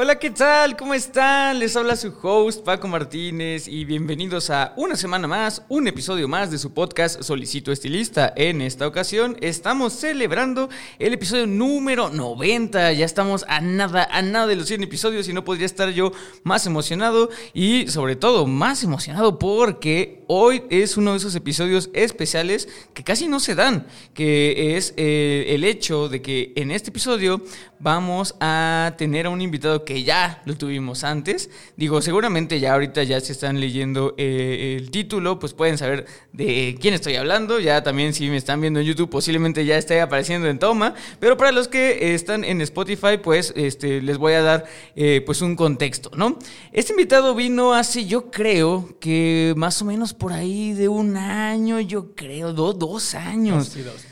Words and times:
Hola, 0.00 0.16
¿qué 0.20 0.30
tal? 0.30 0.76
¿Cómo 0.76 0.94
están? 0.94 1.58
Les 1.58 1.74
habla 1.74 1.96
su 1.96 2.14
host 2.22 2.64
Paco 2.64 2.86
Martínez 2.86 3.66
y 3.66 3.84
bienvenidos 3.84 4.48
a 4.48 4.72
una 4.76 4.94
semana 4.94 5.26
más, 5.26 5.64
un 5.68 5.88
episodio 5.88 6.28
más 6.28 6.52
de 6.52 6.58
su 6.58 6.72
podcast 6.72 7.20
Solicito 7.20 7.72
Estilista. 7.72 8.32
En 8.36 8.60
esta 8.60 8.86
ocasión 8.86 9.36
estamos 9.40 9.94
celebrando 9.94 10.68
el 11.00 11.14
episodio 11.14 11.48
número 11.48 12.10
90. 12.10 12.92
Ya 12.92 13.04
estamos 13.04 13.44
a 13.48 13.60
nada, 13.60 14.06
a 14.12 14.22
nada 14.22 14.46
de 14.46 14.54
los 14.54 14.68
100 14.68 14.84
episodios 14.84 15.28
y 15.28 15.32
no 15.32 15.42
podría 15.42 15.66
estar 15.66 15.90
yo 15.90 16.12
más 16.44 16.64
emocionado 16.64 17.28
y 17.52 17.88
sobre 17.88 18.14
todo 18.14 18.46
más 18.46 18.84
emocionado 18.84 19.40
porque 19.40 20.22
hoy 20.28 20.62
es 20.70 20.96
uno 20.96 21.10
de 21.10 21.16
esos 21.16 21.34
episodios 21.34 21.90
especiales 21.92 22.68
que 22.94 23.02
casi 23.02 23.26
no 23.26 23.40
se 23.40 23.56
dan, 23.56 23.88
que 24.14 24.76
es 24.76 24.94
eh, 24.96 25.46
el 25.48 25.64
hecho 25.64 26.08
de 26.08 26.22
que 26.22 26.52
en 26.54 26.70
este 26.70 26.90
episodio 26.90 27.42
vamos 27.80 28.36
a 28.40 28.94
tener 28.96 29.26
a 29.26 29.30
un 29.30 29.40
invitado 29.40 29.84
que 29.88 30.04
ya 30.04 30.42
lo 30.44 30.54
tuvimos 30.54 31.02
antes. 31.02 31.48
Digo, 31.78 32.02
seguramente 32.02 32.60
ya 32.60 32.74
ahorita 32.74 33.04
ya 33.04 33.18
se 33.22 33.32
están 33.32 33.58
leyendo 33.58 34.14
eh, 34.18 34.76
el 34.78 34.90
título, 34.90 35.38
pues 35.38 35.54
pueden 35.54 35.78
saber 35.78 36.04
de 36.34 36.76
quién 36.78 36.92
estoy 36.92 37.16
hablando. 37.16 37.58
Ya 37.58 37.82
también 37.82 38.12
si 38.12 38.28
me 38.28 38.36
están 38.36 38.60
viendo 38.60 38.80
en 38.80 38.86
YouTube, 38.86 39.08
posiblemente 39.08 39.64
ya 39.64 39.78
esté 39.78 40.02
apareciendo 40.02 40.46
en 40.46 40.58
toma. 40.58 40.92
Pero 41.20 41.38
para 41.38 41.52
los 41.52 41.68
que 41.68 42.14
están 42.14 42.44
en 42.44 42.60
Spotify, 42.60 43.16
pues 43.22 43.54
este, 43.56 44.02
les 44.02 44.18
voy 44.18 44.34
a 44.34 44.42
dar 44.42 44.66
eh, 44.94 45.22
pues 45.24 45.40
un 45.40 45.56
contexto, 45.56 46.10
¿no? 46.14 46.38
Este 46.70 46.92
invitado 46.92 47.34
vino 47.34 47.72
hace, 47.72 48.04
yo 48.04 48.30
creo 48.30 48.94
que 49.00 49.54
más 49.56 49.80
o 49.80 49.86
menos 49.86 50.12
por 50.12 50.34
ahí 50.34 50.74
de 50.74 50.88
un 50.88 51.16
año, 51.16 51.80
yo 51.80 52.14
creo, 52.14 52.52
dos 52.52 53.14
años. 53.14 53.74
Dos 53.74 54.04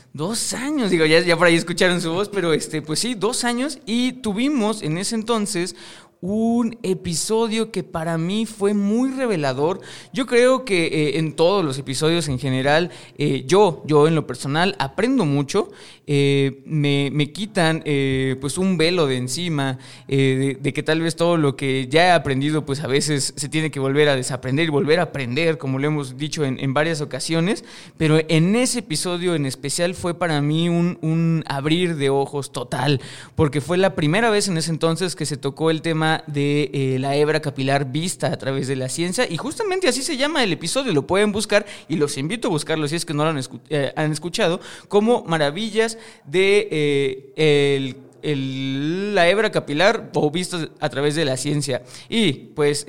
años, 0.53 0.89
digo, 0.89 1.05
ya, 1.05 1.19
ya 1.19 1.37
por 1.37 1.47
ahí 1.47 1.55
escucharon 1.55 2.01
su 2.01 2.11
voz, 2.11 2.27
pero 2.29 2.51
este, 2.53 2.81
pues 2.81 2.99
sí, 2.99 3.13
dos 3.13 3.43
años. 3.43 3.79
Y 3.85 4.13
tuvimos 4.13 4.81
en 4.81 4.97
ese 4.97 5.15
entonces 5.15 5.75
un 6.21 6.77
episodio 6.81 7.71
que 7.71 7.83
para 7.83 8.17
mí 8.17 8.45
fue 8.45 8.73
muy 8.73 9.11
revelador. 9.11 9.81
Yo 10.13 10.25
creo 10.25 10.65
que 10.65 10.87
eh, 10.87 11.19
en 11.19 11.33
todos 11.33 11.63
los 11.63 11.77
episodios 11.77 12.27
en 12.27 12.39
general, 12.39 12.91
eh, 13.17 13.43
yo, 13.45 13.83
yo 13.85 14.07
en 14.07 14.15
lo 14.15 14.25
personal, 14.25 14.75
aprendo 14.79 15.25
mucho. 15.25 15.69
Eh, 16.07 16.63
me, 16.65 17.09
me, 17.11 17.31
quitan 17.31 17.83
pues 18.39 18.57
un 18.57 18.77
velo 18.77 19.07
de 19.07 19.17
encima, 19.17 19.77
de, 20.07 20.73
que 20.73 20.81
tal 20.81 21.01
vez 21.01 21.15
todo 21.15 21.37
lo 21.37 21.55
que 21.55 21.87
ya 21.89 22.07
he 22.07 22.11
aprendido, 22.11 22.65
pues 22.65 22.79
a 22.81 22.87
veces 22.87 23.33
se 23.35 23.49
tiene 23.49 23.71
que 23.71 23.79
volver 23.79 24.07
a 24.07 24.15
desaprender 24.15 24.67
y 24.67 24.71
volver 24.71 24.99
a 24.99 25.03
aprender, 25.03 25.57
como 25.57 25.79
lo 25.79 25.87
hemos 25.87 26.17
dicho 26.17 26.45
en, 26.45 26.59
en 26.59 26.73
varias 26.73 27.01
ocasiones. 27.01 27.65
Pero 27.97 28.19
en 28.27 28.55
ese 28.55 28.79
episodio 28.79 29.35
en 29.35 29.45
especial 29.45 29.93
fue 29.95 30.17
para 30.17 30.41
mí 30.41 30.69
un, 30.69 30.97
un 31.01 31.43
abrir 31.47 31.97
de 31.97 32.09
ojos 32.09 32.51
total, 32.51 33.01
porque 33.35 33.59
fue 33.59 33.77
la 33.77 33.93
primera 33.93 34.29
vez 34.29 34.47
en 34.47 34.57
ese 34.57 34.71
entonces 34.71 35.15
que 35.15 35.25
se 35.25 35.35
tocó 35.35 35.69
el 35.69 35.81
tema 35.81 36.06
de 36.27 36.69
eh, 36.73 36.99
la 36.99 37.15
hebra 37.15 37.39
capilar 37.41 37.91
vista 37.91 38.27
a 38.27 38.37
través 38.37 38.67
de 38.67 38.75
la 38.75 38.89
ciencia 38.89 39.25
y 39.29 39.37
justamente 39.37 39.87
así 39.87 40.01
se 40.01 40.17
llama 40.17 40.43
el 40.43 40.51
episodio, 40.51 40.93
lo 40.93 41.07
pueden 41.07 41.31
buscar 41.31 41.65
y 41.87 41.95
los 41.95 42.17
invito 42.17 42.47
a 42.47 42.51
buscarlo 42.51 42.87
si 42.87 42.95
es 42.95 43.05
que 43.05 43.13
no 43.13 43.23
lo 43.23 43.29
han, 43.31 43.39
eh, 43.69 43.93
escuchado, 44.11 44.59
como 44.87 45.23
maravillas 45.23 45.97
de 46.25 47.33
eh, 47.35 47.95
la 49.13 49.29
hebra 49.29 49.51
capilar 49.51 50.11
o 50.13 50.31
vista 50.31 50.69
a 50.79 50.89
través 50.89 51.15
de 51.15 51.25
la 51.25 51.37
ciencia. 51.37 51.83
Y 52.09 52.33
pues 52.55 52.85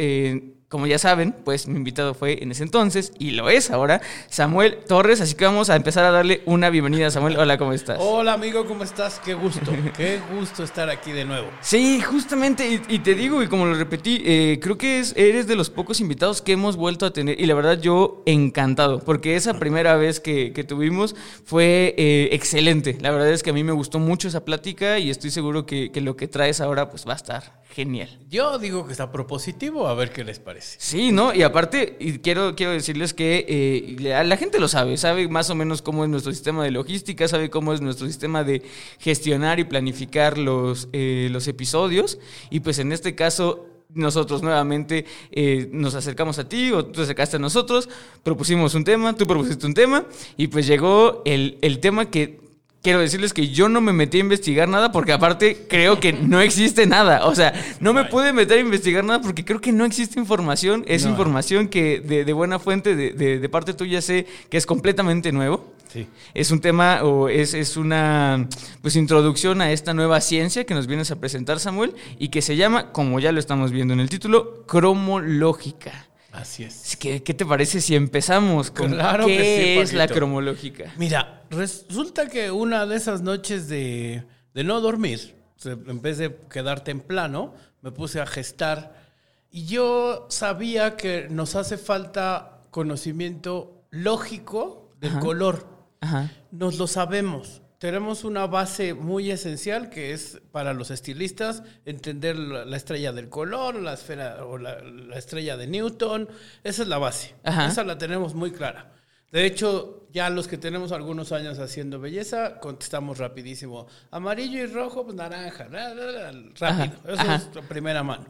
como 0.68 0.86
ya 0.86 0.98
saben, 0.98 1.34
pues 1.44 1.66
mi 1.66 1.76
invitado 1.76 2.12
fue 2.12 2.42
en 2.42 2.50
ese 2.50 2.62
entonces 2.62 3.12
y 3.18 3.30
lo 3.30 3.48
es 3.48 3.70
ahora 3.70 4.02
Samuel 4.28 4.78
Torres, 4.86 5.20
así 5.22 5.34
que 5.34 5.46
vamos 5.46 5.70
a 5.70 5.76
empezar 5.76 6.04
a 6.04 6.10
darle 6.10 6.42
una 6.44 6.68
bienvenida 6.68 7.06
a 7.06 7.10
Samuel. 7.10 7.38
Hola, 7.38 7.56
¿cómo 7.56 7.72
estás? 7.72 7.98
Hola 8.00 8.34
amigo, 8.34 8.66
¿cómo 8.66 8.84
estás? 8.84 9.18
Qué 9.24 9.32
gusto, 9.32 9.72
qué 9.96 10.20
gusto 10.34 10.62
estar 10.62 10.90
aquí 10.90 11.12
de 11.12 11.24
nuevo. 11.24 11.48
Sí, 11.62 12.02
justamente, 12.02 12.82
y, 12.86 12.98
te 12.98 13.14
digo, 13.14 13.42
y 13.42 13.48
como 13.48 13.64
lo 13.64 13.74
repetí, 13.74 14.22
eh, 14.26 14.58
creo 14.60 14.76
que 14.76 15.00
es, 15.00 15.14
eres 15.16 15.46
de 15.46 15.56
los 15.56 15.70
pocos 15.70 16.00
invitados 16.00 16.42
que 16.42 16.52
hemos 16.52 16.76
vuelto 16.76 17.06
a 17.06 17.12
tener 17.12 17.40
y 17.40 17.46
la 17.46 17.54
verdad 17.54 17.80
yo 17.80 18.22
encantado, 18.26 19.00
porque 19.00 19.36
esa 19.36 19.54
primera 19.54 19.96
vez 19.96 20.20
que, 20.20 20.52
tuvimos 20.68 21.16
fue 21.44 21.94
eh, 21.96 22.28
excelente. 22.32 22.98
La 23.00 23.10
verdad 23.10 23.30
es 23.30 23.42
que 23.42 23.50
a 23.50 23.52
mí 23.54 23.64
me 23.64 23.72
gustó 23.72 24.00
mucho 24.00 24.28
esa 24.28 24.44
plática 24.44 24.98
y 24.98 25.08
estoy 25.08 25.30
seguro 25.30 25.64
que, 25.64 25.90
que 25.92 26.02
lo 26.02 26.16
que 26.16 26.28
traes 26.28 26.60
ahora 26.60 26.90
pues 26.90 27.06
va 27.06 27.12
a 27.12 27.16
estar 27.16 27.62
genial. 27.70 28.08
Yo 28.28 28.58
digo 28.58 28.86
que 28.86 28.92
está 28.92 29.12
propositivo, 29.12 29.86
a 29.86 29.94
ver 29.94 30.10
qué 30.10 30.24
les 30.24 30.40
parece. 30.40 30.57
Sí, 30.60 31.12
¿no? 31.12 31.34
Y 31.34 31.42
aparte, 31.42 31.96
y 31.98 32.19
quiero, 32.19 32.54
quiero 32.54 32.72
decirles 32.72 33.14
que 33.14 33.44
eh, 33.48 33.96
la, 34.00 34.36
gente 34.36 34.58
lo 34.58 34.69
sabe, 34.69 34.96
sabe 34.96 35.28
más 35.28 35.50
o 35.50 35.54
menos 35.54 35.82
cómo 35.82 36.04
es 36.04 36.10
nuestro 36.10 36.32
sistema 36.32 36.64
de 36.64 36.70
logística, 36.70 37.26
sabe 37.28 37.50
cómo 37.50 37.72
es 37.72 37.80
nuestro 37.80 38.06
sistema 38.06 38.44
de 38.44 38.62
gestionar 38.98 39.60
y 39.60 39.64
planificar 39.64 40.38
los, 40.38 40.88
eh, 40.92 41.28
los 41.30 41.48
episodios. 41.48 42.19
Y 42.50 42.60
pues 42.60 42.78
en 42.78 42.92
este 42.92 43.14
caso, 43.14 43.66
nosotros 43.94 44.42
nuevamente 44.42 45.06
eh, 45.30 45.69
nos 45.72 45.94
acercamos 45.94 46.38
a 46.38 46.48
ti 46.48 46.72
o 46.72 46.84
tú 46.84 46.92
te 46.92 47.02
acercaste 47.02 47.36
a 47.36 47.40
nosotros, 47.40 47.88
propusimos 48.22 48.75
un 48.75 48.84
tema, 48.84 49.16
tú 49.16 49.26
propusiste 49.26 49.66
un 49.66 49.75
tema 49.75 50.04
y 50.36 50.48
pues 50.48 50.66
llegó 50.66 51.22
el, 51.25 51.58
el 51.62 51.80
tema 51.80 52.10
que 52.10 52.47
quiero 52.82 53.00
decirles 53.00 53.32
que 53.32 53.48
yo 53.48 53.68
no 53.68 53.80
me 53.80 53.92
metí 53.92 54.18
a 54.18 54.20
investigar 54.20 54.68
nada 54.68 54.92
porque 54.92 55.12
aparte 55.12 55.66
creo 55.68 56.00
que 56.00 56.12
no 56.12 56.40
existe 56.40 56.86
nada. 56.86 57.26
O 57.26 57.34
sea, 57.34 57.52
no 57.80 57.92
me 57.92 58.04
pude 58.04 58.32
meter 58.32 58.58
a 58.58 58.60
investigar 58.60 59.04
nada 59.04 59.20
porque 59.20 59.44
creo 59.44 59.60
que 59.60 59.72
no 59.72 59.84
existe 59.84 60.18
información. 60.18 60.84
Es 60.86 61.04
información 61.04 61.68
que 61.68 62.00
de, 62.00 62.32
buena 62.32 62.58
fuente, 62.58 62.94
de, 62.94 63.12
de, 63.12 63.48
parte 63.48 63.74
tuya 63.74 64.00
sé 64.02 64.26
que 64.50 64.56
es 64.56 64.66
completamente 64.66 65.32
nuevo. 65.32 65.72
Sí. 65.88 66.06
Es 66.34 66.50
un 66.50 66.60
tema 66.60 67.02
o 67.02 67.30
es, 67.30 67.54
es, 67.54 67.78
una 67.78 68.46
pues 68.82 68.94
introducción 68.94 69.62
a 69.62 69.72
esta 69.72 69.94
nueva 69.94 70.20
ciencia 70.20 70.64
que 70.64 70.74
nos 70.74 70.86
vienes 70.86 71.10
a 71.10 71.16
presentar, 71.16 71.60
Samuel, 71.60 71.94
y 72.18 72.28
que 72.28 72.42
se 72.42 72.56
llama, 72.56 72.92
como 72.92 73.18
ya 73.20 73.32
lo 73.32 73.40
estamos 73.40 73.70
viendo 73.70 73.94
en 73.94 74.00
el 74.00 74.10
título, 74.10 74.64
cromológica. 74.66 76.07
Así 76.32 76.64
es. 76.64 76.96
¿Qué, 76.96 77.22
qué 77.22 77.34
te 77.34 77.46
parece 77.46 77.80
si 77.80 77.94
empezamos 77.94 78.70
con 78.70 78.92
claro 78.92 79.26
qué 79.26 79.80
es 79.80 79.92
la 79.92 80.06
cromológica? 80.06 80.92
Mira, 80.96 81.44
resulta 81.50 82.28
que 82.28 82.50
una 82.50 82.86
de 82.86 82.96
esas 82.96 83.22
noches 83.22 83.68
de, 83.68 84.24
de 84.54 84.64
no 84.64 84.80
dormir, 84.80 85.36
en 85.64 86.02
vez 86.02 86.18
de 86.18 86.36
quedar 86.50 86.84
temprano, 86.84 87.54
me 87.80 87.92
puse 87.92 88.20
a 88.20 88.26
gestar 88.26 89.08
y 89.50 89.64
yo 89.64 90.26
sabía 90.28 90.96
que 90.96 91.28
nos 91.30 91.56
hace 91.56 91.78
falta 91.78 92.60
conocimiento 92.70 93.86
lógico 93.90 94.92
del 95.00 95.18
color. 95.18 95.66
Ajá. 96.00 96.30
Nos 96.50 96.78
lo 96.78 96.86
sabemos 96.86 97.62
tenemos 97.78 98.24
una 98.24 98.46
base 98.46 98.92
muy 98.92 99.30
esencial 99.30 99.88
que 99.88 100.12
es 100.12 100.40
para 100.50 100.74
los 100.74 100.90
estilistas 100.90 101.62
entender 101.84 102.36
la, 102.36 102.76
estrella 102.76 103.12
del 103.12 103.28
color, 103.28 103.76
la 103.76 103.94
esfera 103.94 104.44
o 104.44 104.58
la, 104.58 104.78
estrella 105.14 105.56
de 105.56 105.68
Newton. 105.68 106.28
Esa 106.64 106.82
es 106.82 106.88
la 106.88 106.98
base. 106.98 107.34
Esa 107.44 107.84
la 107.84 107.96
tenemos 107.96 108.34
muy 108.34 108.50
clara. 108.50 108.92
De 109.30 109.44
hecho, 109.44 110.08
ya 110.10 110.30
los 110.30 110.48
que 110.48 110.56
tenemos 110.56 110.90
algunos 110.90 111.32
años 111.32 111.58
haciendo 111.58 112.00
belleza, 112.00 112.58
contestamos 112.60 113.19
rapidísimo. 113.19 113.86
Amarillo 114.10 114.58
y 114.58 114.66
rojo, 114.66 115.04
pues 115.04 115.16
naranja. 115.16 115.69
Rápido. 115.69 116.96
Eso 117.04 117.32
es 117.32 117.54
la 117.54 117.62
primera 117.62 118.02
mano. 118.02 118.26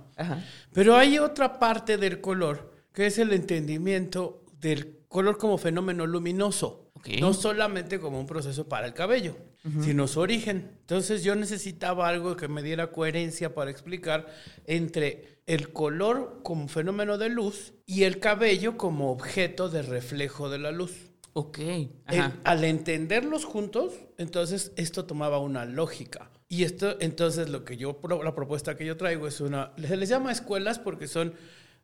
Pero 0.73 0.97
hay 0.97 1.19
otra 1.19 1.59
parte 1.59 1.97
del 1.97 2.21
color 2.21 2.75
que 2.93 3.07
es 3.07 3.19
el 3.19 3.33
entendimiento 3.33 4.45
del 4.61 4.99
color 5.09 5.39
como 5.39 5.57
fenómeno 5.57 6.05
luminoso. 6.05 6.88
No 7.21 7.35
solamente 7.35 7.99
como 7.99 8.19
un 8.21 8.27
proceso 8.27 8.69
para 8.69 8.87
el 8.87 8.95
cabello, 8.95 9.37
sino 9.83 10.07
su 10.07 10.21
origen. 10.21 10.77
Entonces 10.81 11.23
yo 11.23 11.35
necesitaba 11.35 12.09
algo 12.09 12.37
que 12.37 12.49
me 12.49 12.63
diera 12.63 12.91
coherencia 12.91 13.55
para 13.55 13.71
explicar 13.71 14.27
entre 14.67 15.41
el 15.47 15.73
color 15.73 16.41
como 16.43 16.69
fenómeno 16.69 17.19
de 17.19 17.29
luz 17.29 17.73
y 17.87 18.05
el 18.05 18.19
cabello 18.19 18.77
como 18.77 19.11
objeto 19.11 19.69
de 19.69 19.83
reflejo 19.83 20.51
de 20.51 20.59
la 20.59 20.71
luz. 20.71 21.09
Ok. 21.35 21.59
al 22.45 22.65
entenderlos 22.65 23.45
juntos, 23.45 23.95
entonces 24.17 24.73
esto 24.77 25.05
tomaba 25.05 25.39
una 25.39 25.65
lógica. 25.65 26.31
Y 26.49 26.65
esto, 26.65 26.97
entonces, 27.01 27.51
lo 27.51 27.65
que 27.65 27.77
yo, 27.77 28.01
la 28.25 28.35
propuesta 28.35 28.75
que 28.75 28.87
yo 28.87 28.97
traigo 28.97 29.29
es 29.29 29.41
una, 29.41 29.73
se 29.77 29.97
les 29.97 30.09
llama 30.09 30.33
escuelas 30.33 30.79
porque 30.79 31.07
son 31.07 31.35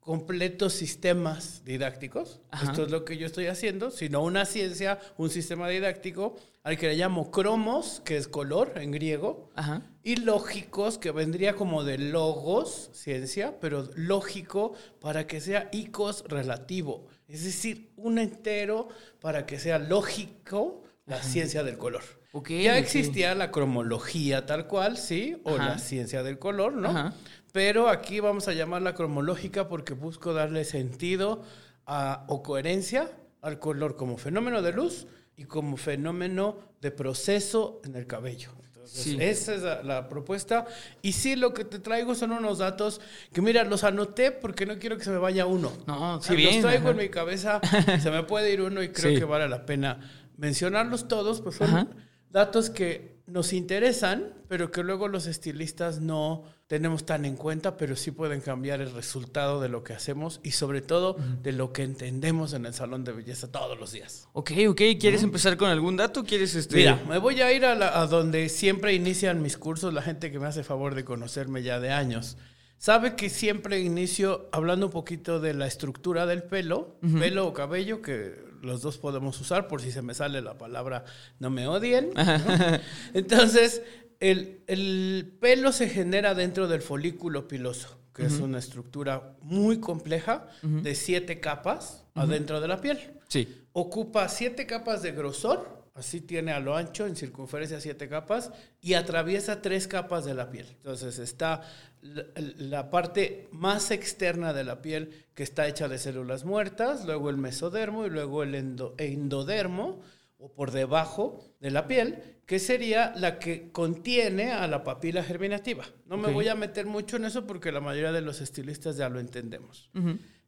completos 0.04 0.74
sistemas 0.74 1.62
didácticos. 1.64 2.40
Ajá. 2.50 2.66
Esto 2.70 2.84
es 2.84 2.90
lo 2.90 3.04
que 3.06 3.16
yo 3.16 3.26
estoy 3.26 3.46
haciendo, 3.46 3.90
sino 3.90 4.22
una 4.22 4.44
ciencia, 4.44 5.00
un 5.16 5.30
sistema 5.30 5.66
didáctico 5.68 6.36
al 6.62 6.76
que 6.76 6.88
le 6.88 6.96
llamo 6.96 7.30
cromos, 7.30 8.02
que 8.04 8.18
es 8.18 8.28
color 8.28 8.74
en 8.76 8.90
griego, 8.90 9.50
Ajá. 9.54 9.82
y 10.02 10.16
lógicos, 10.16 10.98
que 10.98 11.10
vendría 11.10 11.56
como 11.56 11.84
de 11.84 11.96
logos, 11.96 12.90
ciencia, 12.92 13.58
pero 13.60 13.88
lógico 13.96 14.74
para 15.00 15.26
que 15.26 15.40
sea 15.40 15.70
icos 15.72 16.22
relativo. 16.28 17.06
Es 17.26 17.42
decir, 17.44 17.90
un 17.96 18.18
entero 18.18 18.88
para 19.20 19.46
que 19.46 19.58
sea 19.58 19.78
lógico 19.78 20.82
la 21.06 21.22
ciencia 21.22 21.62
del 21.64 21.78
color. 21.78 22.02
Ya 22.48 22.78
existía 22.78 23.34
la 23.34 23.50
cromología 23.52 24.44
tal 24.44 24.66
cual, 24.66 24.96
sí, 24.96 25.36
o 25.44 25.54
Ajá. 25.54 25.68
la 25.70 25.78
ciencia 25.78 26.22
del 26.22 26.38
color, 26.38 26.74
¿no? 26.74 26.88
Ajá. 26.88 27.14
Pero 27.54 27.88
aquí 27.88 28.18
vamos 28.18 28.48
a 28.48 28.52
llamarla 28.52 28.94
cromológica 28.96 29.68
porque 29.68 29.94
busco 29.94 30.32
darle 30.34 30.64
sentido 30.64 31.40
a- 31.86 32.24
o 32.26 32.42
coherencia 32.42 33.12
al 33.42 33.60
color 33.60 33.94
como 33.94 34.16
fenómeno 34.18 34.60
de 34.60 34.72
luz 34.72 35.06
y 35.36 35.44
como 35.44 35.76
fenómeno 35.76 36.58
de 36.80 36.90
proceso 36.90 37.80
en 37.84 37.94
el 37.94 38.08
cabello. 38.08 38.50
Entonces, 38.64 39.04
Sí. 39.04 39.16
esa 39.20 39.54
es 39.54 39.62
la, 39.62 39.84
la 39.84 40.08
propuesta. 40.08 40.66
Y 41.00 41.12
sí, 41.12 41.36
lo 41.36 41.54
que 41.54 41.64
te 41.64 41.78
traigo 41.78 42.16
son 42.16 42.32
unos 42.32 42.58
datos 42.58 43.00
que, 43.32 43.40
mira, 43.40 43.62
los 43.62 43.84
anoté 43.84 44.32
porque 44.32 44.66
no 44.66 44.76
quiero 44.80 44.96
que 44.98 45.04
se 45.04 45.10
me 45.12 45.18
vaya 45.18 45.46
uno. 45.46 45.70
No, 45.86 46.20
sí, 46.20 46.30
Los 46.32 46.36
bien. 46.36 46.60
traigo 46.60 46.88
en 46.90 46.94
ajá. 46.96 47.02
mi 47.04 47.08
cabeza, 47.08 47.60
se 48.02 48.10
me 48.10 48.24
puede 48.24 48.52
ir 48.52 48.62
uno 48.62 48.82
y 48.82 48.88
creo 48.88 49.12
Sí. 49.12 49.18
que 49.20 49.24
vale 49.24 49.48
la 49.48 49.64
pena 49.64 50.00
mencionarlos 50.38 51.06
todos, 51.06 51.40
pues 51.40 51.54
son 51.54 51.68
Ajá. 51.70 51.86
Datos 52.34 52.68
que 52.68 53.14
nos 53.26 53.54
interesan, 53.54 54.34
pero 54.48 54.70
que 54.70 54.82
luego 54.82 55.08
los 55.08 55.26
estilistas 55.26 56.00
no 56.00 56.42
tenemos 56.66 57.06
tan 57.06 57.24
en 57.24 57.36
cuenta, 57.36 57.76
pero 57.76 57.94
sí 57.96 58.10
pueden 58.10 58.40
cambiar 58.40 58.80
el 58.82 58.92
resultado 58.92 59.60
de 59.62 59.68
lo 59.68 59.84
que 59.84 59.92
hacemos 59.94 60.40
y 60.42 60.50
sobre 60.50 60.82
todo 60.82 61.16
de 61.42 61.52
lo 61.52 61.72
que 61.72 61.84
entendemos 61.84 62.52
en 62.52 62.66
el 62.66 62.74
salón 62.74 63.04
de 63.04 63.12
belleza 63.12 63.50
todos 63.50 63.78
los 63.78 63.92
días. 63.92 64.28
Ok, 64.32 64.50
ok. 64.68 64.80
¿Quieres 65.00 65.22
empezar 65.22 65.56
con 65.56 65.70
algún 65.70 65.96
dato? 65.96 66.24
¿Quieres 66.24 66.54
este...? 66.54 66.76
Mira, 66.76 67.00
me 67.08 67.18
voy 67.18 67.40
a 67.40 67.52
ir 67.52 67.64
a, 67.64 67.74
la- 67.74 67.98
a 68.00 68.06
donde 68.06 68.48
siempre 68.48 68.92
inician 68.94 69.40
mis 69.40 69.56
cursos, 69.56 69.94
la 69.94 70.02
gente 70.02 70.30
que 70.32 70.38
me 70.40 70.46
hace 70.46 70.64
favor 70.64 70.94
de 70.94 71.04
conocerme 71.04 71.62
ya 71.62 71.80
de 71.80 71.92
años. 71.92 72.36
Sabe 72.76 73.14
que 73.14 73.30
siempre 73.30 73.80
inicio 73.80 74.48
hablando 74.52 74.86
un 74.86 74.92
poquito 74.92 75.38
de 75.40 75.54
la 75.54 75.66
estructura 75.66 76.26
del 76.26 76.42
pelo, 76.42 76.98
pelo 77.20 77.46
o 77.46 77.52
cabello, 77.54 78.02
que 78.02 78.34
los 78.64 78.82
dos 78.82 78.98
podemos 78.98 79.40
usar 79.40 79.68
por 79.68 79.80
si 79.82 79.92
se 79.92 80.02
me 80.02 80.14
sale 80.14 80.40
la 80.42 80.58
palabra 80.58 81.04
no 81.38 81.50
me 81.50 81.66
odien. 81.68 82.10
¿no? 82.14 82.22
Entonces, 83.14 83.82
el, 84.20 84.62
el 84.66 85.36
pelo 85.40 85.72
se 85.72 85.88
genera 85.88 86.34
dentro 86.34 86.66
del 86.68 86.82
folículo 86.82 87.46
piloso, 87.48 87.98
que 88.14 88.26
es 88.26 88.34
una 88.40 88.58
estructura 88.58 89.36
muy 89.42 89.80
compleja 89.80 90.46
de 90.62 90.94
siete 90.94 91.40
capas 91.40 92.04
adentro 92.14 92.60
de 92.60 92.68
la 92.68 92.80
piel 92.80 92.98
Sí. 93.28 93.62
ocupa 93.72 94.28
siete 94.28 94.66
capas 94.66 95.02
de 95.02 95.10
grosor, 95.12 95.73
así 95.94 96.20
tiene 96.20 96.52
a 96.52 96.60
lo 96.60 96.76
ancho, 96.76 97.06
en 97.06 97.14
circunferencia 97.16 97.80
siete 97.80 98.08
capas, 98.08 98.50
y 98.80 98.94
atraviesa 98.94 99.62
tres 99.62 99.86
capas 99.88 100.24
de 100.24 100.34
la 100.34 100.50
piel. 100.50 100.66
Entonces 100.76 101.18
está 101.18 101.62
la, 102.02 102.24
la 102.58 102.90
parte 102.90 103.48
más 103.52 103.90
externa 103.90 104.52
de 104.52 104.64
la 104.64 104.82
piel 104.82 105.24
que 105.34 105.42
está 105.44 105.66
hecha 105.68 105.88
de 105.88 105.98
células 105.98 106.44
muertas, 106.44 107.04
luego 107.06 107.30
el 107.30 107.36
mesodermo 107.36 108.06
y 108.06 108.10
luego 108.10 108.42
el 108.42 108.54
endo- 108.54 108.94
endodermo, 108.98 110.02
o 110.38 110.52
por 110.52 110.72
debajo 110.72 111.40
de 111.60 111.70
la 111.70 111.86
piel, 111.86 112.18
que 112.44 112.58
sería 112.58 113.14
la 113.16 113.38
que 113.38 113.70
contiene 113.72 114.52
a 114.52 114.66
la 114.66 114.84
papila 114.84 115.22
germinativa. 115.22 115.84
No 116.06 116.16
me 116.18 116.30
voy 116.34 116.48
a 116.48 116.54
meter 116.54 116.84
mucho 116.86 117.16
en 117.16 117.24
eso 117.24 117.46
porque 117.46 117.72
la 117.72 117.80
mayoría 117.80 118.12
de 118.12 118.20
los 118.20 118.42
estilistas 118.42 118.96
ya 118.98 119.08
lo 119.08 119.20
entendemos. 119.20 119.90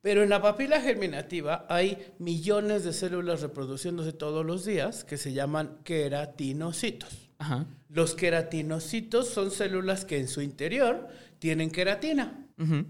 Pero 0.07 0.23
en 0.23 0.29
la 0.29 0.41
papila 0.41 0.81
germinativa 0.81 1.67
hay 1.69 2.13
millones 2.21 2.85
de 2.85 2.93
células 2.93 3.41
reproduciéndose 3.41 4.13
todos 4.13 4.47
los 4.47 4.65
días 4.65 5.03
que 5.03 5.17
se 5.17 5.33
llaman 5.33 5.79
queratinocitos. 5.83 7.29
Ajá. 7.39 7.67
Los 7.89 8.15
queratinocitos 8.15 9.29
son 9.29 9.51
células 9.51 10.05
que 10.05 10.19
en 10.19 10.29
su 10.29 10.43
interior 10.43 11.09
tienen 11.41 11.73
queratina. 11.73 12.46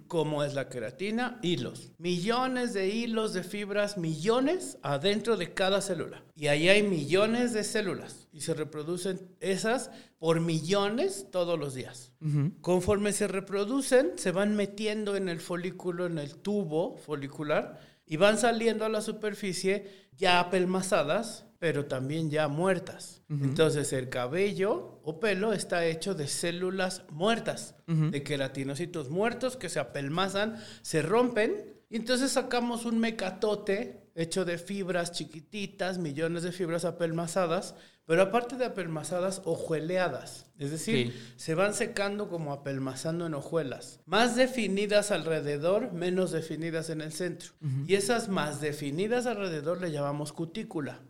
¿Cómo 0.06 0.44
es 0.44 0.54
la 0.54 0.68
queratina? 0.68 1.40
Hilos. 1.42 1.92
Millones 1.98 2.72
de 2.72 2.88
hilos 2.88 3.32
de 3.32 3.42
fibras, 3.42 3.98
millones 3.98 4.78
adentro 4.82 5.36
de 5.36 5.54
cada 5.54 5.80
célula. 5.80 6.22
Y 6.36 6.46
ahí 6.46 6.68
hay 6.68 6.84
millones 6.84 7.52
de 7.52 7.64
células. 7.64 8.28
Y 8.32 8.42
se 8.42 8.54
reproducen 8.54 9.20
esas 9.40 9.90
por 10.18 10.40
millones 10.40 11.26
todos 11.32 11.58
los 11.58 11.74
días. 11.74 12.12
Conforme 12.60 13.12
se 13.12 13.26
reproducen, 13.26 14.12
se 14.16 14.30
van 14.30 14.54
metiendo 14.54 15.16
en 15.16 15.28
el 15.28 15.40
folículo, 15.40 16.06
en 16.06 16.18
el 16.18 16.36
tubo 16.36 16.96
folicular, 16.96 17.80
y 18.06 18.16
van 18.16 18.38
saliendo 18.38 18.84
a 18.84 18.88
la 18.88 19.00
superficie 19.00 20.06
ya 20.16 20.38
apelmazadas, 20.38 21.45
pero 21.58 21.86
también 21.86 22.30
ya 22.30 22.48
muertas. 22.48 23.22
Entonces 23.28 23.92
el 23.92 24.08
cabello 24.08 25.00
o 25.02 25.20
pelo 25.20 25.52
está 25.52 25.84
hecho 25.86 26.14
de 26.14 26.28
células 26.28 27.04
muertas, 27.10 27.74
de 27.86 28.22
queratinocitos 28.22 29.10
muertos 29.10 29.56
que 29.56 29.68
se 29.68 29.78
apelmazan, 29.78 30.56
se 30.82 31.02
rompen, 31.02 31.76
y 31.88 31.96
entonces 31.96 32.32
sacamos 32.32 32.84
un 32.84 32.98
mecatote 32.98 34.10
hecho 34.14 34.44
de 34.44 34.58
fibras 34.58 35.12
chiquititas, 35.12 35.98
millones 35.98 36.42
de 36.42 36.52
fibras 36.52 36.84
apelmazadas, 36.84 37.74
pero 38.06 38.22
aparte 38.22 38.56
de 38.56 38.64
apelmazadas, 38.64 39.42
ojueleadas. 39.44 40.46
Es 40.58 40.70
decir, 40.70 41.12
Sí. 41.12 41.32
se 41.36 41.54
van 41.54 41.74
secando 41.74 42.28
como 42.28 42.52
apelmazando 42.52 43.26
en 43.26 43.34
hojuelas. 43.34 44.00
Más 44.06 44.36
definidas 44.36 45.10
alrededor, 45.10 45.92
menos 45.92 46.30
definidas 46.30 46.88
en 46.88 47.00
el 47.02 47.12
centro. 47.12 47.50
Y 47.86 47.94
esas 47.94 48.28
más 48.28 48.60
definidas 48.60 49.26
alrededor 49.26 49.80
le 49.80 49.90
llamamos 49.90 50.32
cutícula. 50.32 51.00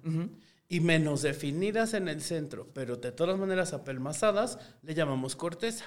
Y 0.69 0.81
menos 0.81 1.23
definidas 1.23 1.95
en 1.95 2.09
el 2.09 2.21
centro, 2.21 2.69
pero 2.75 2.97
de 2.97 3.13
todas 3.13 3.39
maneras 3.39 3.73
apelmazadas, 3.73 4.59
le 4.83 4.95
llamamos 4.95 5.37
corteza. 5.37 5.85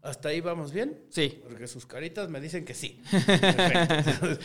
¿Hasta 0.00 0.30
ahí 0.30 0.40
vamos 0.40 0.72
bien? 0.72 1.02
Sí. 1.10 1.40
Porque 1.42 1.66
sus 1.66 1.84
caritas 1.84 2.30
me 2.30 2.40
dicen 2.40 2.64
que 2.64 2.72
sí. 2.72 3.02
Perfecto. 3.10 4.38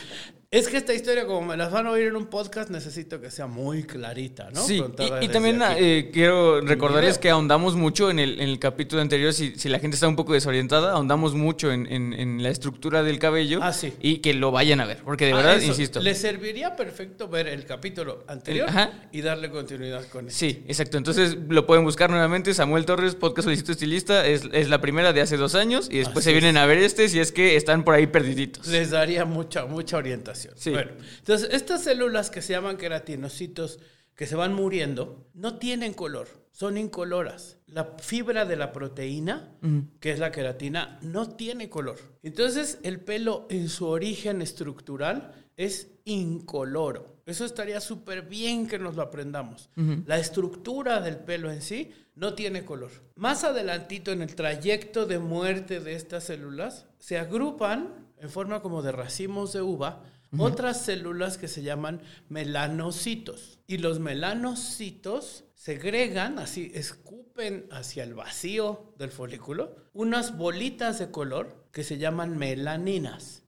Es 0.54 0.68
que 0.68 0.76
esta 0.76 0.94
historia, 0.94 1.26
como 1.26 1.48
me 1.48 1.56
las 1.56 1.72
van 1.72 1.88
a 1.88 1.92
oír 1.92 2.08
en 2.08 2.18
un 2.18 2.26
podcast, 2.26 2.70
necesito 2.70 3.22
que 3.22 3.32
sea 3.32 3.48
muy 3.48 3.84
clarita, 3.84 4.50
¿no? 4.54 4.62
Sí, 4.62 4.84
y- 5.22 5.28
también 5.30 5.62
eh, 5.78 6.10
quiero 6.12 6.60
recordarles 6.60 7.18
que 7.18 7.30
ahondamos 7.30 7.78
mucho 7.78 8.12
en 8.12 8.20
el, 8.20 8.34
en 8.42 8.50
el 8.50 8.60
capítulo 8.60 9.02
anterior, 9.02 9.32
si, 9.32 9.56
si 9.56 9.70
la 9.70 9.80
gente 9.80 9.96
está 9.96 10.10
un 10.10 10.18
poco 10.18 10.34
desorientada, 10.34 10.92
ahondamos 10.92 11.36
mucho 11.36 11.72
en, 11.72 11.88
en- 11.90 12.12
en 12.12 12.44
la 12.44 12.50
estructura 12.50 13.02
del 13.02 13.18
cabello 13.18 13.60
Ah, 13.64 13.72
sí. 13.72 13.94
y 14.02 14.18
que 14.18 14.34
lo 14.34 14.52
vayan 14.52 14.82
a 14.82 14.86
ver, 14.86 14.98
porque 15.06 15.28
de 15.28 15.32
Ah, 15.32 15.38
verdad, 15.38 15.56
eso, 15.56 15.68
insisto. 15.68 16.02
Le 16.02 16.16
serviría 16.16 16.76
perfecto 16.76 17.30
ver 17.30 17.48
el 17.48 17.64
capítulo 17.66 18.26
anterior 18.28 18.68
Ajá. 18.68 18.92
y 19.14 19.22
darle 19.22 19.52
continuidad 19.52 20.04
con 20.10 20.28
eso. 20.28 20.38
Sí, 20.38 20.66
exacto. 20.68 20.98
Entonces 20.98 21.38
lo 21.48 21.66
pueden 21.66 21.86
buscar 21.86 22.10
nuevamente. 22.10 22.54
Samuel 22.54 22.84
Torres, 22.86 23.16
podcast 23.16 23.46
Solicito 23.46 23.72
Estilista, 23.72 24.28
es, 24.28 24.44
es 24.52 24.68
la 24.68 24.82
primera 24.82 25.14
de 25.14 25.22
hace 25.22 25.38
dos 25.38 25.56
años 25.56 25.88
y 25.90 26.00
después 26.00 26.26
Así 26.26 26.34
se 26.36 26.42
vienen 26.42 26.58
a 26.58 26.66
ver 26.66 26.80
este 26.80 27.08
si 27.08 27.22
es 27.22 27.32
que 27.32 27.56
están 27.56 27.86
por 27.86 27.96
ahí 27.96 28.08
perdiditos. 28.08 28.68
Les 28.68 28.90
daría 28.90 29.24
mucha, 29.24 29.64
mucha 29.66 29.96
orientación. 29.96 30.41
Sí. 30.56 30.72
Bueno, 30.72 30.92
entonces, 31.20 31.50
estas 31.52 31.84
células 31.84 32.30
que 32.30 32.42
se 32.42 32.54
llaman 32.54 32.78
queratinocitos, 32.78 33.80
que 34.16 34.28
se 34.28 34.36
van 34.36 34.54
muriendo, 34.54 35.28
no 35.34 35.58
tienen 35.58 35.94
color, 35.94 36.28
son 36.52 36.78
incoloras. 36.78 37.58
La 37.68 37.96
fibra 38.00 38.46
de 38.46 38.56
la 38.56 38.72
proteína, 38.72 39.56
que 40.00 40.12
es 40.12 40.20
la 40.20 40.32
queratina, 40.32 41.00
no 41.02 41.30
tiene 41.36 41.70
color. 41.70 41.98
Entonces, 42.22 42.80
el 42.84 43.00
pelo 43.00 43.48
en 43.50 43.70
su 43.70 43.88
origen 43.88 44.42
estructural 44.42 45.32
es 45.58 45.92
incoloro. 46.06 47.22
Eso 47.26 47.46
estaría 47.46 47.80
súper 47.80 48.24
bien 48.24 48.68
que 48.68 48.80
nos 48.80 48.96
lo 48.96 49.04
aprendamos. 49.04 49.70
La 50.06 50.20
estructura 50.20 51.02
del 51.02 51.18
pelo 51.18 51.52
en 51.52 51.62
sí 51.62 51.92
no 52.16 52.34
tiene 52.34 52.66
color. 52.66 52.92
Más 53.16 53.44
adelantito 53.44 54.12
en 54.12 54.22
el 54.22 54.36
trayecto 54.36 55.06
de 55.06 55.20
muerte 55.20 55.80
de 55.80 55.94
estas 55.94 56.26
células, 56.26 56.88
se 57.00 57.18
agrupan 57.18 58.10
en 58.18 58.30
forma 58.30 58.62
como 58.62 58.82
de 58.82 58.92
racimos 58.92 59.54
de 59.54 59.62
uva 59.62 60.04
otras 60.38 60.82
células 60.82 61.38
que 61.38 61.48
se 61.48 61.62
llaman 61.62 62.02
melanocitos. 62.30 63.60
Y 63.68 63.78
los 63.78 64.00
melanocitos 64.00 65.46
segregan, 65.56 66.40
así 66.40 66.72
escupen 66.74 67.68
hacia 67.72 68.04
el 68.04 68.14
vacío 68.14 68.94
del 68.98 69.12
folículo, 69.12 69.76
unas 69.94 70.38
bolitas 70.38 71.00
de 71.00 71.12
color 71.12 71.68
que 71.72 71.84
se 71.84 71.98
llaman 71.98 72.38
melaninas. 72.38 73.44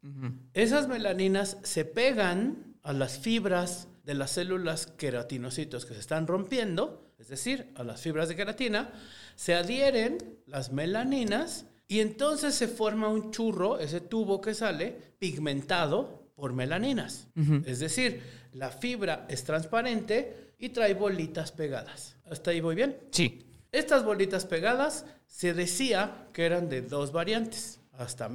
Esas 0.53 0.87
melaninas 0.87 1.57
se 1.63 1.85
pegan 1.85 2.77
a 2.83 2.93
las 2.93 3.17
fibras 3.17 3.87
de 4.03 4.13
las 4.13 4.31
células 4.31 4.87
queratinocitos 4.87 5.85
que 5.85 5.93
se 5.93 6.01
están 6.01 6.27
rompiendo, 6.27 7.13
es 7.17 7.29
decir, 7.29 7.71
a 7.75 7.83
las 7.83 8.01
fibras 8.01 8.27
de 8.27 8.35
queratina, 8.35 8.91
se 9.35 9.55
adhieren 9.55 10.17
las 10.45 10.71
melaninas 10.71 11.65
y 11.87 11.99
entonces 11.99 12.53
se 12.55 12.67
forma 12.67 13.07
un 13.07 13.31
churro, 13.31 13.79
ese 13.79 14.01
tubo 14.01 14.41
que 14.41 14.53
sale, 14.53 15.15
pigmentado 15.19 16.22
por 16.35 16.53
melaninas. 16.53 17.27
Es 17.65 17.79
decir, 17.79 18.21
la 18.53 18.69
fibra 18.69 19.25
es 19.29 19.43
transparente 19.43 20.53
y 20.57 20.69
trae 20.69 20.93
bolitas 20.93 21.51
pegadas. 21.51 22.17
¿Hasta 22.29 22.51
ahí 22.51 22.61
voy 22.61 22.75
bien? 22.75 22.97
Sí. 23.11 23.45
Estas 23.71 24.03
bolitas 24.05 24.45
pegadas 24.45 25.05
se 25.25 25.53
decía 25.53 26.27
que 26.33 26.45
eran 26.45 26.69
de 26.69 26.81
dos 26.81 27.11
variantes. 27.11 27.79
Hasta 27.91 28.29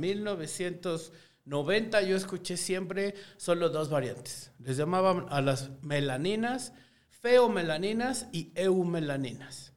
90 1.44 2.02
yo 2.02 2.16
escuché 2.16 2.56
siempre 2.56 3.14
solo 3.36 3.70
dos 3.70 3.88
variantes. 3.88 4.52
Les 4.58 4.76
llamaban 4.76 5.26
a 5.30 5.40
las 5.40 5.70
melaninas 5.82 6.72
feomelaninas 7.20 8.28
y 8.32 8.52
eumelaninas. 8.54 9.72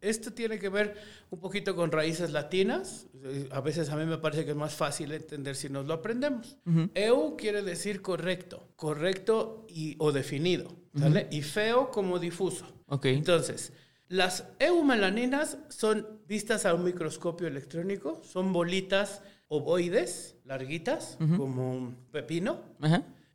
Esto 0.00 0.32
tiene 0.32 0.58
que 0.58 0.68
ver 0.68 0.96
un 1.30 1.40
poquito 1.40 1.74
con 1.74 1.92
raíces 1.92 2.32
latinas. 2.32 3.06
A 3.50 3.60
veces 3.60 3.90
a 3.90 3.96
mí 3.96 4.04
me 4.04 4.18
parece 4.18 4.44
que 4.44 4.52
es 4.52 4.56
más 4.56 4.74
fácil 4.74 5.12
entender 5.12 5.56
si 5.56 5.68
nos 5.68 5.86
lo 5.86 5.94
aprendemos. 5.94 6.58
Eu 6.94 7.36
quiere 7.36 7.62
decir 7.62 8.02
correcto, 8.02 8.68
correcto 8.76 9.66
y, 9.68 9.96
o 9.98 10.12
definido. 10.12 10.68
¿sale? 10.98 11.28
Y 11.30 11.42
feo 11.42 11.90
como 11.90 12.18
difuso. 12.18 12.66
Ok. 12.88 13.06
Entonces, 13.06 13.72
las 14.08 14.44
eumelaninas 14.58 15.58
son 15.68 16.06
vistas 16.28 16.64
a 16.64 16.74
un 16.74 16.84
microscopio 16.84 17.48
electrónico, 17.48 18.22
son 18.24 18.52
bolitas 18.52 19.22
ovoides, 19.48 20.36
larguitas, 20.44 21.16
como 21.36 21.72
un 21.72 21.96
pepino. 22.10 22.60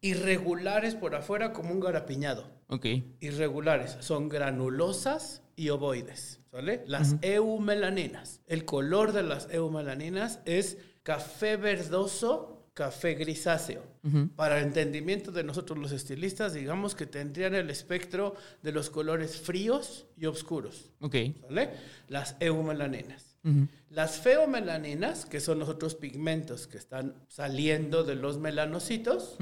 Irregulares 0.02 0.96
por 0.96 1.16
afuera 1.16 1.54
como 1.54 1.72
un 1.72 1.80
garapiñado. 1.80 2.46
Ok. 2.68 2.86
Irregulares, 3.20 3.98
son 4.00 4.30
granulosas 4.30 5.44
y 5.56 5.70
ovoides, 5.70 6.40
¿vale? 6.52 6.84
Las 6.88 7.16
eumelaninas. 7.22 8.42
El 8.48 8.66
color 8.66 9.12
de 9.12 9.24
las 9.24 9.48
eumelaninas 9.52 10.40
es 10.46 10.78
café 11.04 11.58
verdoso, 11.58 12.70
café 12.74 13.14
grisáceo. 13.14 13.84
Para 14.36 14.58
el 14.58 14.66
entendimiento 14.66 15.32
de 15.32 15.44
nosotros 15.44 15.78
los 15.78 15.92
estilistas, 15.92 16.54
digamos 16.56 16.96
que 16.96 17.06
tendrían 17.06 17.54
el 17.54 17.70
espectro 17.70 18.34
de 18.64 18.72
los 18.72 18.90
colores 18.90 19.40
fríos 19.40 20.08
y 20.18 20.26
oscuros. 20.26 20.90
Ok. 21.02 21.16
¿Vale? 21.44 21.70
Las 22.08 22.36
eumelaninas. 22.40 23.38
Las 23.90 24.20
feomelaninas, 24.20 25.26
que 25.26 25.40
son 25.40 25.60
los 25.60 25.70
otros 25.70 25.96
pigmentos 25.96 26.66
que 26.66 26.78
están 26.78 27.14
saliendo 27.28 28.04
de 28.04 28.16
los 28.16 28.40
melanocitos, 28.40 29.38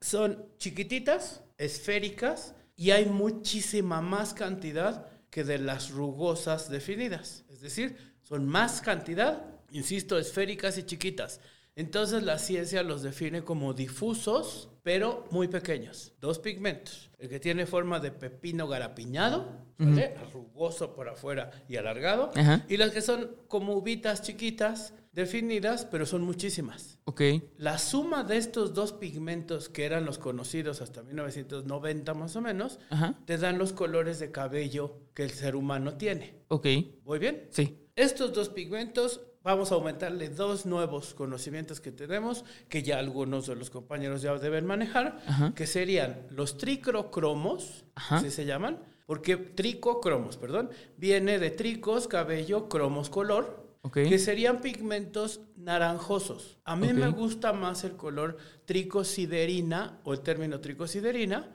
son 0.00 0.46
chiquititas, 0.58 1.42
esféricas 1.58 2.54
y 2.76 2.92
hay 2.92 3.06
muchísima 3.06 4.00
más 4.00 4.32
cantidad 4.32 5.06
que 5.28 5.44
de 5.44 5.58
las 5.58 5.90
rugosas 5.90 6.70
definidas. 6.70 7.44
Es 7.50 7.60
decir, 7.60 7.96
son 8.22 8.46
más 8.46 8.80
cantidad, 8.80 9.44
insisto, 9.70 10.18
esféricas 10.18 10.78
y 10.78 10.84
chiquitas. 10.84 11.40
Entonces 11.76 12.22
la 12.22 12.38
ciencia 12.38 12.82
los 12.82 13.02
define 13.02 13.44
como 13.44 13.74
difusos, 13.74 14.69
pero 14.82 15.26
muy 15.30 15.48
pequeños. 15.48 16.12
Dos 16.20 16.38
pigmentos. 16.38 17.10
El 17.18 17.28
que 17.28 17.40
tiene 17.40 17.66
forma 17.66 18.00
de 18.00 18.10
pepino 18.12 18.66
garapiñado, 18.66 19.46
¿vale? 19.78 20.14
rugoso 20.32 20.94
por 20.94 21.08
afuera 21.08 21.50
y 21.68 21.76
alargado. 21.76 22.32
Y 22.68 22.76
las 22.76 22.90
que 22.90 23.02
son 23.02 23.36
como 23.48 23.74
uvitas 23.74 24.22
chiquitas, 24.22 24.94
definidas, 25.12 25.84
pero 25.84 26.06
son 26.06 26.22
muchísimas. 26.22 26.98
Ok. 27.04 27.20
La 27.58 27.78
suma 27.78 28.22
de 28.24 28.36
estos 28.36 28.74
dos 28.74 28.92
pigmentos 28.92 29.68
que 29.68 29.84
eran 29.84 30.04
los 30.04 30.18
conocidos 30.18 30.80
hasta 30.80 31.02
1990 31.02 32.14
más 32.14 32.36
o 32.36 32.40
menos, 32.40 32.78
Ajá. 32.90 33.18
te 33.26 33.36
dan 33.36 33.58
los 33.58 33.72
colores 33.72 34.18
de 34.18 34.30
cabello 34.30 34.96
que 35.14 35.24
el 35.24 35.30
ser 35.30 35.56
humano 35.56 35.94
tiene. 35.94 36.36
Ok. 36.48 36.66
¿Voy 37.04 37.18
bien? 37.18 37.48
Sí. 37.50 37.76
Estos 37.96 38.32
dos 38.32 38.48
pigmentos 38.48 39.20
vamos 39.42 39.72
a 39.72 39.76
aumentarle 39.76 40.28
dos 40.28 40.66
nuevos 40.66 41.14
conocimientos 41.14 41.80
que 41.80 41.92
tenemos, 41.92 42.44
que 42.68 42.82
ya 42.82 42.98
algunos 42.98 43.46
de 43.46 43.56
los 43.56 43.70
compañeros 43.70 44.22
ya 44.22 44.36
deben 44.38 44.66
manejar, 44.66 45.20
Ajá. 45.26 45.52
que 45.54 45.66
serían 45.66 46.26
los 46.30 46.58
tricrocromos, 46.58 47.84
así 47.94 48.30
se 48.30 48.44
llaman, 48.44 48.78
porque 49.06 49.36
tricocromos, 49.36 50.36
perdón, 50.36 50.70
viene 50.96 51.38
de 51.38 51.50
tricos, 51.50 52.06
cabello, 52.06 52.68
cromos, 52.68 53.10
color, 53.10 53.68
que 53.92 54.18
serían 54.18 54.60
pigmentos 54.60 55.40
naranjosos. 55.56 56.58
A 56.64 56.76
mí 56.76 56.92
me 56.92 57.08
gusta 57.08 57.54
más 57.54 57.82
el 57.84 57.96
color 57.96 58.36
tricosiderina 58.66 60.00
o 60.04 60.12
el 60.12 60.20
término 60.20 60.60
tricosiderina, 60.60 61.48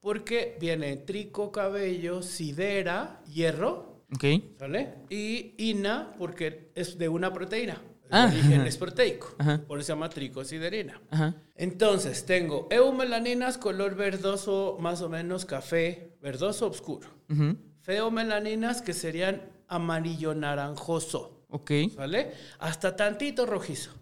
porque 0.00 0.56
viene 0.60 0.96
trico, 0.96 1.50
cabello, 1.50 2.22
sidera, 2.22 3.20
hierro, 3.26 3.91
Ok. 4.14 4.24
¿Vale? 4.58 4.94
Y 5.10 5.54
ina, 5.58 6.14
porque 6.18 6.70
es 6.74 6.98
de 6.98 7.08
una 7.08 7.32
proteína. 7.32 7.80
El 8.04 8.08
Ah, 8.18 8.26
origen 8.30 8.60
ajá. 8.60 8.68
es 8.68 8.76
proteico. 8.76 9.34
Ajá. 9.38 9.62
Por 9.66 9.78
eso 9.78 9.86
se 9.86 9.92
llama 9.92 10.10
tricosiderina. 10.10 11.00
Ajá. 11.10 11.34
Entonces, 11.56 12.26
tengo 12.26 12.68
eumelaninas, 12.70 13.56
color 13.56 13.94
verdoso, 13.94 14.76
más 14.80 15.00
o 15.00 15.08
menos 15.08 15.46
café, 15.46 16.12
verdoso 16.20 16.66
oscuro. 16.68 17.08
Ujú. 17.30 17.56
Feomelaninas, 17.80 18.82
que 18.82 18.92
serían 18.92 19.42
amarillo 19.66 20.34
naranjoso. 20.34 21.38
Ok. 21.48 21.70
¿Vale? 21.96 22.32
Hasta 22.58 22.96
tantito 22.96 23.46
rojizo. 23.46 23.92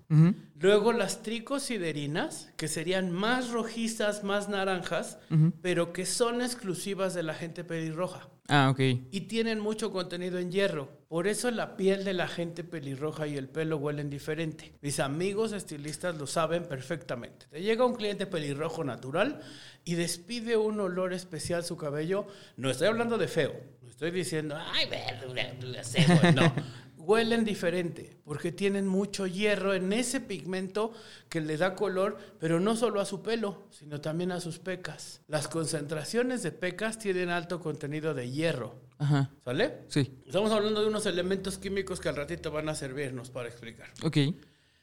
Luego 0.57 0.93
las 0.93 1.23
tricosiderinas, 1.23 2.51
que 2.57 2.67
serían 2.69 3.13
más 3.13 3.51
rojizas, 3.51 4.25
más 4.25 4.49
naranjas, 4.49 5.19
pero 5.63 5.93
que 5.93 6.05
son 6.07 6.43
exclusivas 6.43 7.15
de 7.15 7.23
la 7.23 7.35
gente 7.35 7.63
pelirroja 7.65 8.29
Ah, 8.51 8.69
ok. 8.71 8.81
y 9.11 9.21
tienen 9.23 9.61
mucho 9.61 9.91
contenido 9.93 10.39
en 10.39 10.51
hierro. 10.51 10.89
Por 11.09 11.27
eso 11.27 11.51
la 11.51 11.77
piel 11.77 12.05
de 12.05 12.13
la 12.13 12.29
gente 12.29 12.63
pelirroja 12.63 13.27
y 13.27 13.37
el 13.37 13.49
pelo 13.49 13.79
huelen 13.79 14.11
diferente. 14.11 14.73
Mis 14.81 15.01
amigos 15.01 15.53
estilistas 15.53 16.17
lo 16.17 16.27
saben 16.27 16.65
perfectamente. 16.65 17.47
Te 17.51 17.63
llega 17.63 17.85
un 17.85 17.95
cliente 17.97 18.27
pelirrojo 18.27 18.85
natural 18.85 19.41
y 19.85 19.95
despide 19.95 20.57
un 20.57 20.79
olor 20.81 21.13
especial 21.13 21.65
su 21.65 21.77
cabello. 21.77 22.27
No 22.57 22.71
estoy 22.71 22.89
hablando 22.89 23.19
de 23.19 23.29
feo. 23.29 23.53
No 23.83 23.89
estoy 23.89 24.11
diciendo, 24.13 24.57
ay, 24.57 24.89
verde, 24.89 26.33
no. 26.35 26.53
Huelen 27.11 27.45
diferente 27.45 28.17
porque 28.25 28.53
tienen 28.53 28.87
mucho 28.87 29.27
hierro 29.27 29.75
en 29.75 29.93
ese 29.93 30.21
pigmento 30.21 30.93
que 31.29 31.41
le 31.41 31.57
da 31.57 31.75
color, 31.75 32.19
pero 32.39 32.61
no 32.61 32.77
solo 32.77 33.01
a 33.01 33.05
su 33.05 33.21
pelo, 33.21 33.65
sino 33.71 34.01
también 34.01 34.31
a 34.31 34.39
sus 34.39 34.61
pecas. 34.61 35.21
Las 35.27 35.49
concentraciones 35.49 36.45
de 36.45 36.53
pecas 36.53 37.01
tienen 37.01 37.31
alto 37.31 37.59
contenido 37.59 38.15
de 38.15 38.31
hierro. 38.31 38.77
Ajá. 38.99 39.29
¿Sale? 39.45 39.79
Sí. 39.89 40.21
Estamos 40.25 40.53
hablando 40.53 40.83
de 40.83 40.87
unos 40.87 41.05
elementos 41.05 41.59
químicos 41.59 41.99
que 41.99 42.09
al 42.09 42.15
ratito 42.15 42.53
van 42.53 42.69
a 42.69 42.77
servirnos 42.77 43.31
para 43.31 43.49
explicar. 43.49 43.89
Ok. 44.05 44.19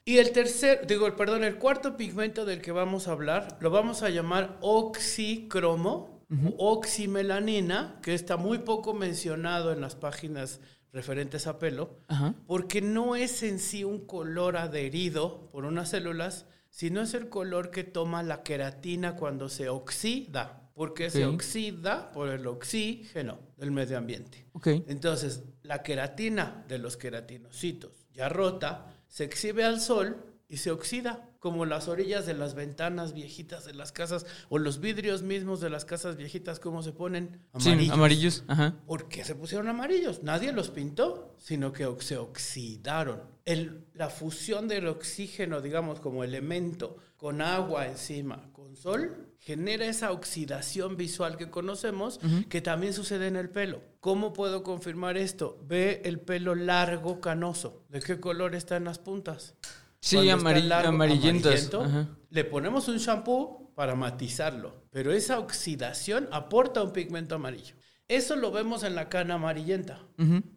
Y 0.04 0.18
el 0.18 0.32
tercer, 0.34 0.86
digo, 0.86 1.16
perdón, 1.16 1.46
el 1.46 1.56
cuarto 1.56 1.96
pigmento 1.96 2.44
del 2.44 2.62
que 2.62 2.74
vamos 2.74 3.08
a 3.08 3.14
hablar 3.14 3.58
lo 3.62 3.70
vamos 3.70 4.04
a 4.04 4.10
llamar 4.10 4.58
oxicromo 4.60 6.18
o 6.58 6.74
oximelanina, 6.74 8.00
que 8.02 8.14
está 8.14 8.36
muy 8.36 8.58
poco 8.58 8.94
mencionado 8.94 9.72
en 9.72 9.80
las 9.80 9.96
páginas 9.96 10.60
referentes 10.98 11.46
a 11.48 11.60
pelo, 11.60 12.00
Ajá. 12.08 12.34
porque 12.48 12.82
no 12.82 13.16
es 13.16 13.44
en 13.44 13.60
sí 13.60 13.84
un 13.84 14.06
color 14.08 14.58
adherido 14.58 15.50
por 15.52 15.64
unas 15.64 15.90
células, 15.90 16.48
sino 16.72 17.02
es 17.02 17.14
el 17.14 17.30
color 17.30 17.70
que 17.70 17.84
toma 17.84 18.24
la 18.24 18.42
queratina 18.42 19.16
cuando 19.16 19.48
se 19.48 19.70
oxida, 19.70 20.70
porque 20.74 21.10
se 21.12 21.26
Ok. 21.26 21.36
oxida 21.36 22.12
por 22.12 22.30
el 22.30 22.46
oxígeno 22.48 23.40
del 23.58 23.70
medio 23.72 23.98
ambiente. 23.98 24.48
Ok. 24.54 24.68
Entonces, 24.88 25.44
la 25.62 25.84
queratina 25.84 26.66
de 26.68 26.80
los 26.80 26.98
queratinocitos 26.98 28.08
ya 28.14 28.28
rota, 28.30 28.88
se 29.08 29.24
exhibe 29.24 29.64
al 29.64 29.80
sol 29.80 30.27
y 30.50 30.58
se 30.58 30.72
oxida, 30.72 31.30
como 31.40 31.66
las 31.66 31.88
orillas 31.88 32.26
de 32.26 32.34
las 32.34 32.56
ventanas 32.56 33.14
viejitas 33.14 33.66
de 33.66 33.74
las 33.74 33.92
casas 33.92 34.26
o 34.50 34.58
los 34.58 34.80
vidrios 34.80 35.22
mismos 35.22 35.60
de 35.60 35.70
las 35.70 35.84
casas 35.86 36.16
viejitas, 36.16 36.60
¿cómo 36.60 36.84
se 36.84 36.94
ponen? 36.94 37.42
Sí, 37.60 37.90
amarillos. 37.92 38.44
Ajá. 38.48 38.76
¿Por 38.86 39.10
qué 39.10 39.24
se 39.26 39.36
pusieron 39.36 39.68
amarillos? 39.68 40.24
Nadie 40.24 40.52
los 40.54 40.70
pintó, 40.70 41.36
sino 41.38 41.74
que 41.74 41.86
se 42.00 42.18
oxidaron. 42.18 43.22
El- 43.46 43.86
la 43.94 44.10
fusión 44.10 44.68
del 44.68 44.88
oxígeno, 44.88 45.62
digamos, 45.62 46.00
como 46.00 46.24
elemento, 46.24 46.98
con 47.18 47.42
agua 47.42 47.88
encima, 47.88 48.50
con 48.54 48.76
sol, 48.76 49.28
genera 49.40 49.86
esa 49.86 50.12
oxidación 50.12 50.98
visual 50.98 51.38
que 51.38 51.50
conocemos, 51.50 52.20
que 52.50 52.62
también 52.62 52.94
sucede 52.94 53.28
en 53.28 53.36
el 53.38 53.50
pelo. 53.50 53.82
¿Cómo 54.02 54.34
puedo 54.34 54.64
confirmar 54.64 55.18
esto? 55.18 55.60
Ve 55.66 56.02
el 56.06 56.20
pelo 56.20 56.56
largo, 56.56 57.20
canoso. 57.22 57.84
¿De 57.90 58.02
qué 58.02 58.20
color 58.20 58.56
está 58.56 58.76
en 58.78 58.84
las 58.86 59.00
puntas? 59.00 59.56
Sí, 60.00 60.16
Cuando 60.16 60.32
está 60.38 60.50
amari- 60.50 60.64
largo, 60.68 60.90
amarillentas. 60.90 61.74
amarillento, 61.74 62.18
le 62.30 62.44
ponemos 62.46 62.88
un 62.88 62.98
shampoo 62.98 63.72
para 63.76 63.96
matizarlo, 63.96 64.84
pero 64.92 65.12
esa 65.12 65.40
oxidación 65.40 66.28
aporta 66.32 66.84
un 66.84 66.94
pigmento 66.94 67.36
amarillo. 67.36 67.76
Eso 68.08 68.36
lo 68.38 68.52
vemos 68.52 68.84
en 68.84 68.96
la 68.96 69.10
cana 69.10 69.34
amarillenta, 69.36 70.00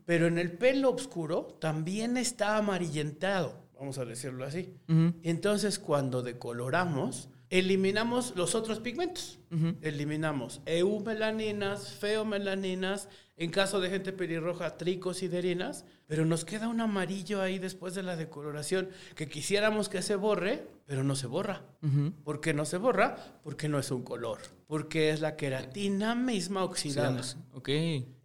pero 0.05 0.27
en 0.27 0.39
el 0.39 0.53
pelo 0.57 0.91
oscuro 0.91 1.59
también 1.61 2.17
está 2.17 2.57
amarillentado, 2.57 3.67
vamos 3.79 3.99
a 3.99 4.05
decirlo 4.05 4.45
así. 4.45 4.75
Entonces, 5.23 5.79
cuando 5.81 6.23
decoloramos, 6.23 7.29
eliminamos 7.49 8.35
los 8.37 8.55
otros 8.55 8.79
pigmentos. 8.79 9.41
Eliminamos 9.81 10.61
eumelaninas, 10.65 11.93
feomelaninas, 11.95 13.09
en 13.41 13.51
caso 13.51 13.81
de 13.81 13.89
gente 13.89 14.13
pelirroja, 14.13 14.77
tricosiderinas, 14.77 15.87
pero 16.07 16.27
nos 16.27 16.45
queda 16.45 16.69
un 16.69 16.83
amarillo 16.83 17.41
ahí 17.41 17.59
después 17.59 17.95
de 17.95 18.03
la 18.03 18.15
decoloración 18.15 18.91
que 19.17 19.31
quisiéramos 19.31 19.89
que 19.89 20.03
se 20.03 20.15
borre, 20.15 20.67
pero 20.85 21.05
no 21.05 21.17
se 21.17 21.27
borra. 21.27 21.63
¿Por 22.23 22.43
qué 22.43 22.53
no 22.53 22.67
se 22.67 22.77
borra? 22.77 23.17
Porque 23.43 23.67
no 23.67 23.79
es 23.79 23.91
un 23.91 24.03
color, 24.03 24.41
porque 24.67 25.09
es 25.09 25.23
la 25.23 25.37
queratina 25.37 26.15
misma 26.15 26.65
oxidándose. 26.65 27.39
Ok. 27.55 27.71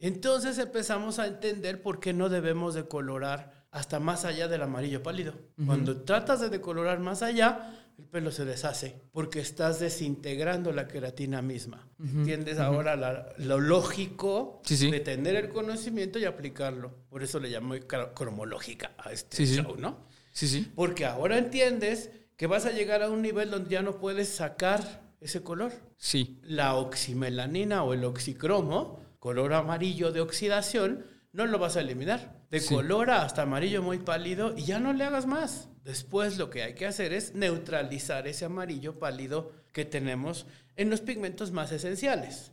Entonces 0.02 0.58
empezamos 0.58 1.18
a 1.18 1.28
entender 1.28 1.82
por 1.82 2.02
qué 2.02 2.12
no 2.12 2.28
debemos 2.28 2.74
de 2.74 2.86
colorar 2.86 3.66
hasta 3.72 4.02
más 4.02 4.26
allá 4.26 4.50
del 4.50 4.64
amarillo 4.64 5.02
pálido. 5.02 5.34
Cuando 5.66 6.02
tratas 6.02 6.42
de 6.42 6.50
decolorar 6.50 7.00
más 7.00 7.22
allá, 7.22 7.85
el 7.98 8.06
pelo 8.06 8.32
se 8.32 8.44
deshace 8.46 9.02
porque 9.12 9.40
estás 9.40 9.80
desintegrando 9.80 10.72
la 10.72 10.88
queratina 10.88 11.42
misma. 11.42 11.88
¿Entiendes 12.00 12.60
ahora 12.60 12.96
la- 12.96 13.34
lo 13.38 13.60
lógico 13.60 14.62
Sí, 14.66 14.76
sí. 14.78 14.92
de 14.92 15.00
tener 15.00 15.36
el 15.36 15.50
conocimiento 15.50 16.20
y 16.20 16.26
aplicarlo? 16.26 16.94
Por 17.10 17.24
eso 17.24 17.40
le 17.40 17.50
llamo 17.50 17.76
cro- 17.76 18.14
cromológica 18.14 18.92
a 18.98 19.12
este 19.12 19.38
Sí, 19.46 19.56
show, 19.56 19.76
¿no? 19.78 20.06
Sí, 20.32 20.48
sí. 20.48 20.72
Porque 20.76 21.06
ahora 21.06 21.38
entiendes 21.38 22.10
que 22.36 22.48
vas 22.48 22.66
a 22.66 22.72
llegar 22.72 23.02
a 23.02 23.10
un 23.10 23.22
nivel 23.22 23.50
donde 23.50 23.70
ya 23.70 23.82
no 23.82 23.98
puedes 23.98 24.28
sacar 24.30 25.04
ese 25.22 25.42
color. 25.42 25.72
Sí. 25.98 26.40
La 26.44 26.76
oximelanina 26.76 27.84
o 27.84 27.94
el 27.94 28.04
oxicromo, 28.04 29.00
color 29.20 29.54
amarillo 29.54 30.12
de 30.12 30.20
oxidación, 30.22 31.06
no 31.32 31.46
lo 31.46 31.58
vas 31.60 31.78
a 31.78 31.82
eliminar. 31.82 32.36
Decolora 32.52 33.24
hasta 33.24 33.44
amarillo 33.44 33.82
muy 33.82 34.00
pálido 34.00 34.54
y 34.58 34.64
ya 34.66 34.80
no 34.80 34.92
le 34.94 35.04
hagas 35.06 35.26
más. 35.26 35.70
Después 35.86 36.38
lo 36.40 36.50
que 36.50 36.64
hay 36.64 36.74
que 36.74 36.88
hacer 36.88 37.14
es 37.14 37.36
neutralizar 37.36 38.28
ese 38.28 38.44
amarillo 38.44 38.98
pálido 39.00 39.54
que 39.72 39.86
tenemos 39.86 40.48
en 40.76 40.90
los 40.90 41.00
pigmentos 41.00 41.52
más 41.52 41.72
esenciales. 41.72 42.52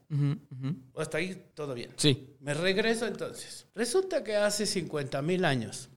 Hasta 0.95 1.17
ahí 1.19 1.43
todo 1.55 1.75
bien. 1.75 1.91
Sí. 1.97 2.37
Me 2.41 2.53
regreso 2.53 3.07
entonces. 3.07 3.67
Resulta 3.75 4.23
que 4.23 4.37
hace 4.37 4.67
50 4.67 5.23
mil 5.23 5.47
años 5.47 5.89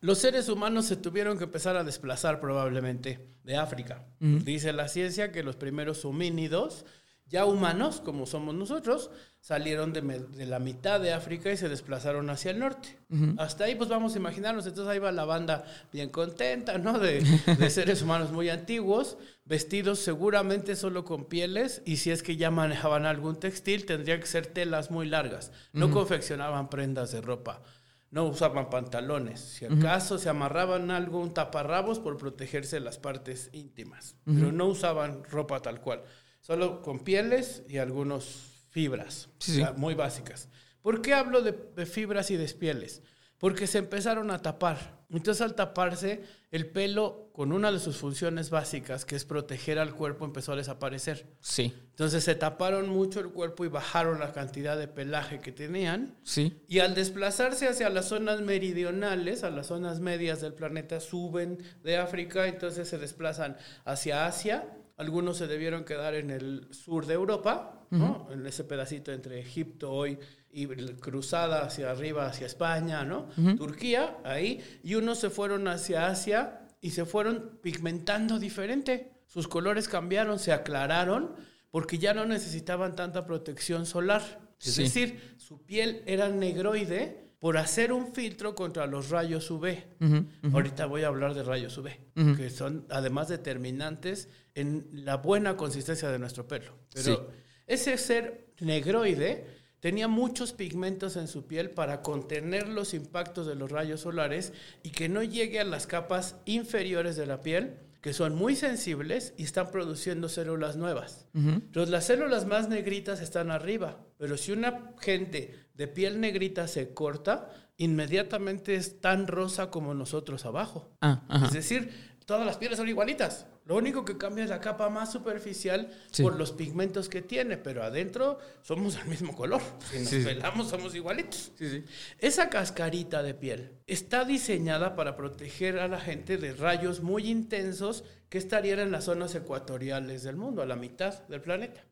los 0.00 0.18
seres 0.18 0.48
humanos 0.48 0.86
se 0.86 0.96
tuvieron 0.96 1.36
que 1.36 1.44
empezar 1.44 1.76
a 1.76 1.84
desplazar 1.84 2.40
probablemente 2.40 3.28
de 3.44 3.56
África. 3.56 4.06
Dice 4.18 4.72
la 4.72 4.88
ciencia 4.88 5.30
que 5.30 5.42
los 5.42 5.56
primeros 5.56 6.04
homínidos, 6.04 6.86
ya 7.30 7.46
humanos 7.46 8.02
como 8.04 8.26
somos 8.26 8.54
nosotros, 8.56 9.10
salieron 9.40 9.92
de, 9.92 10.46
la 10.46 10.58
mitad 10.58 11.00
de 11.00 11.12
África 11.12 11.50
y 11.52 11.56
se 11.56 11.68
desplazaron 11.68 12.28
hacia 12.28 12.50
el 12.50 12.58
norte. 12.58 12.98
Hasta 13.38 13.64
ahí 13.64 13.76
pues 13.76 13.88
vamos 13.88 14.14
a 14.14 14.18
imaginarnos, 14.18 14.66
entonces 14.66 14.92
ahí 14.92 14.98
va 14.98 15.12
la 15.12 15.24
banda 15.24 15.64
bien 15.92 16.10
contenta, 16.10 16.76
¿no? 16.78 16.98
De, 16.98 17.20
de 17.20 17.70
seres 17.70 18.02
humanos 18.02 18.32
muy 18.32 18.50
antiguos, 18.50 19.16
vestidos 19.44 20.00
seguramente 20.00 20.74
solo 20.74 21.04
con 21.04 21.24
pieles 21.24 21.82
y 21.86 21.98
si 21.98 22.10
es 22.10 22.24
que 22.24 22.36
ya 22.36 22.50
manejaban 22.50 23.06
algún 23.06 23.38
textil 23.38 23.86
tendría 23.86 24.18
que 24.18 24.26
ser 24.26 24.48
telas 24.48 24.90
muy 24.90 25.06
largas. 25.06 25.52
No 25.72 25.90
confeccionaban 25.92 26.68
prendas 26.68 27.12
de 27.12 27.20
ropa. 27.20 27.62
No 28.10 28.24
usaban 28.24 28.70
pantalones. 28.70 29.38
Si 29.38 29.64
acaso 29.64 30.18
se 30.18 30.28
amarraban 30.28 30.90
algo, 30.90 31.20
un 31.20 31.32
taparrabos 31.32 32.00
por 32.00 32.16
protegerse 32.16 32.80
las 32.80 32.98
partes 32.98 33.50
íntimas. 33.52 34.16
Pero 34.24 34.50
no 34.50 34.66
usaban 34.66 35.22
ropa 35.30 35.62
tal 35.62 35.80
cual. 35.80 36.02
Solo 36.40 36.82
con 36.82 37.00
pieles 37.00 37.62
y 37.68 37.78
algunos 37.78 38.64
fibras. 38.70 39.28
Sí, 39.38 39.52
o 39.52 39.54
sí. 39.54 39.60
sea, 39.60 39.72
muy 39.72 39.94
básicas. 39.94 40.48
¿Por 40.82 41.02
qué 41.02 41.14
hablo 41.14 41.42
de, 41.42 41.52
de 41.52 41.86
fibras 41.86 42.30
y 42.30 42.36
de 42.36 42.46
pieles? 42.48 43.02
Porque 43.38 43.66
se 43.66 43.78
empezaron 43.78 44.30
a 44.30 44.42
tapar. 44.42 45.00
Entonces 45.10 45.40
al 45.40 45.54
taparse, 45.54 46.22
el 46.50 46.70
pelo 46.70 47.30
con 47.32 47.52
una 47.52 47.72
de 47.72 47.78
sus 47.80 47.96
funciones 47.96 48.50
básicas, 48.50 49.04
que 49.04 49.16
es 49.16 49.24
proteger 49.24 49.78
al 49.78 49.94
cuerpo, 49.94 50.24
empezó 50.24 50.52
a 50.52 50.56
desaparecer. 50.56 51.26
Sí. 51.40 51.74
Entonces 51.90 52.22
se 52.22 52.34
taparon 52.34 52.88
mucho 52.88 53.18
el 53.18 53.30
cuerpo 53.30 53.64
y 53.64 53.68
bajaron 53.68 54.20
la 54.20 54.32
cantidad 54.32 54.78
de 54.78 54.88
pelaje 54.88 55.40
que 55.40 55.52
tenían. 55.52 56.16
Sí. 56.22 56.62
Y 56.68 56.78
al 56.78 56.94
desplazarse 56.94 57.66
hacia 57.66 57.88
las 57.88 58.08
zonas 58.08 58.40
meridionales, 58.40 59.42
a 59.42 59.50
las 59.50 59.66
zonas 59.68 60.00
medias 60.00 60.40
del 60.40 60.54
planeta, 60.54 61.00
suben 61.00 61.58
de 61.82 61.96
África, 61.96 62.46
entonces 62.46 62.88
se 62.88 62.98
desplazan 62.98 63.56
hacia 63.84 64.26
Asia. 64.26 64.68
Algunos 65.00 65.38
se 65.38 65.46
debieron 65.46 65.84
quedar 65.84 66.14
en 66.14 66.30
el 66.30 66.68
sur 66.72 67.06
de 67.06 67.14
Europa, 67.14 67.86
¿no? 67.88 68.28
En 68.30 68.46
ese 68.46 68.64
pedacito 68.64 69.12
entre 69.12 69.40
Egipto 69.40 69.90
hoy 69.90 70.18
y 70.52 70.66
cruzada 70.66 71.62
hacia 71.64 71.90
arriba, 71.90 72.26
hacia 72.26 72.46
España, 72.46 73.02
¿no? 73.02 73.28
Turquía, 73.56 74.18
ahí. 74.24 74.60
Y 74.84 74.96
unos 74.96 75.18
se 75.18 75.30
fueron 75.30 75.68
hacia 75.68 76.06
Asia 76.08 76.68
y 76.82 76.90
se 76.90 77.06
fueron 77.06 77.58
pigmentando 77.62 78.38
diferente. 78.38 79.10
Sus 79.26 79.48
colores 79.48 79.88
cambiaron, 79.88 80.38
se 80.38 80.52
aclararon, 80.52 81.34
porque 81.70 81.96
ya 81.96 82.12
no 82.12 82.26
necesitaban 82.26 82.94
tanta 82.94 83.24
protección 83.24 83.86
solar. 83.86 84.20
Es 84.60 84.74
Sí. 84.74 84.82
decir, 84.82 85.34
su 85.38 85.64
piel 85.64 86.02
era 86.04 86.28
negroide 86.28 87.29
por 87.40 87.56
hacer 87.58 87.92
un 87.92 88.12
filtro 88.14 88.54
contra 88.54 88.86
los 88.86 89.08
rayos 89.10 89.50
UV. 89.50 89.84
Ujú, 90.00 90.26
Ahorita 90.54 90.86
voy 90.86 91.02
a 91.02 91.08
hablar 91.08 91.34
de 91.34 91.42
rayos 91.42 91.76
UV, 91.78 91.88
que 92.36 92.50
son 92.50 92.86
además 92.90 93.28
determinantes 93.28 94.28
en 94.54 94.86
la 94.92 95.16
buena 95.16 95.56
consistencia 95.56 96.10
de 96.10 96.18
nuestro 96.18 96.46
pelo. 96.46 96.76
Pero 96.94 97.16
Sí. 97.16 97.18
ese 97.66 97.96
ser 97.98 98.46
negroide 98.60 99.46
tenía 99.80 100.06
muchos 100.06 100.52
pigmentos 100.52 101.16
en 101.16 101.26
su 101.28 101.46
piel 101.46 101.70
para 101.70 102.02
contener 102.02 102.68
los 102.68 102.92
impactos 102.92 103.46
de 103.46 103.54
los 103.54 103.70
rayos 103.72 104.00
solares 104.02 104.52
y 104.82 104.90
que 104.90 105.08
no 105.08 105.22
llegue 105.22 105.58
a 105.60 105.64
las 105.64 105.86
capas 105.86 106.36
inferiores 106.44 107.16
de 107.16 107.24
la 107.26 107.40
piel, 107.40 107.76
que 108.02 108.12
son 108.12 108.34
muy 108.34 108.56
sensibles 108.56 109.32
y 109.38 109.44
están 109.44 109.70
produciendo 109.70 110.28
células 110.28 110.76
nuevas. 110.76 111.26
Entonces, 111.34 111.90
las 111.90 112.04
células 112.06 112.46
más 112.46 112.68
negritas 112.68 113.20
están 113.22 113.50
arriba, 113.50 113.98
pero 114.18 114.36
si 114.36 114.52
una 114.52 114.92
gente 115.00 115.54
de 115.80 115.88
piel 115.88 116.20
negrita 116.20 116.68
se 116.68 116.92
corta, 116.92 117.48
inmediatamente 117.78 118.74
es 118.74 119.00
tan 119.00 119.26
rosa 119.26 119.70
como 119.70 119.94
nosotros 119.94 120.44
abajo. 120.44 120.90
Ah. 121.00 121.22
Es 121.42 121.54
decir, 121.54 121.90
todas 122.26 122.44
las 122.44 122.58
pieles 122.58 122.76
son 122.76 122.90
igualitas. 122.90 123.46
Lo 123.70 123.76
único 123.76 124.04
que 124.04 124.18
cambia 124.18 124.42
es 124.42 124.50
la 124.50 124.60
capa 124.60 124.90
más 124.90 125.12
superficial 125.12 125.88
Sí. 126.10 126.24
por 126.24 126.34
los 126.36 126.50
pigmentos 126.50 127.08
que 127.08 127.22
tiene, 127.22 127.56
pero 127.56 127.84
adentro 127.84 128.40
somos 128.62 128.96
del 128.96 129.06
mismo 129.06 129.32
color. 129.36 129.62
Si 129.92 129.98
nos 130.00 130.08
Sí, 130.08 130.22
pelamos, 130.24 130.68
somos 130.70 130.92
igualitos. 130.96 131.52
Sí. 131.56 131.84
Esa 132.18 132.48
cascarita 132.50 133.22
de 133.22 133.32
piel 133.34 133.70
está 133.86 134.24
diseñada 134.24 134.96
para 134.96 135.14
proteger 135.14 135.78
a 135.78 135.86
la 135.86 136.00
gente 136.00 136.36
de 136.36 136.52
rayos 136.52 137.00
muy 137.00 137.28
intensos 137.30 138.02
que 138.28 138.38
estarían 138.38 138.80
en 138.80 138.90
las 138.90 139.04
zonas 139.04 139.34
ecuatoriales 139.36 140.24
del 140.24 140.36
mundo, 140.36 140.62
a 140.62 140.66
la 140.66 140.74
mitad 140.76 141.22
del 141.28 141.40
planeta. 141.40 141.84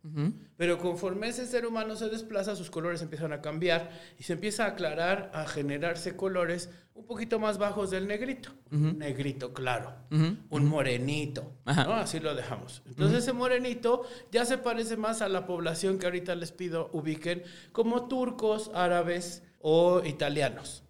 Pero 0.56 0.78
conforme 0.78 1.28
ese 1.28 1.46
ser 1.46 1.64
humano 1.64 1.94
se 1.94 2.08
desplaza, 2.08 2.56
sus 2.56 2.70
colores 2.70 3.02
empiezan 3.02 3.32
a 3.32 3.40
cambiar 3.40 3.90
y 4.18 4.24
se 4.24 4.32
empieza 4.32 4.64
a 4.64 4.68
aclarar, 4.70 5.30
a 5.32 5.46
generarse 5.46 6.16
colores 6.16 6.70
un 6.98 7.06
poquito 7.06 7.38
más 7.38 7.58
bajos 7.58 7.90
del 7.90 8.06
negrito. 8.06 8.50
Un 8.72 8.98
negrito 8.98 9.52
claro, 9.54 9.94
un 10.10 10.66
morenito, 10.66 11.52
Ajá. 11.64 11.84
¿no? 11.84 11.94
Así 11.94 12.18
lo 12.18 12.34
dejamos. 12.34 12.82
Entonces 12.86 13.18
ese 13.18 13.32
morenito 13.32 14.02
ya 14.32 14.44
se 14.44 14.58
parece 14.58 14.96
más 14.96 15.22
a 15.22 15.28
la 15.28 15.46
población 15.46 15.98
que 15.98 16.06
ahorita 16.06 16.34
les 16.34 16.52
pido 16.52 16.90
ubiquen 16.92 17.44
como 17.72 18.08
turcos, 18.08 18.70
árabes 18.74 19.42
o 19.60 20.02
italianos. 20.04 20.82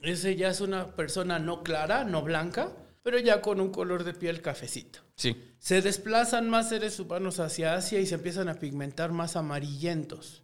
Ese 0.00 0.36
ya 0.36 0.48
es 0.48 0.60
una 0.60 0.94
persona 0.96 1.38
no 1.38 1.62
clara, 1.62 2.04
no 2.04 2.22
blanca, 2.22 2.72
pero 3.02 3.18
ya 3.18 3.40
con 3.40 3.60
un 3.60 3.70
color 3.70 4.02
de 4.02 4.14
piel 4.14 4.42
cafecito. 4.42 5.00
Sí. 5.14 5.54
Se 5.58 5.82
desplazan 5.82 6.50
más 6.50 6.68
seres 6.70 6.98
humanos 6.98 7.38
hacia 7.38 7.74
Asia 7.74 8.00
y 8.00 8.06
se 8.06 8.16
empiezan 8.16 8.48
a 8.48 8.54
pigmentar 8.54 9.12
más 9.12 9.36
amarillentos. 9.36 10.42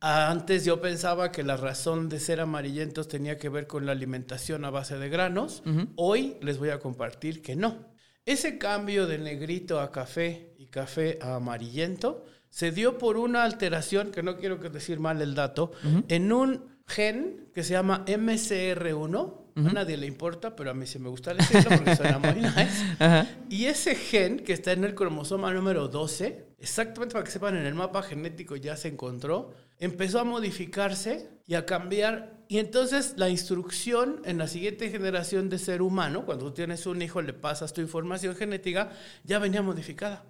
Antes 0.00 0.64
yo 0.64 0.80
pensaba 0.80 1.30
que 1.30 1.42
la 1.42 1.58
razón 1.58 2.08
de 2.08 2.20
ser 2.20 2.40
amarillentos 2.40 3.06
tenía 3.06 3.36
que 3.36 3.50
ver 3.50 3.66
con 3.66 3.84
la 3.84 3.92
alimentación 3.92 4.64
a 4.64 4.70
base 4.70 4.98
de 4.98 5.10
granos. 5.10 5.62
Hoy 5.96 6.36
les 6.40 6.58
voy 6.58 6.70
a 6.70 6.80
compartir 6.80 7.42
que 7.42 7.54
no. 7.54 7.90
Ese 8.24 8.58
cambio 8.58 9.06
de 9.06 9.18
negrito 9.18 9.80
a 9.80 9.92
café 9.92 10.54
y 10.58 10.66
café 10.66 11.18
a 11.20 11.36
amarillento 11.36 12.24
se 12.48 12.72
dio 12.72 12.98
por 12.98 13.16
una 13.16 13.44
alteración, 13.44 14.10
que 14.10 14.22
no 14.22 14.36
quiero 14.36 14.56
decir 14.56 14.98
mal 15.00 15.20
el 15.20 15.34
dato, 15.34 15.72
en 16.08 16.32
un 16.32 16.78
gen 16.86 17.50
que 17.54 17.62
se 17.62 17.74
llama 17.74 18.04
MCR1. 18.06 19.36
A 19.56 19.72
nadie 19.72 19.98
le 19.98 20.06
importa, 20.06 20.56
pero 20.56 20.70
a 20.70 20.74
mí 20.74 20.86
sí 20.86 20.98
me 20.98 21.10
gusta 21.10 21.34
decirlo 21.34 21.76
porque 21.76 21.94
suena 21.94 22.18
muy 22.18 22.34
nice. 22.40 22.96
Ajá. 22.98 23.26
Y 23.50 23.66
ese 23.66 23.94
gen 23.94 24.38
que 24.38 24.54
está 24.54 24.72
en 24.72 24.84
el 24.84 24.94
cromosoma 24.94 25.52
número 25.52 25.88
12, 25.88 26.54
exactamente 26.58 27.12
para 27.12 27.24
que 27.24 27.30
sepan, 27.30 27.56
en 27.56 27.66
el 27.66 27.74
mapa 27.74 28.02
genético 28.02 28.56
ya 28.56 28.76
se 28.76 28.88
encontró, 28.88 29.52
empezó 29.80 30.20
a 30.20 30.24
modificarse 30.24 31.28
y 31.46 31.54
a 31.54 31.66
cambiar. 31.66 32.38
Y 32.46 32.58
entonces 32.58 33.14
la 33.16 33.28
instrucción 33.28 34.22
en 34.24 34.38
la 34.38 34.46
siguiente 34.46 34.88
generación 34.90 35.48
de 35.48 35.58
ser 35.58 35.82
humano, 35.82 36.24
cuando 36.24 36.46
tú 36.46 36.52
tienes 36.52 36.86
un 36.86 37.02
hijo, 37.02 37.22
le 37.22 37.32
pasas 37.32 37.72
tu 37.72 37.80
información 37.80 38.36
genética, 38.36 38.90
ya 39.24 39.38
venía 39.38 39.62
modificada. 39.62 40.24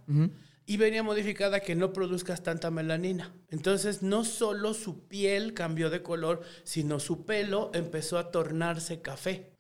Y 0.67 0.77
venía 0.77 1.03
modificada 1.03 1.61
que 1.61 1.75
no 1.75 1.93
produzcas 1.93 2.45
tanta 2.45 2.71
melanina. 2.71 3.35
Entonces, 3.49 4.03
no 4.03 4.23
solo 4.25 4.73
su 4.73 5.09
piel 5.09 5.53
cambió 5.53 5.91
de 5.91 6.03
color, 6.03 6.43
sino 6.63 7.01
su 7.01 7.25
pelo 7.25 7.73
empezó 7.75 8.19
a 8.19 8.31
tornarse 8.31 9.01
café, 9.01 9.51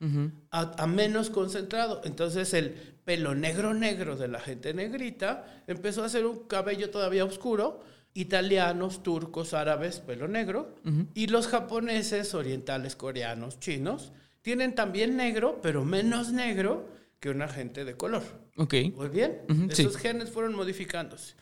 a, 0.50 0.82
a 0.82 0.86
menos 0.86 1.30
concentrado. 1.30 2.00
Entonces, 2.04 2.54
el 2.54 2.74
pelo 3.04 3.34
negro 3.34 3.74
negro 3.74 4.16
de 4.16 4.28
la 4.28 4.38
gente 4.38 4.72
negrita 4.72 5.62
empezó 5.66 6.04
a 6.04 6.08
ser 6.08 6.26
un 6.26 6.46
cabello 6.46 6.90
todavía 6.90 7.24
oscuro. 7.24 7.82
Italianos, 8.14 9.02
turcos, 9.02 9.54
árabes, 9.54 10.00
pelo 10.00 10.28
negro. 10.28 10.74
Y 11.14 11.28
los 11.28 11.46
japoneses, 11.48 12.34
orientales, 12.34 12.96
coreanos, 12.96 13.60
chinos, 13.60 14.12
tienen 14.42 14.74
también 14.74 15.16
negro, 15.16 15.60
pero 15.62 15.84
menos 15.84 16.32
negro 16.32 16.88
que 17.20 17.30
una 17.30 17.48
gente 17.48 17.84
de 17.84 17.94
color. 17.94 18.22
Ok. 18.56 18.74
Muy 18.94 19.08
bien. 19.08 19.42
Esos 19.68 19.96
genes 19.96 20.30
fueron 20.30 20.54
modificándose. 20.54 21.34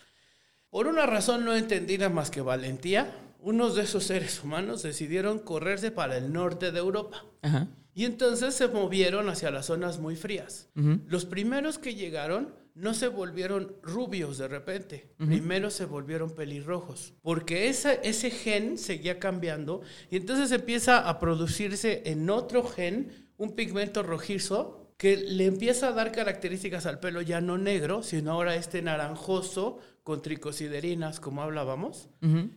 Por 0.71 0.87
una 0.87 1.07
razón 1.07 1.45
no 1.45 1.55
entendida 1.57 2.09
más 2.11 2.31
que 2.31 2.43
valentía, 2.43 3.15
unos 3.41 3.75
de 3.77 3.83
esos 3.83 4.05
seres 4.05 4.43
humanos 4.43 4.83
decidieron 4.83 5.39
correrse 5.39 5.91
para 5.91 6.19
el 6.19 6.33
norte 6.33 6.73
de 6.73 6.79
Europa. 6.79 7.25
Ajá. 7.43 7.69
Y 7.95 8.05
entonces 8.05 8.55
se 8.55 8.69
movieron 8.69 9.29
hacia 9.29 9.51
las 9.51 9.67
zonas 9.67 9.99
muy 9.99 10.15
frías. 10.15 10.69
Los 11.07 11.25
primeros 11.25 11.79
que 11.79 11.97
llegaron 11.97 12.55
no 12.79 12.95
se 12.95 13.09
volvieron 13.09 13.75
rubios 13.83 14.39
de 14.39 14.47
repente, 14.49 15.11
primero 15.19 15.69
se 15.71 15.85
volvieron 15.85 16.31
pelirrojos, 16.31 17.13
porque 17.23 17.69
esa- 17.69 17.95
ese 17.95 18.31
gen 18.31 18.79
seguía 18.79 19.19
cambiando 19.19 19.81
y 20.11 20.17
entonces 20.17 20.53
empieza 20.53 21.09
a 21.09 21.19
producirse 21.19 22.03
en 22.07 22.31
otro 22.31 22.63
gen 22.63 23.11
un 23.37 23.55
pigmento 23.57 24.03
rojizo 24.03 24.93
que 24.97 25.17
le 25.17 25.47
empieza 25.47 25.89
a 25.89 25.93
dar 25.93 26.11
características 26.13 26.87
al 26.87 26.99
pelo 26.99 27.21
ya 27.23 27.41
no 27.41 27.57
negro, 27.59 28.03
sino 28.03 28.33
ahora 28.33 28.57
este 28.57 28.83
naranjoso 28.83 29.79
con 30.03 30.23
tricosiderinas, 30.23 31.21
como 31.21 31.43
hablábamos. 31.43 32.09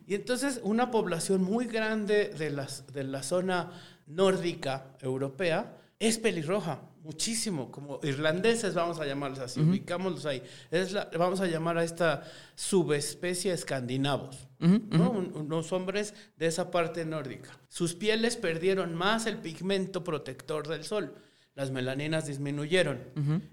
Y 0.06 0.14
entonces 0.14 0.60
una 0.64 0.90
población 0.90 1.42
muy 1.42 1.66
grande 1.66 2.28
de, 2.36 2.50
las, 2.50 2.86
de 2.92 3.04
la 3.04 3.22
zona 3.22 3.70
nórdica 4.06 4.96
europea 5.00 5.76
es 5.98 6.18
pelirroja, 6.18 6.80
muchísimo, 7.02 7.70
como 7.70 7.98
irlandeses 8.02 8.74
vamos 8.74 9.00
a 9.00 9.06
llamarlos 9.06 9.38
así, 9.40 9.60
ubicámoslos 9.60 10.24
ahí. 10.26 10.42
Es 10.70 10.92
la- 10.92 11.10
vamos 11.18 11.40
a 11.40 11.46
llamar 11.46 11.76
a 11.78 11.84
esta 11.84 12.22
subespecie 12.54 13.52
escandinavos, 13.52 14.48
¿no? 14.58 15.10
Un- 15.10 15.32
unos 15.36 15.72
hombres 15.72 16.14
de 16.36 16.46
esa 16.46 16.70
parte 16.70 17.04
nórdica. 17.04 17.50
Sus 17.68 17.94
pieles 17.94 18.36
perdieron 18.36 18.94
más 18.94 19.26
el 19.26 19.38
pigmento 19.38 20.02
protector 20.04 20.68
del 20.68 20.84
sol. 20.84 21.14
Las 21.54 21.70
melaninas 21.70 22.26
disminuyeron. 22.26 22.98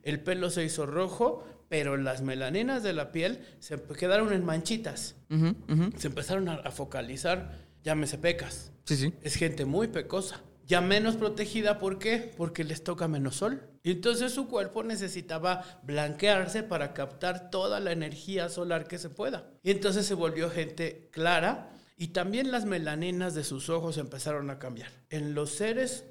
El 0.04 0.22
pelo 0.22 0.50
se 0.50 0.64
hizo 0.64 0.86
rojo, 0.86 1.44
pero 1.68 1.98
las 1.98 2.22
melaninas 2.22 2.82
de 2.84 2.94
la 2.94 3.12
piel 3.12 3.40
se 3.60 3.78
quedaron 3.98 4.32
en 4.32 4.46
manchitas 4.46 5.16
se 5.98 6.08
empezaron 6.08 6.48
a, 6.50 6.54
a 6.56 6.72
focalizar, 6.72 7.60
llámese 7.84 8.18
pecas. 8.18 8.72
Sí, 8.86 8.96
sí. 8.96 9.14
Es 9.22 9.36
gente 9.36 9.66
muy 9.66 9.88
pecosa. 9.88 10.42
Ya 10.70 10.82
menos 10.82 11.16
protegida, 11.16 11.80
¿por 11.80 11.98
qué? 11.98 12.32
Porque 12.38 12.64
les 12.64 12.84
toca 12.84 13.08
menos 13.08 13.38
sol. 13.38 13.64
Entonces 13.84 14.32
su 14.32 14.48
cuerpo 14.48 14.84
necesitaba 14.84 15.64
blanquearse 15.82 16.62
para 16.62 16.94
captar 16.94 17.50
toda 17.50 17.80
la 17.80 17.92
energía 17.92 18.50
solar 18.50 18.88
que 18.88 19.00
se 19.00 19.10
pueda. 19.10 19.50
Y 19.64 19.72
entonces 19.72 20.06
se 20.06 20.14
volvió 20.14 20.48
gente 20.52 21.10
clara 21.12 21.72
y 21.98 22.10
también 22.10 22.52
las 22.52 22.66
melaninas 22.66 23.34
de 23.34 23.44
sus 23.44 23.68
ojos 23.70 23.98
empezaron 23.98 24.52
a 24.52 24.60
cambiar. 24.60 24.92
En 25.10 25.34
los 25.34 25.50
seres 25.50 26.06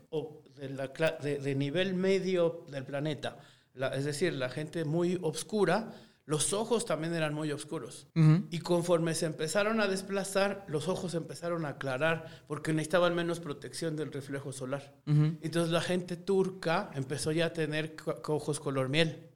de, 1.23 1.55
nivel 1.55 1.95
medio 1.95 2.65
del 2.69 2.85
planeta, 2.85 3.39
la- 3.75 3.95
es 3.95 4.05
decir, 4.05 4.33
la 4.33 4.49
gente 4.51 4.85
muy 4.85 5.21
oscura, 5.23 5.93
los 6.29 6.53
ojos 6.53 6.85
también 6.85 7.15
eran 7.15 7.33
muy 7.33 7.51
oscuros. 7.53 8.07
Y 8.51 8.59
conforme 8.59 9.15
se 9.15 9.25
empezaron 9.25 9.81
a 9.81 9.89
desplazar, 9.89 10.67
los 10.69 10.87
ojos 10.87 11.15
empezaron 11.15 11.65
a 11.65 11.71
aclarar 11.71 12.45
porque 12.47 12.75
necesitaban 12.75 13.15
menos 13.15 13.41
protección 13.41 13.97
del 13.97 14.13
reflejo 14.13 14.53
solar. 14.53 14.95
Ujú. 15.07 15.39
Entonces 15.41 15.73
la 15.73 15.81
gente 15.81 16.19
turca 16.19 16.91
empezó 16.95 17.33
ya 17.33 17.47
a 17.47 17.53
tener 17.55 17.97
ojos 18.27 18.61
color 18.61 18.91
miel. 18.91 19.31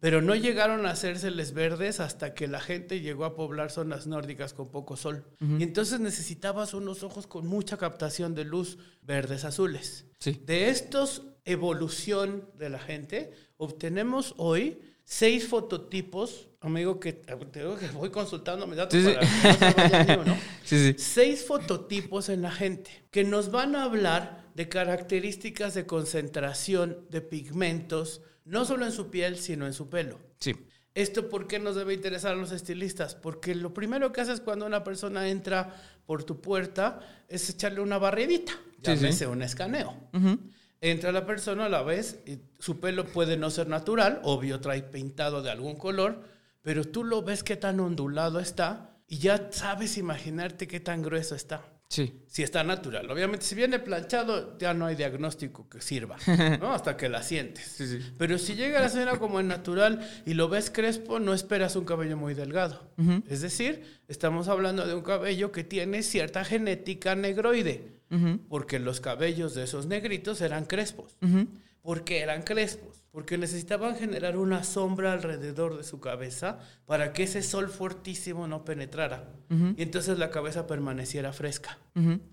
Pero 0.00 0.20
no 0.20 0.34
llegaron 0.34 0.84
a 0.84 0.90
hacérseles 0.90 1.54
verdes 1.54 1.98
hasta 1.98 2.34
que 2.34 2.46
la 2.46 2.60
gente 2.60 3.00
llegó 3.00 3.24
a 3.24 3.36
poblar 3.36 3.70
zonas 3.70 4.06
nórdicas 4.06 4.52
con 4.52 4.70
poco 4.70 4.98
sol. 4.98 5.24
Y 5.40 5.62
entonces 5.62 5.98
necesitabas 5.98 6.74
unos 6.74 7.04
ojos 7.04 7.26
con 7.26 7.46
mucha 7.46 7.78
captación 7.78 8.34
de 8.34 8.44
luz 8.44 8.76
verdes 9.00 9.46
azules. 9.46 10.04
Sí. 10.18 10.42
De 10.44 10.68
estos 10.68 11.22
evolución 11.46 12.50
de 12.58 12.68
la 12.68 12.78
gente, 12.78 13.32
obtenemos 13.56 14.34
hoy 14.36 14.93
seis 15.04 15.46
fototipos, 15.48 16.48
amigo, 16.60 16.98
que 16.98 17.12
te 17.12 17.60
digo 17.60 17.76
que 17.76 17.88
voy 17.88 18.10
consultando 18.10 18.66
mis 18.66 18.76
datos 18.76 18.98
Sí, 19.00 19.06
sí. 19.06 19.14
para 19.14 20.06
que 20.06 20.16
no 20.16 20.24
se. 20.24 20.40
Sí, 20.64 20.92
sí. 20.92 20.94
Seis 20.98 21.44
fototipos 21.46 22.28
en 22.30 22.40
la 22.42 22.50
gente 22.50 22.90
que 23.10 23.22
nos 23.24 23.50
van 23.50 23.76
a 23.76 23.84
hablar 23.84 24.44
de 24.54 24.68
características 24.68 25.74
de 25.74 25.84
concentración 25.86 27.06
de 27.10 27.20
pigmentos, 27.20 28.22
no 28.44 28.64
solo 28.64 28.86
en 28.86 28.92
su 28.92 29.10
piel, 29.10 29.36
sino 29.36 29.66
en 29.66 29.72
su 29.74 29.88
pelo. 29.90 30.18
Sí. 30.38 30.54
¿Esto 30.94 31.28
por 31.28 31.48
qué 31.48 31.58
nos 31.58 31.74
debe 31.76 31.92
interesar 31.92 32.32
a 32.32 32.36
los 32.36 32.52
estilistas? 32.52 33.14
Porque 33.16 33.54
lo 33.54 33.74
primero 33.74 34.12
que 34.12 34.20
haces 34.20 34.40
cuando 34.40 34.64
una 34.64 34.84
persona 34.84 35.28
entra 35.28 35.74
por 36.06 36.22
tu 36.24 36.40
puerta 36.40 37.00
es 37.28 37.50
echarle 37.50 37.80
una 37.80 37.98
barridita, 37.98 38.52
Sí, 38.52 38.60
sí. 38.76 38.82
llámese 38.96 39.26
un 39.26 39.42
escaneo. 39.42 39.94
Ujú. 40.12 40.38
Entra 40.84 41.12
la 41.12 41.24
persona, 41.24 41.70
la 41.70 41.82
ves, 41.82 42.18
y 42.26 42.40
su 42.58 42.78
pelo 42.78 43.06
puede 43.06 43.38
no 43.38 43.48
ser 43.48 43.68
natural, 43.68 44.20
obvio 44.22 44.60
trae 44.60 44.82
pintado 44.82 45.40
de 45.40 45.50
algún 45.50 45.76
color, 45.76 46.20
pero 46.60 46.84
tú 46.84 47.04
lo 47.04 47.22
ves 47.22 47.42
qué 47.42 47.56
tan 47.56 47.80
ondulado 47.80 48.38
está 48.38 48.98
y 49.08 49.16
ya 49.16 49.48
sabes 49.50 49.96
imaginarte 49.96 50.68
qué 50.68 50.80
tan 50.80 51.00
grueso 51.00 51.34
está. 51.36 51.62
Sí. 51.88 52.12
Si 52.26 52.42
está 52.42 52.64
natural. 52.64 53.10
Obviamente, 53.10 53.46
si 53.46 53.54
viene 53.54 53.78
planchado, 53.78 54.58
ya 54.58 54.74
no 54.74 54.84
hay 54.84 54.94
diagnóstico 54.94 55.70
que 55.70 55.80
sirva, 55.80 56.18
¿no? 56.60 56.74
Hasta 56.74 56.98
que 56.98 57.08
la 57.08 57.22
sientes. 57.22 57.64
Sí, 57.64 57.86
sí. 57.86 58.00
Pero 58.18 58.36
si 58.36 58.54
llega 58.54 58.80
la 58.80 58.86
escena 58.86 59.18
como 59.18 59.40
en 59.40 59.48
natural 59.48 60.06
y 60.26 60.34
lo 60.34 60.50
ves 60.50 60.70
crespo, 60.70 61.18
no 61.18 61.32
esperas 61.32 61.76
un 61.76 61.86
cabello 61.86 62.18
muy 62.18 62.34
delgado. 62.34 62.90
Es 63.26 63.40
decir, 63.40 64.00
estamos 64.06 64.48
hablando 64.48 64.86
de 64.86 64.94
un 64.94 65.02
cabello 65.02 65.50
que 65.50 65.64
tiene 65.64 66.02
cierta 66.02 66.44
genética 66.44 67.14
negroide, 67.14 68.02
Porque 68.48 68.78
los 68.78 69.00
cabellos 69.00 69.54
de 69.54 69.64
esos 69.64 69.86
negritos 69.86 70.40
eran 70.40 70.64
crespos. 70.64 71.16
Ujú. 71.22 71.48
¿Por 71.82 72.04
qué 72.04 72.20
eran 72.20 72.42
crespos? 72.42 73.04
Porque 73.10 73.36
necesitaban 73.36 73.96
generar 73.96 74.36
una 74.38 74.64
sombra 74.64 75.12
alrededor 75.12 75.76
de 75.76 75.84
su 75.84 76.00
cabeza 76.00 76.58
para 76.86 77.12
que 77.12 77.24
ese 77.24 77.42
sol 77.42 77.68
fortísimo 77.68 78.48
no 78.48 78.64
penetrara. 78.64 79.28
Y 79.76 79.82
entonces 79.82 80.18
la 80.18 80.30
cabeza 80.30 80.66
permaneciera 80.66 81.32
fresca. 81.32 81.78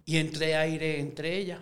Y 0.06 0.18
entre 0.18 0.56
aire 0.56 1.00
entre 1.00 1.38
ella. 1.38 1.60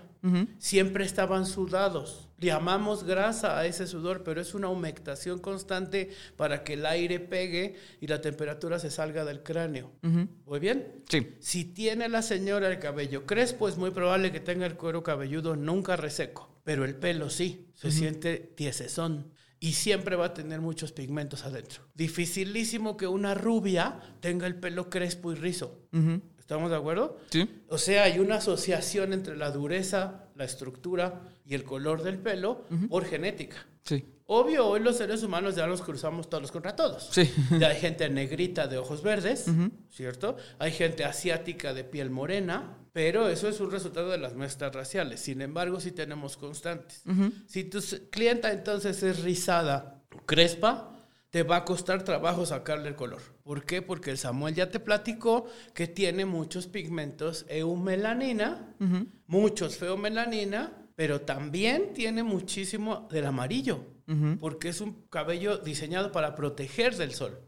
Siempre 0.59 1.03
estaban 1.03 1.45
sudados. 1.45 2.28
Llamamos 2.39 3.03
grasa 3.03 3.57
a 3.57 3.65
ese 3.65 3.85
sudor, 3.87 4.23
pero 4.23 4.39
es 4.41 4.53
una 4.53 4.69
humectación 4.69 5.39
constante 5.39 6.09
para 6.37 6.63
que 6.63 6.73
el 6.73 6.85
aire 6.85 7.19
pegue 7.19 7.75
y 7.99 8.07
la 8.07 8.21
temperatura 8.21 8.79
se 8.79 8.89
salga 8.89 9.25
del 9.25 9.43
cráneo. 9.43 9.91
¿Muy 10.45 10.59
bien? 10.59 11.03
Sí. 11.09 11.35
Si 11.39 11.65
tiene 11.65 12.07
la 12.09 12.21
señora 12.21 12.69
el 12.69 12.79
cabello 12.79 13.25
crespo, 13.25 13.67
es 13.67 13.77
muy 13.77 13.91
probable 13.91 14.31
que 14.31 14.39
tenga 14.39 14.65
el 14.65 14.75
cuero 14.75 15.03
cabelludo 15.03 15.55
nunca 15.55 15.95
reseco, 15.95 16.61
pero 16.63 16.85
el 16.85 16.95
pelo 16.95 17.29
sí, 17.29 17.67
se 17.75 17.91
siente 17.91 18.37
tiesezón 18.37 19.33
y 19.59 19.73
siempre 19.73 20.15
va 20.15 20.27
a 20.27 20.33
tener 20.33 20.61
muchos 20.61 20.91
pigmentos 20.91 21.43
adentro. 21.43 21.83
Dificilísimo 21.93 22.95
que 22.95 23.07
una 23.07 23.33
rubia 23.33 23.99
tenga 24.21 24.47
el 24.47 24.55
pelo 24.55 24.89
crespo 24.89 25.31
y 25.31 25.35
rizo. 25.35 25.81
¿Estamos 26.49 26.71
de 26.71 26.77
acuerdo? 26.77 27.19
Sí. 27.29 27.47
O 27.67 27.77
sea, 27.77 28.05
hay 28.05 28.17
una 28.17 28.37
asociación 28.37 29.13
entre 29.13 29.37
la 29.37 29.51
dureza, 29.51 30.23
la 30.33 30.45
estructura 30.45 31.21
y 31.45 31.53
el 31.53 31.63
color 31.63 32.01
del 32.01 32.17
pelo 32.17 32.65
por 32.89 33.05
genética. 33.05 33.67
Sí. 33.83 34.03
Obvio, 34.25 34.65
hoy 34.65 34.79
los 34.79 34.97
seres 34.97 35.21
humanos 35.21 35.55
ya 35.55 35.67
nos 35.67 35.83
cruzamos 35.83 36.27
todos 36.27 36.51
contra 36.51 36.75
todos. 36.75 37.09
Sí. 37.11 37.31
Ya 37.59 37.67
hay 37.67 37.79
gente 37.79 38.09
negrita 38.09 38.65
de 38.65 38.79
ojos 38.79 39.03
verdes, 39.03 39.45
¿cierto? 39.91 40.37
Hay 40.57 40.71
gente 40.71 41.05
asiática 41.05 41.75
de 41.75 41.83
piel 41.83 42.09
morena, 42.09 42.79
pero 42.93 43.29
eso 43.29 43.47
es 43.47 43.59
un 43.59 43.69
resultado 43.69 44.09
de 44.09 44.17
las 44.17 44.33
mezclas 44.33 44.73
raciales. 44.73 45.19
Sin 45.19 45.43
embargo, 45.43 45.79
sí 45.79 45.91
tenemos 45.91 46.35
constantes. 46.35 47.03
Si 47.45 47.65
tu 47.65 47.79
clienta 48.09 48.51
entonces 48.51 49.03
es 49.03 49.21
rizada, 49.21 50.01
crespa, 50.25 50.95
te 51.29 51.43
va 51.43 51.57
a 51.57 51.63
costar 51.65 52.03
trabajo 52.03 52.43
sacarle 52.43 52.89
el 52.89 52.95
color. 52.95 53.21
¿Por 53.49 53.65
qué? 53.65 53.81
Porque 53.81 54.11
el 54.11 54.19
Samuel 54.19 54.53
ya 54.53 54.69
te 54.69 54.79
platicó 54.79 55.47
que 55.73 55.87
tiene 55.87 56.23
muchos 56.23 56.67
pigmentos 56.67 57.47
eumelanina, 57.49 58.75
muchos 59.25 59.75
feomelanina, 59.75 60.71
pero 60.95 61.21
también 61.21 61.93
tiene 61.95 62.21
muchísimo 62.21 63.07
del 63.11 63.25
amarillo, 63.25 63.79
porque 64.39 64.69
es 64.69 64.81
un 64.81 65.01
cabello 65.09 65.57
diseñado 65.57 66.11
para 66.11 66.35
proteger 66.35 66.95
del 66.95 67.11
sol. 67.15 67.39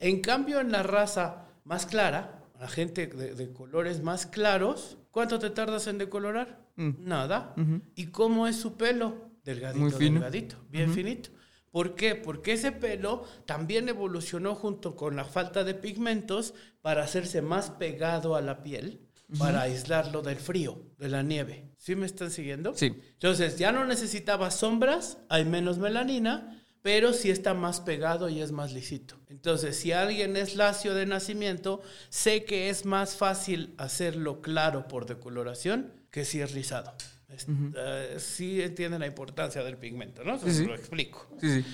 En 0.00 0.20
cambio, 0.20 0.60
en 0.60 0.70
la 0.70 0.82
raza 0.82 1.46
más 1.64 1.86
clara, 1.86 2.42
la 2.60 2.68
gente 2.68 3.06
de, 3.06 3.34
de 3.34 3.52
colores 3.54 4.02
más 4.02 4.26
claros, 4.26 4.98
¿cuánto 5.10 5.38
te 5.38 5.48
tardas 5.48 5.86
en 5.86 5.96
decolorar? 5.96 6.60
Nada. 6.76 7.54
¿Y 7.94 8.08
cómo 8.08 8.46
es 8.46 8.56
su 8.56 8.76
pelo? 8.76 9.30
Delgadito, 9.46 9.80
Muy 9.82 9.92
fino. 9.92 10.14
delgadito, 10.20 10.56
bien 10.68 10.92
finito. 10.92 11.30
¿Por 11.76 11.94
qué? 11.94 12.14
Porque 12.14 12.54
ese 12.54 12.72
pelo 12.72 13.24
también 13.44 13.90
evolucionó 13.90 14.54
junto 14.54 14.96
con 14.96 15.14
la 15.14 15.26
falta 15.26 15.62
de 15.62 15.74
pigmentos 15.74 16.54
para 16.80 17.04
hacerse 17.04 17.42
más 17.42 17.68
pegado 17.68 18.34
a 18.34 18.40
la 18.40 18.62
piel, 18.62 19.06
para 19.38 19.60
aislarlo 19.60 20.22
del 20.22 20.38
frío, 20.38 20.80
de 20.96 21.10
la 21.10 21.22
nieve. 21.22 21.68
¿Sí 21.76 21.94
me 21.94 22.06
están 22.06 22.30
siguiendo? 22.30 22.72
Sí. 22.74 22.98
Entonces, 23.12 23.58
ya 23.58 23.72
no 23.72 23.84
necesitaba 23.84 24.50
sombras, 24.50 25.18
hay 25.28 25.44
menos 25.44 25.76
melanina, 25.76 26.64
pero 26.80 27.12
sí 27.12 27.28
está 27.28 27.52
más 27.52 27.82
pegado 27.82 28.30
y 28.30 28.40
es 28.40 28.52
más 28.52 28.72
lisito. 28.72 29.20
Entonces, 29.28 29.76
si 29.76 29.92
alguien 29.92 30.34
es 30.38 30.56
lacio 30.56 30.94
de 30.94 31.04
nacimiento, 31.04 31.82
sé 32.08 32.46
que 32.46 32.70
es 32.70 32.86
más 32.86 33.16
fácil 33.16 33.74
hacerlo 33.76 34.40
claro 34.40 34.88
por 34.88 35.04
decoloración 35.04 35.92
que 36.10 36.24
si 36.24 36.40
es 36.40 36.52
rizado. 36.52 36.94
Es- 37.28 37.46
eh, 37.48 38.14
sí 38.18 38.62
entienden 38.62 39.00
la 39.00 39.06
importancia 39.06 39.62
del 39.64 39.76
pigmento, 39.76 40.22
¿no? 40.24 40.38
Se 40.38 40.52
Sí, 40.52 40.64
lo 40.64 40.74
explico. 40.74 41.28
Sí. 41.40 41.64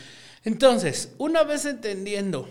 Entonces, 0.45 1.13
una 1.19 1.45
vez 1.45 1.65
entendiendo 1.67 2.49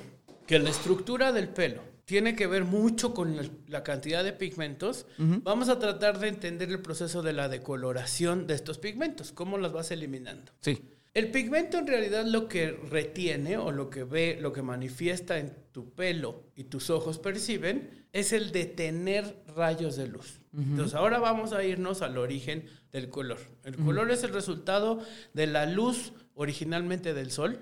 que 0.48 0.60
la 0.60 0.70
estructura 0.70 1.32
del 1.32 1.50
pelo 1.50 1.82
tiene 2.06 2.36
que 2.36 2.48
ver 2.48 2.64
mucho 2.66 3.14
con 3.14 3.38
la, 3.38 3.44
la 3.68 3.84
cantidad 3.84 4.24
de 4.24 4.34
pigmentos, 4.34 5.06
vamos 5.18 5.70
a 5.70 5.80
tratar 5.80 6.20
de 6.20 6.28
entender 6.28 6.70
el 6.70 6.82
proceso 6.82 7.22
de 7.22 7.34
la 7.34 7.48
decoloración 7.48 8.48
de 8.48 8.54
estos 8.56 8.78
pigmentos, 8.80 9.32
cómo 9.32 9.58
las 9.58 9.72
vas 9.72 9.92
eliminando. 9.92 10.52
Sí. 10.62 10.82
El 11.14 11.32
pigmento 11.32 11.78
en 11.78 11.88
realidad 11.88 12.26
lo 12.26 12.48
que 12.48 12.72
retiene 12.72 13.58
o 13.58 13.72
lo 13.72 13.90
que 13.90 14.04
ve, 14.04 14.38
lo 14.42 14.54
que 14.54 14.62
manifiesta 14.62 15.38
en 15.40 15.54
tu 15.72 15.90
pelo 15.94 16.44
y 16.56 16.66
tus 16.66 16.90
ojos 16.90 17.18
perciben 17.20 18.06
es 18.14 18.32
el 18.34 18.52
detener 18.52 19.44
rayos 19.56 19.96
de 19.96 20.08
luz. 20.08 20.41
Entonces 20.54 20.96
ahora 20.96 21.18
vamos 21.20 21.54
a 21.54 21.64
irnos 21.64 22.02
al 22.02 22.18
origen 22.18 22.66
del 22.92 23.10
color. 23.10 23.40
El 23.64 23.78
color 23.78 24.12
es 24.12 24.24
el 24.24 24.34
resultado 24.34 25.00
de 25.34 25.48
la 25.48 25.66
luz 25.66 26.14
originalmente 26.34 27.14
del 27.14 27.32
sol, 27.32 27.58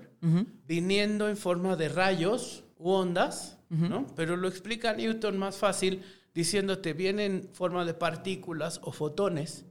viniendo 0.66 1.28
en 1.28 1.36
forma 1.36 1.76
de 1.76 1.88
rayos 1.88 2.64
u 2.76 2.90
ondas, 2.90 3.58
¿no? 3.68 4.06
Pero 4.16 4.36
lo 4.36 4.48
explica 4.48 4.92
Newton 4.94 5.38
más 5.38 5.56
fácil 5.56 6.02
diciéndote 6.34 6.92
viene 6.92 7.26
en 7.26 7.50
forma 7.52 7.84
de 7.84 7.94
partículas 7.94 8.80
o 8.82 8.92
fotones 8.92 9.64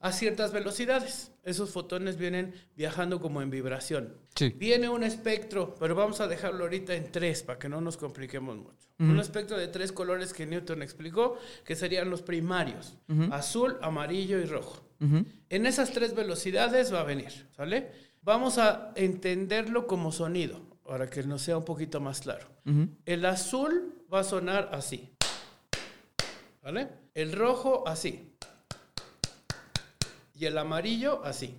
a 0.00 0.12
ciertas 0.12 0.52
velocidades. 0.52 1.32
Esos 1.48 1.70
fotones 1.70 2.18
vienen 2.18 2.54
viajando 2.76 3.20
como 3.20 3.40
en 3.40 3.48
vibración. 3.48 4.14
Sí. 4.34 4.50
Viene 4.50 4.88
un 4.88 5.02
espectro, 5.02 5.74
pero 5.80 5.94
vamos 5.94 6.20
a 6.20 6.28
dejarlo 6.28 6.64
ahorita 6.64 6.94
en 6.94 7.10
tres 7.10 7.42
para 7.42 7.58
que 7.58 7.68
no 7.68 7.80
nos 7.80 7.96
compliquemos 7.96 8.56
mucho. 8.56 8.88
Un 8.98 9.18
espectro 9.20 9.56
de 9.56 9.68
tres 9.68 9.92
colores 9.92 10.32
que 10.32 10.44
Newton 10.44 10.82
explicó, 10.82 11.38
que 11.64 11.76
serían 11.76 12.10
los 12.10 12.20
primarios, 12.20 12.98
azul, 13.30 13.78
amarillo 13.80 14.38
y 14.38 14.44
rojo. 14.44 14.84
En 15.48 15.66
esas 15.66 15.92
tres 15.92 16.14
velocidades 16.14 16.92
va 16.92 17.00
a 17.00 17.04
venir, 17.04 17.46
¿sale? 17.56 17.92
Vamos 18.22 18.58
a 18.58 18.92
entenderlo 18.96 19.86
como 19.86 20.12
sonido, 20.12 20.60
para 20.84 21.08
que 21.08 21.22
nos 21.22 21.42
sea 21.42 21.56
un 21.56 21.64
poquito 21.64 22.00
más 22.00 22.20
claro. 22.20 22.46
El 23.06 23.24
azul 23.24 24.04
va 24.12 24.20
a 24.20 24.24
sonar 24.24 24.68
así, 24.72 25.10
¿vale? 26.62 26.88
El 27.14 27.32
rojo 27.32 27.86
así. 27.86 28.27
Y 30.38 30.46
el 30.46 30.56
amarillo 30.56 31.20
así. 31.24 31.58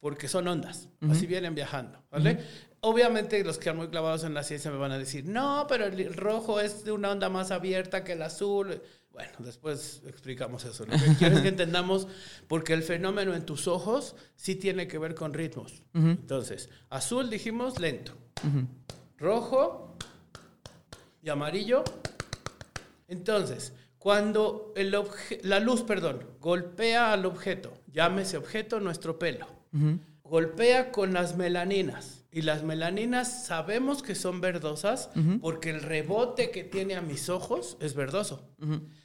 Porque 0.00 0.26
son 0.28 0.48
ondas. 0.48 0.88
Así 1.10 1.26
vienen 1.26 1.54
viajando. 1.54 2.02
¿Vale? 2.10 2.42
Obviamente 2.80 3.44
los 3.44 3.58
que 3.58 3.64
están 3.64 3.76
muy 3.76 3.88
clavados 3.88 4.24
en 4.24 4.32
la 4.32 4.42
ciencia 4.42 4.70
me 4.70 4.78
van 4.78 4.92
a 4.92 4.98
decir, 4.98 5.26
no, 5.26 5.66
pero 5.68 5.84
el 5.84 6.14
rojo 6.14 6.60
es 6.60 6.82
de 6.84 6.92
una 6.92 7.10
onda 7.10 7.28
más 7.28 7.50
abierta 7.50 8.02
que 8.02 8.12
el 8.12 8.22
azul. 8.22 8.80
Bueno, 9.12 9.32
después 9.40 10.02
explicamos 10.06 10.64
eso. 10.64 10.86
Lo 10.86 10.92
que 10.92 11.14
quiero 11.18 11.36
es 11.36 11.42
que 11.42 11.48
entendamos, 11.48 12.08
porque 12.48 12.72
el 12.72 12.82
fenómeno 12.82 13.34
en 13.34 13.44
tus 13.44 13.68
ojos 13.68 14.16
sí 14.34 14.54
tiene 14.54 14.88
que 14.88 14.96
ver 14.96 15.14
con 15.14 15.34
ritmos. 15.34 15.82
Entonces, 15.92 16.70
azul 16.88 17.28
dijimos 17.28 17.78
lento. 17.78 18.14
Rojo 19.18 19.98
y 21.22 21.28
amarillo. 21.28 21.84
Entonces, 23.08 23.74
cuando 24.00 24.72
el 24.76 24.96
la 25.42 25.60
luz, 25.60 25.82
perdón, 25.82 26.24
golpea 26.40 27.12
al 27.12 27.26
objeto, 27.26 27.74
llámese 27.92 28.38
objeto 28.38 28.80
nuestro 28.80 29.18
pelo, 29.18 29.46
golpea 30.24 30.90
con 30.90 31.12
las 31.12 31.36
melaninas. 31.36 32.24
Y 32.32 32.42
las 32.42 32.62
melaninas 32.62 33.44
sabemos 33.44 34.02
que 34.02 34.14
son 34.14 34.40
verdosas 34.40 35.10
porque 35.42 35.68
el 35.68 35.82
rebote 35.82 36.50
que 36.50 36.64
tiene 36.64 36.94
a 36.94 37.02
mis 37.02 37.28
ojos 37.28 37.76
es 37.80 37.94
verdoso. 37.94 38.48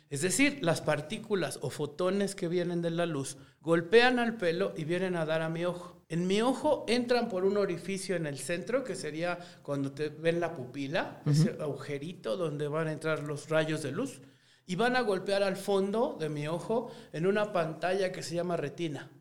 Es 0.10 0.22
decir, 0.22 0.60
las 0.62 0.80
partículas 0.80 1.60
o 1.62 1.72
fotones 1.72 2.34
que 2.34 2.48
vienen 2.48 2.82
de 2.82 2.92
la 2.92 3.06
luz 3.06 3.38
golpean 3.60 4.18
al 4.18 4.38
pelo 4.38 4.74
y 4.78 4.86
vienen 4.86 5.18
a 5.18 5.26
dar 5.26 5.42
a 5.42 5.50
mi 5.50 5.66
ojo. 5.66 6.06
En 6.08 6.26
mi 6.26 6.42
ojo 6.42 6.86
entran 6.88 7.28
por 7.28 7.44
un 7.44 7.58
orificio 7.58 8.16
en 8.16 8.28
el 8.28 8.38
centro, 8.38 8.86
que 8.86 8.96
sería 8.96 9.40
cuando 9.62 9.92
te 9.92 10.08
ven 10.08 10.40
la 10.40 10.54
pupila, 10.54 11.22
ese 11.26 11.58
agujerito 11.60 12.38
donde 12.38 12.70
van 12.70 12.88
a 12.88 12.94
entrar 12.94 13.24
los 13.24 13.50
rayos 13.50 13.82
de 13.84 13.92
luz, 13.92 14.22
y 14.66 14.76
van 14.76 14.96
a 14.96 15.02
golpear 15.02 15.44
al 15.44 15.56
fondo 15.56 16.18
de 16.20 16.30
mi 16.30 16.48
ojo 16.48 16.92
en 17.14 17.28
una 17.28 17.54
pantalla 17.54 18.12
que 18.12 18.24
se 18.24 18.36
llama 18.36 18.58
retina. 18.58 19.12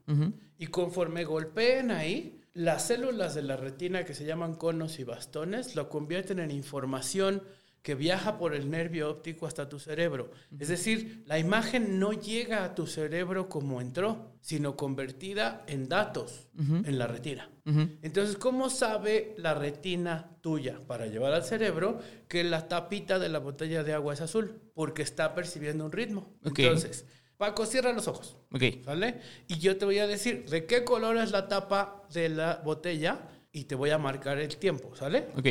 Y 0.58 0.66
conforme 0.68 1.24
golpeen 1.24 1.90
ahí, 1.90 2.40
las 2.54 2.86
células 2.86 3.34
de 3.34 3.42
la 3.42 3.56
retina 3.56 4.04
que 4.04 4.14
se 4.14 4.24
llaman 4.24 4.54
conos 4.54 4.98
y 4.98 5.04
bastones 5.04 5.74
lo 5.74 5.88
convierten 5.88 6.38
en 6.38 6.50
información 6.50 7.42
que 7.82 7.94
viaja 7.94 8.38
por 8.38 8.54
el 8.54 8.70
nervio 8.70 9.10
óptico 9.10 9.46
hasta 9.46 9.68
tu 9.68 9.78
cerebro. 9.78 10.30
Es 10.58 10.68
decir, 10.68 11.22
la 11.26 11.38
imagen 11.38 11.98
no 11.98 12.12
llega 12.12 12.64
a 12.64 12.74
tu 12.74 12.86
cerebro 12.86 13.50
como 13.50 13.82
entró, 13.82 14.32
sino 14.40 14.74
convertida 14.74 15.64
en 15.66 15.88
datos 15.90 16.48
en 16.56 16.98
la 16.98 17.06
retina. 17.06 17.50
Entonces, 17.66 18.36
¿cómo 18.36 18.68
sabe 18.68 19.34
la 19.38 19.54
retina 19.54 20.36
tuya 20.42 20.80
para 20.86 21.06
llevar 21.06 21.32
al 21.32 21.44
cerebro 21.44 21.98
que 22.28 22.44
la 22.44 22.68
tapita 22.68 23.18
de 23.18 23.30
la 23.30 23.38
botella 23.38 23.82
de 23.82 23.94
agua 23.94 24.12
es 24.12 24.20
azul? 24.20 24.60
Porque 24.74 25.02
está 25.02 25.34
percibiendo 25.34 25.86
un 25.86 25.92
ritmo. 25.92 26.34
Entonces, 26.44 27.06
Paco, 27.38 27.64
cierra 27.66 27.92
los 27.92 28.06
ojos. 28.06 28.36
Ok. 28.52 28.84
¿Sale? 28.84 29.20
Y 29.48 29.58
yo 29.58 29.76
te 29.78 29.86
voy 29.86 29.98
a 29.98 30.06
decir 30.06 30.48
de 30.48 30.66
qué 30.66 30.84
color 30.84 31.16
es 31.16 31.30
la 31.30 31.48
tapa 31.48 32.02
de 32.12 32.28
la 32.28 32.60
botella 32.64 33.28
y 33.50 33.64
te 33.64 33.74
voy 33.74 33.90
a 33.90 33.98
marcar 33.98 34.38
el 34.38 34.56
tiempo, 34.56 34.94
¿sale? 34.94 35.28
Ok. 35.36 35.48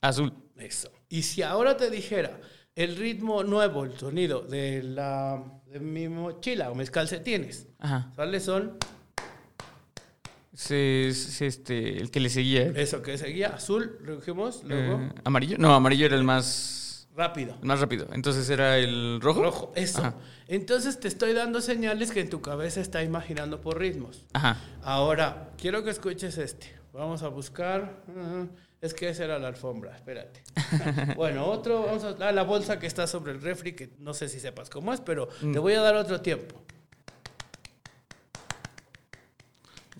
Azul. 0.00 0.32
Eso. 0.56 0.90
Y 1.08 1.22
si 1.22 1.42
ahora 1.42 1.76
te 1.76 1.90
dijera 1.90 2.40
el 2.74 2.96
ritmo 2.96 3.42
nuevo, 3.42 3.84
el 3.84 3.98
sonido 3.98 4.42
de 4.42 4.82
la 4.82 5.42
de 5.66 5.80
mi 5.80 6.08
mochila 6.08 6.70
o 6.70 6.74
mis 6.74 6.90
calcetines, 6.90 7.68
Ajá. 7.78 8.12
¿sale? 8.16 8.40
Son 8.40 8.78
Ese 10.60 11.08
es 11.08 11.40
este, 11.40 11.98
el 11.98 12.10
que 12.10 12.20
le 12.20 12.28
seguía. 12.28 12.64
eso 12.76 13.00
que 13.00 13.16
seguía, 13.16 13.48
azul, 13.48 13.96
dijimos, 14.06 14.62
luego 14.64 15.00
Eh, 15.00 15.12
¿Amarillo? 15.24 15.56
No, 15.58 15.74
amarillo 15.74 16.04
era 16.04 16.16
el 16.16 16.24
más, 16.24 17.08
rápido. 17.16 17.56
el 17.62 17.66
más 17.66 17.80
rápido. 17.80 18.08
Entonces 18.12 18.48
era 18.50 18.76
el 18.76 19.20
rojo. 19.22 19.42
Rojo, 19.42 19.72
eso. 19.74 20.00
Ajá. 20.00 20.14
Entonces 20.48 21.00
te 21.00 21.08
estoy 21.08 21.32
dando 21.32 21.62
señales 21.62 22.10
que 22.10 22.20
en 22.20 22.28
tu 22.28 22.42
cabeza 22.42 22.80
está 22.82 23.02
imaginando 23.02 23.62
por 23.62 23.78
ritmos. 23.78 24.26
Ajá. 24.34 24.58
Ahora, 24.82 25.50
quiero 25.56 25.82
que 25.82 25.90
escuches 25.90 26.36
este. 26.36 26.78
Vamos 26.92 27.22
a 27.22 27.28
buscar. 27.28 28.02
ah, 28.16 28.44
es 28.82 28.94
que 28.94 29.08
esa 29.08 29.24
era 29.24 29.38
la 29.38 29.48
alfombra, 29.48 29.94
espérate. 29.94 30.42
bueno, 31.16 31.46
otro, 31.46 31.82
vamos 31.82 32.04
a 32.04 32.16
ah, 32.20 32.32
la 32.32 32.42
bolsa 32.42 32.78
que 32.78 32.86
está 32.86 33.06
sobre 33.06 33.32
el 33.32 33.40
refri, 33.40 33.74
que 33.74 33.90
no 33.98 34.14
sé 34.14 34.28
si 34.28 34.40
sepas 34.40 34.70
cómo 34.70 34.92
es, 34.92 35.00
pero 35.00 35.28
te 35.28 35.58
voy 35.58 35.74
a 35.74 35.80
dar 35.82 35.96
otro 35.96 36.20
tiempo. 36.20 36.62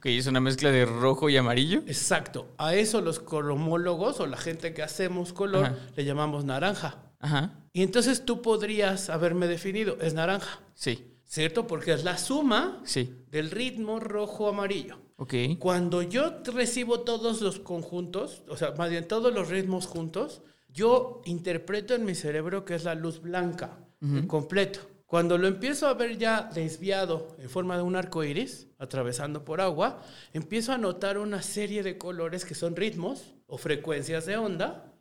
Ok, 0.01 0.07
es 0.07 0.27
una 0.27 0.41
mezcla 0.41 0.71
de 0.71 0.87
rojo 0.87 1.29
y 1.29 1.37
amarillo. 1.37 1.81
Exacto. 1.87 2.49
A 2.57 2.75
eso 2.75 3.03
los 3.03 3.21
cromólogos 3.21 4.19
o 4.21 4.27
la 4.27 4.39
gente 4.39 4.73
que 4.73 4.83
hacemos 4.83 5.35
color 5.35 5.67
Ajá. 5.67 5.77
le 5.95 6.05
llamamos 6.07 6.47
naranja. 6.47 7.03
Ajá. 7.19 7.53
Y 7.75 7.83
entonces 7.83 8.25
tú 8.25 8.41
podrías 8.41 9.11
haberme 9.11 9.47
definido, 9.47 9.99
es 10.01 10.15
naranja, 10.15 10.61
Sí. 10.73 11.05
¿cierto? 11.27 11.67
Porque 11.67 11.93
es 11.93 12.03
la 12.03 12.17
suma 12.17 12.81
Sí. 12.87 13.15
del 13.31 13.51
ritmo 13.51 14.01
rojo-amarillo. 14.01 14.97
Ok. 15.17 15.35
Cuando 15.59 16.01
yo 16.01 16.33
recibo 16.45 17.01
todos 17.01 17.43
los 17.43 17.59
conjuntos, 17.61 18.43
o 18.49 18.57
sea, 18.57 18.71
más 18.79 18.89
bien 18.89 19.07
todos 19.07 19.35
los 19.35 19.51
ritmos 19.51 19.85
juntos, 19.87 20.41
yo 20.73 21.21
interpreto 21.27 21.95
en 21.95 22.07
mi 22.07 22.15
cerebro 22.15 22.65
que 22.65 22.75
es 22.75 22.85
la 22.85 22.95
luz 22.95 23.21
blanca, 23.21 23.77
el 24.01 24.27
completo. 24.27 24.81
Cuando 25.11 25.39
lo 25.39 25.49
empiezo 25.49 25.89
a 25.89 25.95
ver 25.95 26.19
ya 26.19 26.49
desviado 26.55 27.35
en 27.41 27.51
forma 27.51 27.77
de 27.77 27.83
un 27.83 27.97
arco 27.97 28.23
iris, 28.23 28.69
atravesando 28.79 29.45
por 29.45 29.61
agua, 29.61 30.05
empiezo 30.33 30.73
a 30.73 30.79
notar 30.79 31.19
una 31.19 31.43
serie 31.43 31.83
de 31.83 31.99
colores 31.99 32.45
que 32.45 32.55
son 32.55 32.77
ritmos 32.77 33.35
o 33.49 33.59
frecuencias 33.59 34.25
de 34.25 34.37
onda, 34.37 34.95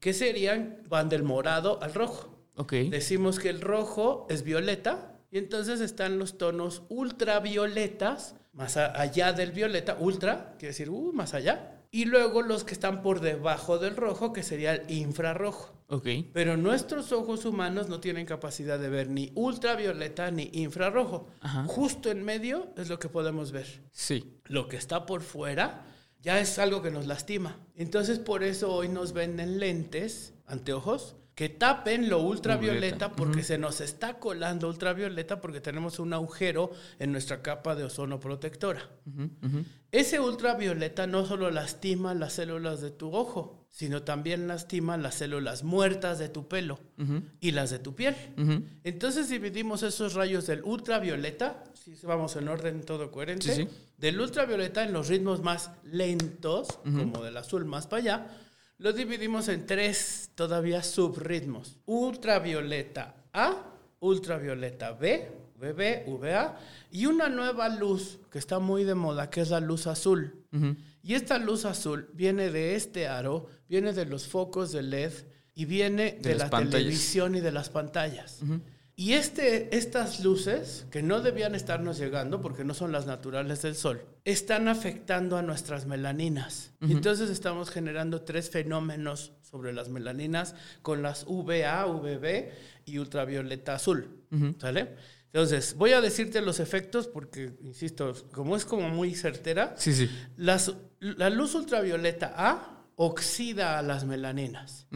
que 0.00 0.14
serían, 0.14 0.78
van 0.88 1.10
del 1.10 1.24
morado 1.24 1.78
al 1.82 1.92
rojo. 1.92 2.42
Ok. 2.56 2.72
Decimos 2.88 3.38
que 3.38 3.50
el 3.50 3.60
rojo 3.60 4.26
es 4.30 4.44
violeta 4.44 5.20
y 5.30 5.36
entonces 5.36 5.82
están 5.82 6.18
los 6.18 6.38
tonos 6.38 6.84
ultravioletas, 6.88 8.36
más 8.54 8.78
allá 8.78 9.34
del 9.34 9.52
violeta, 9.52 9.98
ultra, 10.00 10.54
quiere 10.58 10.68
decir, 10.68 10.88
uh, 10.88 11.12
más 11.12 11.34
allá. 11.34 11.82
Y 11.90 12.06
luego 12.06 12.40
los 12.40 12.64
que 12.64 12.72
están 12.72 13.02
por 13.02 13.20
debajo 13.20 13.76
del 13.76 13.94
rojo, 13.94 14.32
que 14.32 14.42
sería 14.42 14.72
el 14.72 14.90
infrarrojo. 14.90 15.79
Ok. 15.90 16.06
Pero 16.32 16.56
nuestros 16.56 17.10
ojos 17.12 17.44
humanos 17.44 17.88
no 17.88 17.98
tienen 18.00 18.24
capacidad 18.24 18.78
de 18.78 18.88
ver 18.88 19.08
ni 19.10 19.32
ultravioleta 19.34 20.30
ni 20.30 20.48
infrarrojo. 20.52 21.26
Ajá. 21.40 21.64
Justo 21.66 22.10
en 22.10 22.24
medio 22.24 22.68
es 22.76 22.88
lo 22.88 22.98
que 22.98 23.08
podemos 23.08 23.50
ver 23.52 23.66
Sí. 23.90 24.38
lo 24.44 24.68
que 24.68 24.76
está 24.76 25.04
por 25.04 25.22
fuera 25.22 25.84
ya 26.22 26.38
es 26.38 26.58
algo 26.58 26.80
que 26.82 26.90
nos 26.90 27.06
lastima. 27.06 27.58
Entonces 27.74 28.18
por 28.18 28.42
eso 28.44 28.72
hoy 28.72 28.88
nos 28.88 29.12
venden 29.12 29.58
lentes, 29.58 30.34
anteojos, 30.46 31.16
que 31.40 31.48
tapen 31.48 32.10
lo 32.10 32.18
ultravioleta 32.18 33.12
porque 33.12 33.42
se 33.42 33.56
nos 33.56 33.80
está 33.80 34.18
colando 34.18 34.68
ultravioleta 34.68 35.40
porque 35.40 35.62
tenemos 35.62 35.98
un 35.98 36.12
agujero 36.12 36.70
en 36.98 37.12
nuestra 37.12 37.40
capa 37.40 37.74
de 37.74 37.84
ozono 37.84 38.20
protectora. 38.20 38.90
Ese 39.90 40.20
ultravioleta 40.20 41.06
no 41.06 41.24
solo 41.24 41.50
lastima 41.50 42.12
las 42.12 42.34
células 42.34 42.82
de 42.82 42.90
tu 42.90 43.14
ojo, 43.16 43.66
sino 43.70 44.02
también 44.02 44.48
lastima 44.48 44.98
las 44.98 45.14
células 45.14 45.64
muertas 45.64 46.18
de 46.18 46.28
tu 46.28 46.46
pelo 46.46 46.78
y 47.40 47.52
las 47.52 47.70
de 47.70 47.78
tu 47.78 47.94
piel. 47.94 48.14
Entonces 48.84 49.30
dividimos 49.30 49.82
esos 49.82 50.12
rayos 50.12 50.46
del 50.46 50.62
ultravioleta, 50.62 51.64
si 51.72 51.94
vamos 52.04 52.36
en 52.36 52.48
orden 52.48 52.82
todo 52.82 53.10
coherente, 53.10 53.54
Sí, 53.56 53.62
sí. 53.62 53.68
del 53.96 54.20
ultravioleta 54.20 54.84
en 54.84 54.92
los 54.92 55.08
ritmos 55.08 55.40
más 55.40 55.70
lentos, 55.84 56.68
como 56.84 57.22
del 57.22 57.38
azul 57.38 57.64
más 57.64 57.86
para 57.86 58.02
allá, 58.02 58.26
lo 58.80 58.94
dividimos 58.94 59.48
en 59.48 59.66
tres 59.66 60.30
todavía 60.34 60.82
subritmos. 60.82 61.76
Ultravioleta 61.84 63.14
A, 63.32 63.62
ultravioleta 64.00 64.92
B, 64.92 65.30
VB, 65.56 66.18
VA, 66.18 66.58
y 66.90 67.04
una 67.04 67.28
nueva 67.28 67.68
luz 67.68 68.18
que 68.32 68.38
está 68.38 68.58
muy 68.58 68.84
de 68.84 68.94
moda, 68.94 69.28
que 69.28 69.42
es 69.42 69.50
la 69.50 69.60
luz 69.60 69.86
azul. 69.86 70.46
Y 71.02 71.14
esta 71.14 71.38
luz 71.38 71.66
azul 71.66 72.08
viene 72.14 72.50
de 72.50 72.74
este 72.74 73.06
aro, 73.06 73.48
viene 73.68 73.92
de 73.92 74.06
los 74.06 74.26
focos 74.26 74.72
de 74.72 74.82
LED 74.82 75.12
y 75.54 75.66
viene 75.66 76.12
de, 76.12 76.34
la 76.34 76.48
televisión 76.48 77.34
y 77.34 77.40
de 77.40 77.52
las 77.52 77.68
pantallas. 77.68 78.40
Y 79.00 79.14
este, 79.14 79.74
estas 79.74 80.22
luces, 80.22 80.84
que 80.90 81.02
no 81.02 81.22
debían 81.22 81.54
estarnos 81.54 81.96
llegando 81.96 82.42
porque 82.42 82.64
no 82.64 82.74
son 82.74 82.92
las 82.92 83.06
naturales 83.06 83.62
del 83.62 83.74
sol, 83.74 84.04
están 84.26 84.68
afectando 84.68 85.38
a 85.38 85.42
nuestras 85.42 85.86
melaninas. 85.86 86.74
Entonces 86.82 87.30
estamos 87.30 87.70
generando 87.70 88.20
tres 88.20 88.50
fenómenos 88.50 89.32
sobre 89.40 89.72
las 89.72 89.88
melaninas 89.88 90.54
con 90.82 91.00
las 91.00 91.24
UVA, 91.26 91.86
UVB 91.86 92.50
y 92.84 92.98
ultravioleta 92.98 93.76
azul. 93.76 94.06
¿Sale? 94.58 94.96
Entonces, 95.32 95.76
voy 95.78 95.92
a 95.92 96.02
decirte 96.02 96.42
los 96.42 96.60
efectos 96.60 97.08
porque, 97.08 97.54
insisto, 97.62 98.12
como 98.32 98.54
es 98.54 98.66
como 98.66 98.90
muy 98.90 99.14
certera, 99.14 99.76
sí, 99.78 99.94
sí. 99.94 100.10
la 100.36 101.30
luz 101.30 101.54
ultravioleta 101.54 102.34
A 102.36 102.80
oxida 103.02 103.78
a 103.78 103.82
las 103.82 104.04
melaninas. 104.04 104.86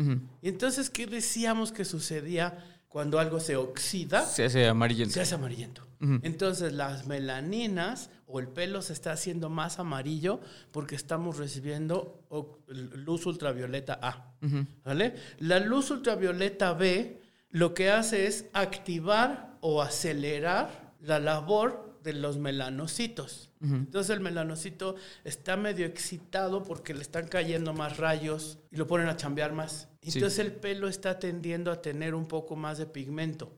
Y 0.43 0.51
entonces, 0.51 0.91
¿qué 0.91 1.07
decíamos 1.07 1.73
que 1.73 1.87
sucedía 1.87 2.74
cuando 2.95 3.19
algo 3.19 3.41
se 3.41 3.57
oxida? 3.57 4.25
Se 4.25 4.45
hace 4.45 4.69
amarillento. 4.69 5.15
Se 5.15 5.21
hace 5.21 5.35
amarillento. 5.35 5.85
Entonces, 6.23 6.73
las 6.73 7.09
melaninas 7.09 8.09
o 8.29 8.39
el 8.39 8.47
pelo 8.47 8.83
se 8.83 8.93
está 8.93 9.11
haciendo 9.11 9.51
más 9.51 9.81
amarillo 9.81 10.41
porque 10.71 10.95
estamos 10.95 11.39
recibiendo 11.39 12.25
luz 12.69 13.27
ultravioleta 13.27 13.99
A. 14.01 14.37
¿Vale? 14.85 15.17
La 15.41 15.59
luz 15.59 15.91
ultravioleta 15.91 16.73
B 16.75 17.21
lo 17.51 17.75
que 17.75 17.91
hace 17.91 18.29
es 18.29 18.47
activar 18.53 19.57
o 19.61 19.83
acelerar 19.83 20.95
la 21.01 21.19
labor 21.19 21.99
de 22.05 22.13
los 22.13 22.39
melanocitos. 22.39 23.51
Entonces 23.61 24.15
el 24.15 24.21
melanocito 24.21 24.95
está 25.25 25.57
medio 25.57 25.85
excitado 25.85 26.63
porque 26.63 26.95
le 26.95 27.03
están 27.03 27.27
cayendo 27.27 27.73
más 27.73 27.97
rayos 27.97 28.59
y 28.71 28.77
lo 28.77 28.87
ponen 28.87 29.09
a 29.09 29.17
chambear 29.17 29.53
más. 29.53 29.89
Entonces 30.05 30.39
el 30.39 30.53
pelo 30.53 30.89
está 30.89 31.19
tendiendo 31.19 31.71
a 31.71 31.81
tener 31.81 32.15
un 32.15 32.27
poco 32.27 32.57
más 32.57 32.79
de 32.79 32.87
pigmento. 32.87 33.53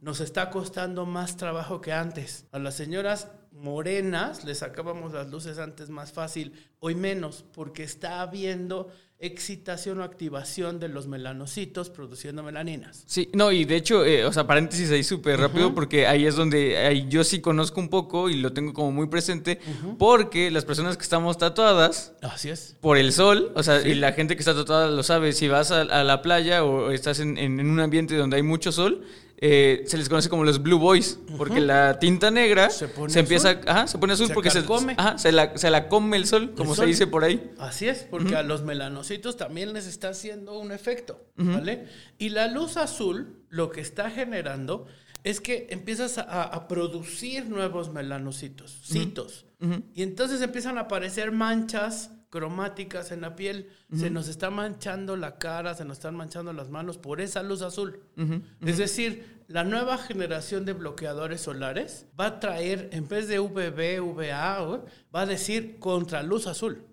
Nos 0.00 0.20
está 0.20 0.50
costando 0.50 1.06
más 1.06 1.36
trabajo 1.36 1.80
que 1.80 1.92
antes. 1.92 2.46
A 2.52 2.58
las 2.58 2.74
señoras 2.74 3.28
morenas 3.52 4.44
les 4.44 4.58
sacábamos 4.58 5.12
las 5.12 5.28
luces 5.28 5.58
antes 5.58 5.90
más 5.90 6.12
fácil, 6.12 6.52
hoy 6.78 6.94
menos, 6.94 7.44
porque 7.52 7.82
está 7.82 8.20
habiendo 8.20 8.88
excitación 9.20 9.98
o 9.98 10.04
activación 10.04 10.78
de 10.78 10.88
los 10.88 11.08
melanocitos 11.08 11.90
produciendo 11.90 12.44
melaninas. 12.44 13.02
Sí, 13.06 13.28
no, 13.32 13.50
y 13.50 13.64
de 13.64 13.74
hecho, 13.74 14.04
eh, 14.04 14.24
o 14.24 14.32
sea, 14.32 14.46
paréntesis 14.46 14.92
ahí 14.92 15.02
súper 15.02 15.40
rápido, 15.40 15.74
porque 15.74 16.06
ahí 16.06 16.24
es 16.24 16.36
donde 16.36 16.76
ahí 16.76 17.06
yo 17.08 17.24
sí 17.24 17.40
conozco 17.40 17.80
un 17.80 17.88
poco 17.88 18.30
y 18.30 18.36
lo 18.36 18.52
tengo 18.52 18.72
como 18.72 18.92
muy 18.92 19.08
presente, 19.08 19.58
porque 19.98 20.52
las 20.52 20.64
personas 20.64 20.96
que 20.96 21.02
estamos 21.02 21.36
tatuadas, 21.36 22.12
Así 22.22 22.50
es. 22.50 22.76
por 22.80 22.96
el 22.96 23.12
sol, 23.12 23.50
o 23.56 23.62
sea, 23.64 23.80
y 23.86 23.94
la 23.94 24.12
gente 24.12 24.36
que 24.36 24.40
está 24.40 24.54
tatuada 24.54 24.88
lo 24.88 25.02
sabe, 25.02 25.32
si 25.32 25.48
vas 25.48 25.72
a, 25.72 25.84
la 25.84 26.22
playa 26.22 26.62
o 26.62 26.92
estás 26.92 27.18
en, 27.18 27.38
en 27.38 27.58
un 27.68 27.80
ambiente 27.80 28.16
donde 28.16 28.36
hay 28.36 28.42
mucho 28.44 28.70
sol, 28.70 29.04
eh, 29.40 29.84
se 29.86 29.96
les 29.96 30.08
conoce 30.08 30.28
como 30.28 30.42
los 30.42 30.60
Blue 30.60 30.80
Boys, 30.80 31.20
porque 31.36 31.60
la 31.60 32.00
tinta 32.00 32.28
negra 32.28 32.70
se, 32.70 32.90
empieza, 33.14 33.60
ajá, 33.66 33.86
se 33.86 33.96
pone 33.96 34.14
azul 34.14 34.30
porque 34.34 34.50
se, 34.50 34.64
ajá, 34.96 35.16
se, 35.16 35.30
la, 35.30 35.56
se, 35.56 35.70
la, 35.70 35.88
come 35.88 36.16
el 36.16 36.26
sol, 36.26 36.54
como 36.56 36.74
se 36.74 36.84
dice 36.86 37.06
por 37.06 37.22
ahí. 37.22 37.52
Así 37.56 37.86
es, 37.86 37.98
porque 37.98 38.34
a 38.34 38.42
los 38.42 38.64
melanocitos 38.64 39.36
también 39.36 39.72
les 39.72 39.86
está 39.86 40.08
haciendo 40.08 40.58
un 40.58 40.72
efecto, 40.72 41.24
¿vale? 41.36 41.86
Y 42.18 42.30
la 42.30 42.48
luz 42.48 42.76
azul 42.76 43.44
lo 43.48 43.70
que 43.70 43.80
está 43.80 44.10
generando 44.10 44.86
es 45.22 45.40
que 45.40 45.68
empiezas 45.70 46.18
a, 46.18 46.42
a 46.42 46.66
producir 46.66 47.46
nuevos 47.48 47.92
melanocitos, 47.92 48.80
citos, 48.84 49.46
y 49.94 50.02
entonces 50.02 50.42
empiezan 50.42 50.78
a 50.78 50.82
aparecer 50.82 51.30
manchas 51.30 52.10
cromáticas 52.30 53.10
en 53.12 53.22
la 53.22 53.34
piel, 53.36 53.70
se 53.94 54.10
nos 54.10 54.28
está 54.28 54.50
manchando 54.50 55.16
la 55.16 55.38
cara, 55.38 55.74
se 55.74 55.84
nos 55.84 55.98
están 55.98 56.14
manchando 56.14 56.52
las 56.52 56.68
manos 56.68 56.98
por 56.98 57.20
esa 57.20 57.42
luz 57.42 57.62
azul. 57.62 58.02
Es 58.60 58.78
decir, 58.78 59.44
la 59.48 59.64
nueva 59.64 59.96
generación 59.96 60.64
de 60.66 60.74
bloqueadores 60.74 61.40
solares 61.40 62.06
va 62.18 62.26
a 62.26 62.40
traer, 62.40 62.90
en 62.92 63.08
vez 63.08 63.28
de 63.28 63.40
UVB, 63.40 64.02
UVA, 64.02 64.84
va 65.14 65.20
a 65.22 65.26
decir 65.26 65.78
contraluz 65.78 66.46
azul. 66.46 66.84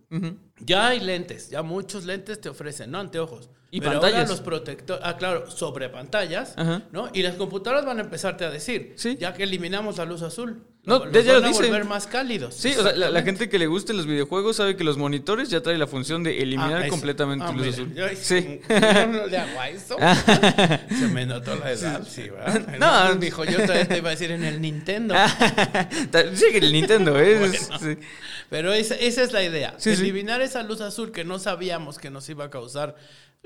Ya 0.59 0.87
hay 0.87 0.99
lentes, 1.01 1.49
ya 1.49 1.63
muchos 1.63 2.05
lentes 2.05 2.39
te 2.39 2.49
ofrecen, 2.49 2.91
¿no? 2.91 2.99
Anteojos. 2.99 3.49
Y 3.71 3.81
pantallas. 3.81 4.29
los 4.29 4.39
protectores, 4.39 5.03
ah, 5.05 5.17
claro, 5.17 5.51
sobre 5.51 5.89
pantallas, 5.89 6.55
¿no? 6.91 7.09
Y 7.13 7.23
las 7.23 7.35
computadoras 7.35 7.85
van 7.85 7.97
a 7.97 8.01
empezarte 8.03 8.45
a 8.45 8.49
decir, 8.49 8.95
ya 9.19 9.33
que 9.33 9.43
eliminamos 9.43 9.97
la 9.97 10.05
luz 10.05 10.21
azul. 10.21 10.63
No, 10.85 11.11
ya 11.11 11.33
lo 11.33 11.41
dicen. 11.41 11.65
volver 11.65 11.85
más 11.85 12.05
cálidos. 12.05 12.53
Sí, 12.53 12.73
o 12.77 12.83
sea, 12.83 12.93
la, 12.93 13.21
gente 13.23 13.49
que 13.49 13.57
le 13.57 13.65
guste 13.65 13.93
los 13.93 14.05
videojuegos 14.05 14.57
sabe 14.57 14.77
que 14.77 14.83
los 14.83 14.97
monitores 14.97 15.49
ya 15.49 15.61
trae 15.61 15.79
la 15.79 15.87
función 15.87 16.23
de 16.23 16.43
eliminar 16.43 16.83
ah, 16.83 16.87
completamente 16.89 17.45
ah, 17.47 17.51
luz 17.51 17.69
azul. 17.69 17.91
sí. 18.15 18.59
no 18.69 19.25
le 19.25 19.37
hago 19.37 19.59
a 19.59 19.69
eso. 19.69 19.97
Se 20.89 21.07
me 21.07 21.25
notó 21.25 21.55
la 21.55 21.71
edad, 21.71 22.03
sí, 22.07 22.29
¿verdad? 22.29 22.77
No, 22.77 23.15
dijo, 23.15 23.43
yo 23.45 23.65
te 23.65 23.97
iba 23.97 24.09
a 24.09 24.11
decir 24.11 24.29
en 24.29 24.43
el 24.43 24.61
Nintendo. 24.61 25.15
sí, 26.35 26.45
que 26.51 26.59
el 26.59 26.71
Nintendo 26.71 27.19
es. 27.19 27.67
sí. 27.81 27.97
Pero 28.49 28.71
esa, 28.71 28.93
esa, 28.95 29.23
es 29.23 29.31
la 29.31 29.43
idea. 29.43 29.75
eliminar 29.83 30.39
esa 30.45 30.63
luz 30.63 30.81
azul 30.81 31.11
que 31.11 31.23
no 31.23 31.39
sabíamos 31.39 31.97
que 31.97 32.09
nos 32.09 32.29
iba 32.29 32.45
a 32.45 32.49
causar 32.49 32.95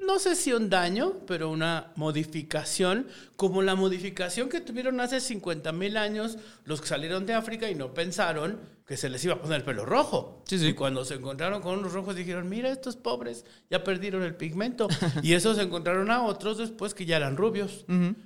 no 0.05 0.19
sé 0.19 0.35
si 0.35 0.53
un 0.53 0.69
daño, 0.69 1.13
pero 1.27 1.49
una 1.49 1.91
modificación, 1.95 3.07
como 3.35 3.61
la 3.61 3.75
modificación 3.75 4.49
que 4.49 4.61
tuvieron 4.61 4.99
hace 4.99 5.19
50 5.19 5.71
mil 5.71 5.97
años 5.97 6.37
los 6.65 6.81
que 6.81 6.87
salieron 6.87 7.25
de 7.25 7.33
África 7.33 7.69
y 7.69 7.75
no 7.75 7.93
pensaron 7.93 8.59
que 8.85 8.97
se 8.97 9.09
les 9.09 9.23
iba 9.23 9.35
a 9.35 9.41
poner 9.41 9.59
el 9.59 9.65
pelo 9.65 9.85
rojo. 9.85 10.43
Y 10.49 10.73
cuando 10.73 11.05
se 11.05 11.15
encontraron 11.15 11.61
con 11.61 11.77
unos 11.77 11.93
rojos 11.93 12.15
dijeron, 12.15 12.49
mira, 12.49 12.71
estos 12.71 12.95
pobres 12.95 13.45
ya 13.69 13.83
perdieron 13.83 14.23
el 14.23 14.35
pigmento. 14.35 14.87
y 15.21 15.33
esos 15.33 15.59
encontraron 15.59 16.09
a 16.09 16.23
otros 16.23 16.57
después 16.57 16.93
que 16.93 17.05
ya 17.05 17.17
eran 17.17 17.37
rubios. 17.37 17.85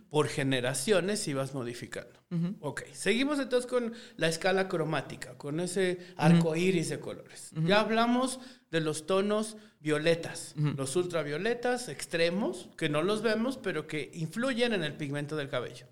Por 0.09 0.27
generaciones 0.27 1.27
ibas 1.27 1.53
modificando. 1.53 2.19
Ok, 2.61 2.83
seguimos 2.93 3.39
entonces 3.39 3.69
con 3.69 3.93
la 4.15 4.27
escala 4.27 4.67
cromática, 4.67 5.37
con 5.37 5.59
ese 5.59 5.99
arco 6.17 6.55
iris 6.55 6.89
de 6.89 6.99
colores. 6.99 7.51
Ya 7.65 7.81
hablamos 7.81 8.39
de 8.73 8.81
los 8.81 9.05
tonos 9.05 9.55
violetas, 9.79 10.55
los 10.55 10.95
ultravioletas 10.95 11.89
extremos, 11.89 12.69
que 12.75 12.89
no 12.89 13.03
los 13.03 13.21
vemos, 13.21 13.57
pero 13.57 13.85
que 13.85 14.09
influyen 14.15 14.73
en 14.73 14.83
el 14.83 14.95
pigmento 14.95 15.35
del 15.35 15.47
cabello. 15.47 15.85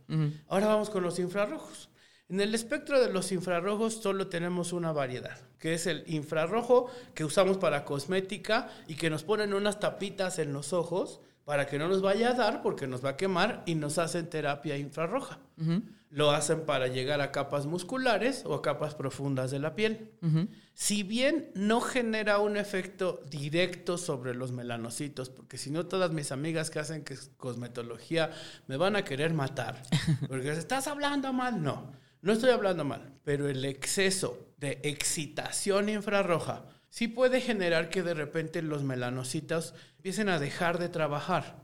Ahora 0.47 0.65
vamos 0.65 0.89
con 0.89 1.03
los 1.03 1.19
infrarrojos. 1.19 1.89
En 2.27 2.41
el 2.41 2.55
espectro 2.55 2.99
de 2.99 3.13
los 3.13 3.31
infrarrojos 3.31 3.93
solo 3.93 4.29
tenemos 4.29 4.73
una 4.73 4.91
variedad, 4.93 5.37
que 5.59 5.75
es 5.75 5.85
el 5.85 6.03
infrarrojo 6.07 6.89
que 7.13 7.23
usamos 7.23 7.59
para 7.59 7.85
cosmética 7.85 8.67
y 8.87 8.95
que 8.95 9.11
nos 9.11 9.23
ponen 9.23 9.53
unas 9.53 9.79
tapitas 9.79 10.39
en 10.39 10.51
los 10.51 10.73
ojos 10.73 11.19
para 11.45 11.67
que 11.67 11.77
no 11.77 11.87
nos 11.87 12.01
vaya 12.01 12.31
a 12.31 12.33
dar 12.33 12.63
porque 12.63 12.87
nos 12.87 13.05
va 13.05 13.09
a 13.09 13.17
quemar 13.17 13.61
y 13.67 13.75
nos 13.75 13.99
hacen 13.99 14.27
terapia 14.27 14.75
infrarroja. 14.75 15.37
Lo 16.11 16.31
hacen 16.31 16.65
para 16.65 16.87
llegar 16.87 17.21
a 17.21 17.31
capas 17.31 17.65
musculares 17.65 18.43
o 18.45 18.53
a 18.53 18.61
capas 18.61 18.95
profundas 18.95 19.49
de 19.49 19.59
la 19.59 19.75
piel. 19.75 20.11
Si 20.73 21.03
bien 21.03 21.51
no 21.55 21.79
genera 21.81 22.39
un 22.39 22.57
efecto 22.57 23.21
directo 23.29 23.97
sobre 23.97 24.35
los 24.35 24.51
melanocitos, 24.51 25.29
porque 25.29 25.57
si 25.57 25.71
no 25.71 25.85
todas 25.85 26.11
mis 26.11 26.31
amigas 26.31 26.69
que 26.69 26.79
hacen 26.79 27.05
cosmetología 27.37 28.31
me 28.67 28.75
van 28.77 28.97
a 28.97 29.05
querer 29.05 29.33
matar, 29.33 29.81
porque 30.27 30.51
estás 30.51 30.87
hablando 30.87 31.31
mal, 31.31 31.63
no, 31.63 31.93
no 32.21 32.33
estoy 32.33 32.51
hablando 32.51 32.83
mal, 32.83 33.13
pero 33.23 33.47
el 33.47 33.63
exceso 33.63 34.53
de 34.57 34.79
excitación 34.83 35.87
infrarroja 35.89 36.65
sí 36.89 37.07
puede 37.07 37.41
generar 37.41 37.89
que 37.89 38.03
de 38.03 38.13
repente 38.13 38.61
los 38.61 38.83
melanocitos 38.83 39.73
empiecen 39.95 40.29
a 40.29 40.39
dejar 40.39 40.77
de 40.77 40.89
trabajar. 40.89 41.61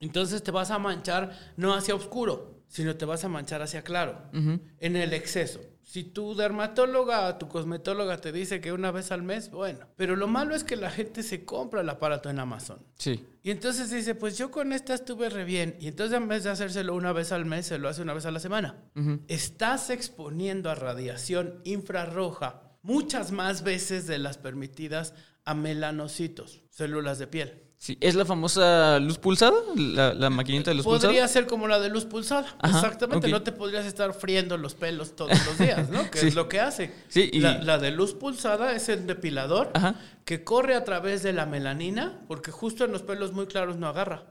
Entonces 0.00 0.42
te 0.42 0.50
vas 0.50 0.72
a 0.72 0.78
manchar 0.80 1.38
no 1.56 1.72
hacia 1.74 1.94
oscuro, 1.94 2.61
sino 2.72 2.96
te 2.96 3.04
vas 3.04 3.22
a 3.22 3.28
manchar 3.28 3.60
hacia 3.60 3.82
claro, 3.82 4.18
en 4.32 4.96
el 4.96 5.12
exceso. 5.12 5.60
Si 5.84 6.04
tu 6.04 6.34
dermatóloga, 6.34 7.36
tu 7.36 7.46
cosmetóloga 7.46 8.18
te 8.18 8.32
dice 8.32 8.62
que 8.62 8.72
una 8.72 8.90
vez 8.90 9.12
al 9.12 9.22
mes, 9.22 9.50
bueno. 9.50 9.88
Pero 9.96 10.16
lo 10.16 10.26
malo 10.26 10.54
es 10.54 10.64
que 10.64 10.76
la 10.76 10.90
gente 10.90 11.22
se 11.22 11.44
compra 11.44 11.82
el 11.82 11.88
aparato 11.90 12.30
en 12.30 12.38
Amazon. 12.38 12.78
Sí. 12.96 13.26
Y 13.42 13.50
entonces 13.50 13.90
dice, 13.90 14.14
pues 14.14 14.38
yo 14.38 14.50
con 14.50 14.72
esta 14.72 14.94
estuve 14.94 15.28
re 15.28 15.44
bien. 15.44 15.76
Y 15.80 15.88
entonces 15.88 16.16
en 16.16 16.28
vez 16.28 16.44
de 16.44 16.50
hacérselo 16.50 16.94
una 16.94 17.12
vez 17.12 17.30
al 17.30 17.44
mes, 17.44 17.66
se 17.66 17.78
lo 17.78 17.90
hace 17.90 18.00
una 18.00 18.14
vez 18.14 18.24
a 18.24 18.30
la 18.30 18.40
semana. 18.40 18.82
Estás 19.28 19.90
exponiendo 19.90 20.70
a 20.70 20.74
radiación 20.74 21.60
infrarroja 21.64 22.62
muchas 22.80 23.32
más 23.32 23.62
veces 23.64 24.06
de 24.06 24.16
las 24.16 24.38
permitidas 24.38 25.12
a 25.44 25.52
melanocitos, 25.52 26.62
células 26.70 27.18
de 27.18 27.26
piel. 27.26 27.61
Sí, 27.82 27.98
¿es 28.00 28.14
la 28.14 28.24
famosa 28.24 29.00
luz 29.00 29.18
pulsada? 29.18 29.56
¿La, 29.74 30.14
la 30.14 30.30
maquinita 30.30 30.70
de 30.70 30.76
luz 30.76 30.84
Podría 30.84 31.08
pulsada? 31.08 31.26
ser 31.26 31.46
como 31.48 31.66
la 31.66 31.80
de 31.80 31.88
luz 31.88 32.04
pulsada. 32.04 32.46
Ajá, 32.60 32.78
Exactamente. 32.78 33.26
No 33.28 33.42
te 33.42 33.50
podrías 33.50 33.86
estar 33.86 34.14
friendo 34.14 34.56
los 34.56 34.76
pelos 34.76 35.16
todos 35.16 35.32
los 35.44 35.58
días, 35.58 35.90
¿no? 35.90 36.08
Que 36.12 36.20
Sí. 36.20 36.28
es 36.28 36.36
lo 36.36 36.48
que 36.48 36.60
hace. 36.60 36.92
Sí, 37.08 37.28
y- 37.32 37.40
la, 37.40 37.58
la 37.60 37.78
de 37.78 37.90
luz 37.90 38.14
pulsada 38.14 38.72
es 38.76 38.88
el 38.88 39.08
depilador 39.08 39.72
Ajá. 39.74 39.96
que 40.24 40.44
corre 40.44 40.76
a 40.76 40.84
través 40.84 41.24
de 41.24 41.32
la 41.32 41.44
melanina, 41.44 42.20
porque 42.28 42.52
justo 42.52 42.84
en 42.84 42.92
los 42.92 43.02
pelos 43.02 43.32
muy 43.32 43.46
claros 43.46 43.76
no 43.78 43.88
agarra. 43.88 44.26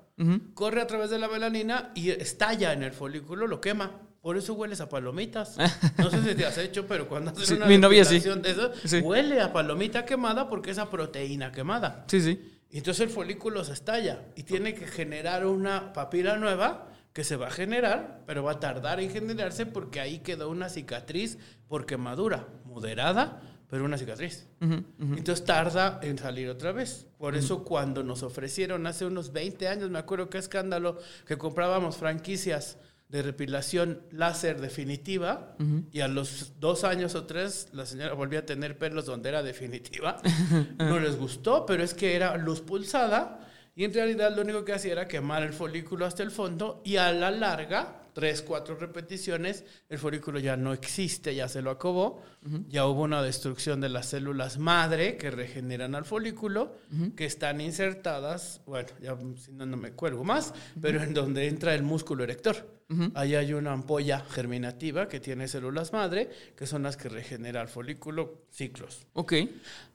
Corre 0.53 0.81
a 0.81 0.87
través 0.87 1.09
de 1.09 1.19
la 1.19 1.27
melanina 1.27 1.91
y 1.93 2.11
estalla 2.11 2.71
en 2.71 2.83
el 2.83 2.93
folículo, 2.93 3.47
lo 3.47 3.59
quema. 3.59 3.91
Por 4.21 4.37
eso 4.37 4.53
hueles 4.53 4.79
a 4.79 4.87
palomitas. 4.87 5.57
No 5.97 6.09
sé 6.09 6.23
si 6.23 6.35
te 6.35 6.45
has 6.45 6.57
hecho, 6.57 6.85
pero 6.87 7.09
cuando 7.09 7.31
haces 7.31 7.49
Sí, 7.49 7.55
una 7.55 7.65
mi 7.65 7.77
novia 7.77 8.05
sí. 8.05 8.19
de 8.19 8.49
eso, 8.51 8.71
Sí. 8.85 8.99
huele 8.99 9.41
a 9.41 9.51
palomita 9.51 10.05
quemada 10.05 10.47
porque 10.47 10.71
es 10.71 10.77
a 10.77 10.89
proteína 10.89 11.51
quemada. 11.51 12.05
Sí, 12.07 12.21
sí. 12.21 12.39
Y 12.71 12.77
entonces 12.77 13.01
el 13.01 13.09
folículo 13.09 13.63
se 13.65 13.73
estalla 13.73 14.23
y 14.35 14.43
tiene 14.43 14.73
que 14.73 14.87
generar 14.87 15.45
una 15.45 15.91
papila 15.91 16.37
nueva 16.37 16.87
que 17.11 17.25
se 17.25 17.35
va 17.35 17.47
a 17.47 17.51
generar, 17.51 18.21
pero 18.25 18.43
va 18.43 18.53
a 18.53 18.59
tardar 18.61 19.01
en 19.01 19.11
generarse 19.11 19.65
porque 19.65 19.99
ahí 19.99 20.19
quedó 20.19 20.49
una 20.49 20.69
cicatriz 20.69 21.37
por 21.67 21.85
quemadura, 21.85 22.47
moderada, 22.63 23.41
pero 23.69 23.83
una 23.83 23.97
cicatriz. 23.97 24.47
Ujú. 24.61 24.85
Entonces 24.99 25.43
tarda 25.43 25.99
en 26.01 26.17
salir 26.17 26.47
otra 26.49 26.71
vez. 26.71 27.07
Por 27.17 27.35
eso 27.35 27.65
cuando 27.65 28.03
nos 28.03 28.23
ofrecieron 28.23 28.87
hace 28.87 29.05
unos 29.05 29.33
20 29.33 29.67
años, 29.67 29.89
me 29.89 29.99
acuerdo 29.99 30.29
qué 30.29 30.37
escándalo, 30.37 30.97
que 31.25 31.37
comprábamos 31.37 31.97
franquicias 31.97 32.77
de 33.11 33.23
depilación 33.23 34.03
láser 34.11 34.61
definitiva 34.61 35.57
y 35.91 35.99
a 35.99 36.07
los 36.07 36.53
dos 36.59 36.85
años 36.85 37.13
o 37.15 37.25
tres 37.25 37.67
la 37.73 37.85
señora 37.85 38.13
volvía 38.13 38.39
a 38.39 38.45
tener 38.45 38.77
pelos 38.77 39.05
donde 39.05 39.29
era 39.29 39.43
definitiva. 39.43 40.17
no 40.77 40.97
les 40.97 41.17
gustó, 41.17 41.65
pero 41.65 41.83
es 41.83 41.93
que 41.93 42.15
era 42.15 42.37
luz 42.37 42.61
pulsada 42.61 43.49
y 43.75 43.83
en 43.83 43.93
realidad 43.93 44.33
lo 44.33 44.41
único 44.41 44.63
que 44.63 44.73
hacía 44.73 44.93
era 44.93 45.07
quemar 45.09 45.43
el 45.43 45.51
folículo 45.51 46.05
hasta 46.05 46.23
el 46.23 46.31
fondo 46.31 46.81
y 46.85 46.95
a 46.95 47.11
la 47.11 47.31
larga, 47.31 48.00
tres, 48.13 48.41
cuatro 48.41 48.75
repeticiones, 48.75 49.63
el 49.89 49.97
folículo 49.97 50.39
ya 50.39 50.57
no 50.57 50.73
existe, 50.73 51.33
ya 51.35 51.47
se 51.47 51.61
lo 51.61 51.71
acabó, 51.71 52.21
ya 52.67 52.85
hubo 52.85 53.03
una 53.03 53.21
destrucción 53.21 53.81
de 53.81 53.89
las 53.89 54.07
células 54.07 54.57
madre 54.57 55.17
que 55.17 55.31
regeneran 55.31 55.95
al 55.95 56.05
folículo, 56.05 56.75
que 57.15 57.25
están 57.25 57.61
insertadas, 57.61 58.61
bueno, 58.65 58.89
ya 59.01 59.17
si 59.37 59.51
no, 59.51 59.65
no 59.65 59.77
me 59.77 59.91
cuelgo 59.91 60.23
más, 60.23 60.53
pero 60.81 61.01
en 61.01 61.13
donde 61.13 61.47
entra 61.47 61.73
el 61.73 61.83
músculo 61.83 62.23
erector. 62.23 62.81
Ahí 63.13 63.35
hay 63.35 63.53
una 63.53 63.71
ampolla 63.71 64.19
germinativa 64.19 65.07
que 65.07 65.21
tiene 65.21 65.47
células 65.47 65.93
madre, 65.93 66.29
que 66.57 66.67
son 66.67 66.83
las 66.83 66.97
que 66.97 67.07
regenera 67.07 67.61
el 67.61 67.69
folículo 67.69 68.43
ciclos. 68.51 69.07
Ok. 69.13 69.33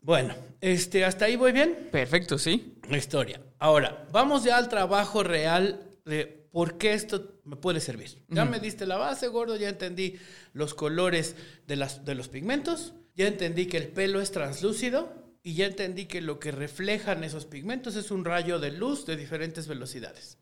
Bueno, 0.01 0.35
este, 0.63 1.05
hasta 1.05 1.27
ahí 1.27 1.37
voy 1.37 1.53
bien. 1.53 1.89
Perfecto, 1.93 2.39
sí. 2.39 2.79
La 2.89 2.97
historia. 2.97 3.41
Ahora, 3.59 4.07
vamos 4.13 4.45
ya 4.45 4.57
al 4.57 4.71
trabajo 4.71 5.23
real 5.23 5.81
de 6.07 6.46
por 6.57 6.79
qué 6.79 6.95
esto 6.95 7.39
me 7.45 7.57
puede 7.57 7.81
servir. 7.81 8.25
Ya 8.29 8.47
me 8.47 8.61
diste 8.61 8.87
la 8.87 8.97
base, 8.97 9.29
gordo, 9.29 9.57
ya 9.57 9.69
entendí 9.69 10.19
los 10.55 10.73
colores 10.73 11.37
de, 11.67 11.77
las, 11.77 12.07
de 12.07 12.15
los 12.15 12.31
pigmentos, 12.31 12.95
ya 13.15 13.27
entendí 13.27 13.67
que 13.67 13.77
el 13.77 13.89
pelo 13.89 14.23
es 14.23 14.31
translúcido 14.31 15.37
y 15.43 15.53
ya 15.53 15.67
entendí 15.67 16.07
que 16.07 16.23
lo 16.23 16.39
que 16.39 16.53
reflejan 16.53 17.25
esos 17.25 17.45
pigmentos 17.45 17.95
es 17.95 18.11
un 18.11 18.25
rayo 18.25 18.59
de 18.59 18.71
luz 18.73 19.05
de 19.05 19.17
diferentes 19.17 19.69
velocidades. 19.69 20.39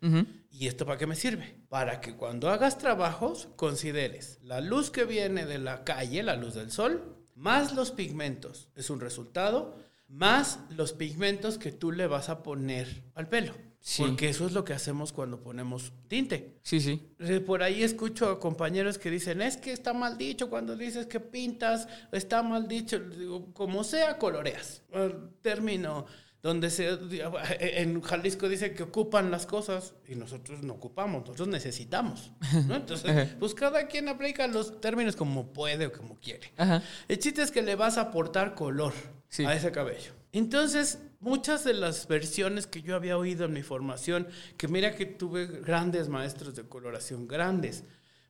¿Y 0.53 0.69
esto 0.69 0.87
para 0.87 0.99
qué 0.99 1.09
me 1.09 1.17
sirve? 1.17 1.57
Para 1.69 2.01
que 2.01 2.15
cuando 2.15 2.49
hagas 2.49 2.79
trabajos 2.79 3.49
consideres 3.57 4.39
la 4.41 4.61
luz 4.61 4.93
que 4.93 5.07
viene 5.07 5.47
de 5.47 5.59
la 5.59 5.83
calle, 5.83 6.23
la 6.23 6.37
luz 6.37 6.55
del 6.55 6.71
sol, 6.71 7.27
más 7.35 7.75
los 7.75 7.91
pigmentos, 7.91 8.69
es 8.77 8.89
un 8.89 9.01
resultado, 9.01 9.83
más 10.07 10.61
los 10.71 10.93
pigmentos 10.93 11.59
que 11.59 11.73
tú 11.73 11.91
le 11.91 12.07
vas 12.07 12.29
a 12.29 12.45
poner 12.45 13.03
al 13.17 13.29
pelo. 13.29 13.53
Sí. 13.87 14.03
Porque 14.03 14.31
eso 14.31 14.47
es 14.47 14.53
lo 14.53 14.65
que 14.65 14.73
hacemos 14.73 15.13
cuando 15.13 15.43
ponemos 15.43 15.93
tinte. 16.09 16.57
Sí, 16.63 16.81
sí. 16.81 17.03
Por 17.45 17.63
ahí 17.63 17.83
escucho 17.83 18.31
a 18.31 18.41
compañeros 18.41 18.97
que 18.97 19.11
dicen, 19.11 19.43
es 19.43 19.59
que 19.59 19.73
está 19.73 19.93
mal 19.93 20.17
dicho 20.17 20.49
cuando 20.49 20.75
dices 20.75 21.05
que 21.07 21.21
pintas, 21.21 21.87
está 22.11 22.43
mal 22.43 22.67
dicho. 22.67 22.99
Digo, 22.99 23.53
como 23.53 23.85
sea, 23.85 24.17
coloreas. 24.17 24.81
El 24.91 25.29
término 25.43 26.07
donde 26.43 26.71
se, 26.71 26.89
en 27.61 28.01
Jalisco 28.01 28.49
dice 28.49 28.73
que 28.73 28.85
ocupan 28.85 29.31
las 29.31 29.45
cosas 29.45 29.93
y 30.09 30.15
nosotros 30.15 30.63
no 30.63 30.73
ocupamos, 30.73 31.21
nosotros 31.21 31.49
necesitamos. 31.49 32.33
¿no? 32.67 32.77
Entonces, 32.77 33.35
pues 33.39 33.53
cada 33.55 33.87
quien 33.87 34.09
aplica 34.09 34.47
los 34.47 34.81
términos 34.81 35.15
como 35.15 35.53
puede 35.53 35.89
o 35.89 35.93
como 35.93 36.15
quiere. 36.17 36.53
Ajá. 36.57 36.83
El 37.07 37.19
chiste 37.19 37.43
es 37.43 37.51
que 37.51 37.61
le 37.61 37.75
vas 37.77 37.99
a 37.99 38.03
aportar 38.03 38.55
color 38.55 38.95
Sí. 39.29 39.45
a 39.45 39.55
ese 39.55 39.71
cabello. 39.73 40.13
Entonces, 40.33 41.01
muchas 41.25 41.65
de 41.65 41.73
las 41.73 42.07
versiones 42.07 42.67
que 42.67 42.83
yo 42.83 42.95
había 42.95 43.17
oído 43.17 43.47
en 43.47 43.55
mi 43.55 43.63
formación, 43.63 44.29
que 44.59 44.69
mira 44.69 44.95
que 44.95 45.07
tuve 45.07 45.47
grandes 45.47 46.09
maestros 46.09 46.55
de 46.55 46.65
coloración, 46.65 47.27
grandes, 47.27 47.83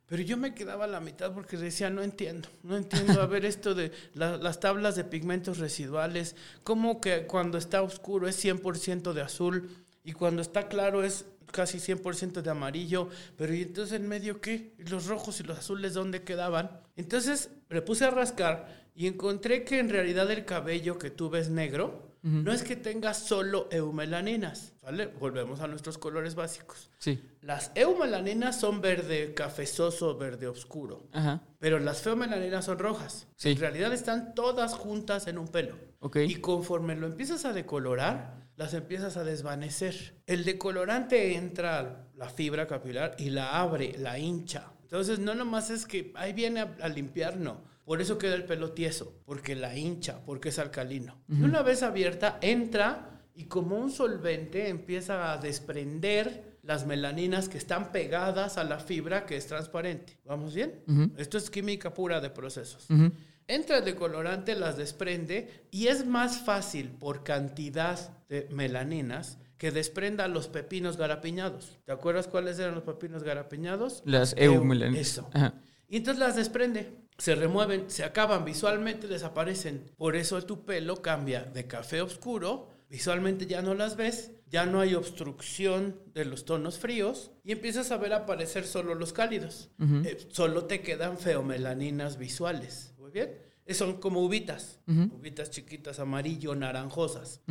pero 0.05 0.21
yo 0.21 0.37
me 0.37 0.53
quedaba 0.53 0.85
a 0.85 0.87
la 0.87 1.01
mitad 1.01 1.33
porque 1.33 1.57
decía, 1.57 1.89
no 1.89 2.01
entiendo, 2.03 2.47
no 2.63 2.77
entiendo, 2.77 3.21
a 3.21 3.25
ver 3.25 3.43
esto 3.53 3.75
de 3.75 3.91
la- 4.13 4.37
las 4.37 4.61
tablas 4.61 4.95
de 4.95 5.03
pigmentos 5.03 5.57
residuales, 5.57 6.35
como 6.63 7.01
que 7.01 7.27
cuando 7.27 7.57
está 7.57 7.81
oscuro 7.81 8.27
es 8.29 8.37
100% 8.43 9.11
de 9.13 9.21
azul 9.21 9.69
y 10.05 10.13
cuando 10.13 10.41
está 10.41 10.69
claro 10.69 11.03
es 11.03 11.25
casi 11.51 11.79
100% 11.79 12.41
de 12.41 12.49
amarillo, 12.49 13.09
pero 13.37 13.53
¿y 13.53 13.61
entonces 13.63 13.99
en 13.99 14.07
medio 14.07 14.39
qué? 14.39 14.73
¿Y 14.79 14.83
los 14.83 15.07
rojos 15.07 15.39
y 15.41 15.43
los 15.43 15.57
azules 15.57 15.93
dónde 15.93 16.23
quedaban? 16.23 16.79
Entonces 16.95 17.49
me 17.69 17.81
puse 17.81 18.05
a 18.05 18.09
rascar 18.11 18.85
y 18.95 19.07
encontré 19.07 19.65
que 19.65 19.79
en 19.79 19.89
realidad 19.89 20.31
el 20.31 20.45
cabello 20.45 20.97
que 20.97 21.09
tú 21.09 21.29
ves 21.29 21.49
negro 21.49 22.14
no 22.27 22.51
es 22.51 22.63
que 22.63 22.75
tenga 22.75 23.13
solo 23.13 23.67
eumelaninas, 23.71 24.73
¿vale? 24.81 25.05
Volvemos 25.05 25.59
a 25.59 25.67
nuestros 25.67 25.99
colores 25.99 26.33
básicos. 26.33 26.89
Sí. 26.97 27.21
Las 27.41 27.71
eumelaninas 27.75 28.59
son 28.59 28.81
verde 28.81 29.35
cafezoso, 29.35 30.17
verde 30.17 30.47
oscuro, 30.47 31.07
Ajá. 31.13 31.43
pero 31.59 31.77
las 31.77 32.01
feomelaninas 32.01 32.65
son 32.65 32.79
rojas. 32.79 33.27
Sí. 33.35 33.51
En 33.51 33.59
realidad 33.59 33.93
están 33.93 34.33
todas 34.33 34.73
juntas 34.73 35.27
en 35.27 35.37
un 35.37 35.47
pelo. 35.49 35.77
Ok. 35.99 36.15
Y 36.27 36.37
conforme 36.37 36.95
lo 36.95 37.05
empiezas 37.05 37.45
a 37.45 37.53
decolorar, 37.53 38.47
las 38.55 38.73
empiezas 38.73 39.17
a 39.17 39.23
desvanecer. 39.23 40.15
El 40.25 40.45
decolorante 40.45 41.35
entra 41.35 41.79
a 41.79 42.07
la 42.15 42.29
fibra 42.29 42.65
capilar 42.65 43.15
y 43.19 43.29
la 43.29 43.59
abre, 43.59 43.95
la 43.99 44.17
hincha. 44.17 44.71
Entonces 44.81 45.19
no 45.19 45.35
nomás 45.35 45.69
es 45.69 45.85
que 45.85 46.11
ahí 46.15 46.33
viene 46.33 46.61
a, 46.61 46.75
a 46.81 46.87
limpiar, 46.89 47.37
no. 47.37 47.61
Por 47.85 48.01
eso 48.01 48.17
queda 48.17 48.33
el 48.35 48.45
pelo 48.45 48.71
tieso, 48.71 49.21
porque 49.25 49.55
la 49.55 49.77
hincha, 49.77 50.19
porque 50.25 50.49
es 50.49 50.59
alcalino. 50.59 51.21
Y 51.29 51.41
una 51.43 51.61
vez 51.61 51.83
abierta, 51.83 52.39
entra 52.41 53.21
y 53.35 53.43
como 53.45 53.77
un 53.77 53.91
solvente 53.91 54.69
empieza 54.69 55.31
a 55.31 55.37
desprender 55.37 56.55
las 56.63 56.87
melaninas 56.87 57.47
que 57.47 57.59
están 57.59 57.91
pegadas 57.91 58.57
a 58.57 58.63
la 58.63 58.79
fibra 58.79 59.25
que 59.27 59.37
es 59.37 59.45
transparente. 59.45 60.17
¿Vamos 60.25 60.55
bien? 60.55 60.81
Esto 61.17 61.37
es 61.37 61.49
química 61.51 61.93
pura 61.93 62.19
de 62.21 62.31
procesos. 62.31 62.89
Ujú. 62.89 63.11
Entra 63.47 63.77
el 63.77 63.85
decolorante, 63.85 64.55
las 64.55 64.75
desprende 64.77 65.67
y 65.69 65.85
es 65.87 66.07
más 66.07 66.39
fácil 66.39 66.89
por 66.89 67.23
cantidad 67.23 67.99
de 68.27 68.47
melaninas 68.49 69.37
que 69.59 69.69
desprenda 69.69 70.27
los 70.27 70.47
pepinos 70.47 70.97
garapiñados. 70.97 71.77
¿Te 71.85 71.91
acuerdas 71.91 72.27
cuáles 72.27 72.57
eran 72.57 72.73
los 72.73 72.83
pepinos 72.83 73.21
garapiñados? 73.23 74.01
Las 74.05 74.35
Eu- 74.35 74.55
eumelaninas. 74.55 74.99
Eso. 75.07 75.29
Ajá. 75.33 75.53
Y 75.87 75.97
entonces 75.97 76.19
las 76.19 76.35
desprende, 76.35 77.04
se 77.17 77.35
remueven, 77.35 77.89
se 77.89 78.03
acaban, 78.03 78.45
visualmente 78.45 79.07
desaparecen. 79.07 79.91
Por 79.97 80.15
eso 80.15 80.41
tu 80.43 80.65
pelo 80.65 81.01
cambia 81.01 81.43
de 81.43 81.67
café 81.67 82.01
oscuro, 82.01 82.69
visualmente 82.89 83.45
ya 83.45 83.61
no 83.61 83.73
las 83.73 83.95
ves, 83.95 84.31
ya 84.49 84.65
no 84.65 84.79
hay 84.79 84.95
obstrucción 84.95 85.99
de 86.13 86.25
los 86.25 86.45
tonos 86.45 86.77
fríos 86.77 87.31
y 87.43 87.51
empiezas 87.51 87.91
a 87.91 87.97
ver 87.97 88.13
aparecer 88.13 88.65
solo 88.65 88.95
los 88.95 89.13
cálidos. 89.13 89.69
Eh, 89.79 90.27
solo 90.29 90.65
te 90.65 90.81
quedan 90.81 91.17
feomelaninas 91.17 92.17
visuales. 92.17 92.93
Muy 92.99 93.11
bien. 93.11 93.37
Eh, 93.65 93.73
Son 93.73 93.99
como 93.99 94.21
uvitas, 94.21 94.79
uvitas 94.87 95.49
chiquitas, 95.49 95.99
amarillo, 95.99 96.53
naranjosas. 96.55 97.41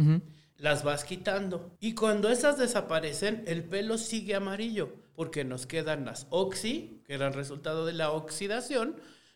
Las 0.57 0.85
vas 0.85 1.05
quitando. 1.05 1.77
Y 1.81 1.95
cuando 1.95 2.31
esas 2.31 2.59
desaparecen, 2.59 3.43
el 3.47 3.65
pelo 3.65 3.99
sigue 3.99 4.37
amarillo, 4.37 4.95
porque 5.17 5.43
nos 5.45 5.67
quedan 5.67 6.05
las 6.05 6.29
oxi, 6.31 7.03
que 7.05 7.15
eran 7.15 7.33
resultado 7.33 7.85
de 7.85 7.93
la 7.93 8.13
oxidación, 8.13 8.95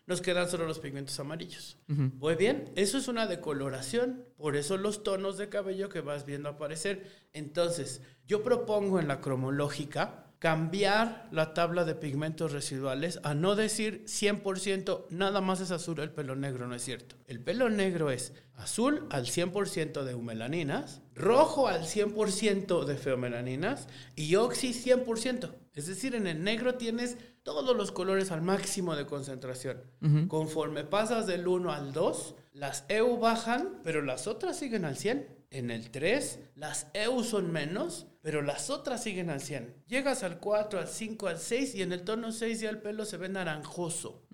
nos 0.09 0.21
quedan 0.21 0.49
solo 0.49 0.65
los 0.65 0.79
pigmentos 0.79 1.19
amarillos. 1.19 1.77
Muy 1.87 2.33
bien, 2.33 2.71
eso 2.75 2.97
es 2.97 3.07
una 3.07 3.27
decoloración, 3.27 4.25
por 4.37 4.55
eso 4.55 4.75
los 4.75 5.03
tonos 5.03 5.37
de 5.37 5.49
cabello 5.49 5.87
que 5.87 6.01
vas 6.01 6.25
viendo 6.25 6.49
aparecer. 6.49 7.05
Entonces, 7.31 8.01
yo 8.27 8.41
propongo 8.43 8.99
en 8.99 9.07
la 9.07 9.21
cromológica 9.21 10.25
cambiar 10.39 11.27
la 11.31 11.53
tabla 11.53 11.85
de 11.85 11.93
pigmentos 11.93 12.53
residuales 12.53 13.19
a 13.23 13.35
no 13.35 13.55
decir 13.55 14.03
100% 14.05 15.05
nada 15.11 15.41
más 15.41 15.61
es 15.61 15.69
azul 15.69 15.99
el 15.99 16.09
pelo 16.09 16.35
negro, 16.35 16.67
no 16.67 16.73
es 16.73 16.83
cierto. 16.83 17.15
El 17.27 17.39
pelo 17.39 17.69
negro 17.69 18.09
es 18.09 18.33
azul 18.55 19.05
al 19.11 19.27
100% 19.27 20.03
de 20.03 20.11
eumelaninas, 20.11 21.03
rojo 21.19 21.67
al 21.67 21.83
100% 21.83 22.85
de 22.85 22.95
feomelaninas 22.95 23.87
y 24.15 24.35
oxi 24.35 24.69
100%. 24.73 25.53
Es 25.73 25.87
decir, 25.87 26.15
en 26.15 26.27
el 26.27 26.43
negro 26.43 26.75
tienes 26.75 27.17
todos 27.43 27.75
los 27.75 27.91
colores 27.91 28.31
al 28.31 28.41
máximo 28.41 28.95
de 28.95 29.05
concentración. 29.05 29.83
Conforme 30.27 30.83
pasas 30.83 31.27
del 31.27 31.47
1 31.47 31.71
al 31.71 31.93
2, 31.93 32.35
las 32.53 32.85
EU 32.89 33.17
bajan, 33.17 33.79
pero 33.83 34.01
las 34.01 34.27
otras 34.27 34.57
siguen 34.57 34.85
al 34.85 34.95
100. 34.95 35.38
En 35.51 35.71
el 35.71 35.89
3, 35.89 36.39
las 36.55 36.87
EU 36.93 37.23
son 37.23 37.51
menos, 37.51 38.05
pero 38.21 38.43
las 38.43 38.69
otras 38.69 39.01
siguen 39.01 39.31
al 39.31 39.41
100. 39.41 39.83
Llegas 39.87 40.21
al 40.21 40.39
4, 40.39 40.79
al 40.79 40.87
5, 40.87 41.27
al 41.27 41.39
6 41.39 41.73
y 41.73 41.81
en 41.81 41.91
el 41.91 42.03
tono 42.03 42.31
6 42.31 42.59
ya 42.59 42.69
el 42.69 42.77
pelo 42.79 43.03
se 43.03 43.17
ve 43.17 43.29
naranjoso. 43.29 44.27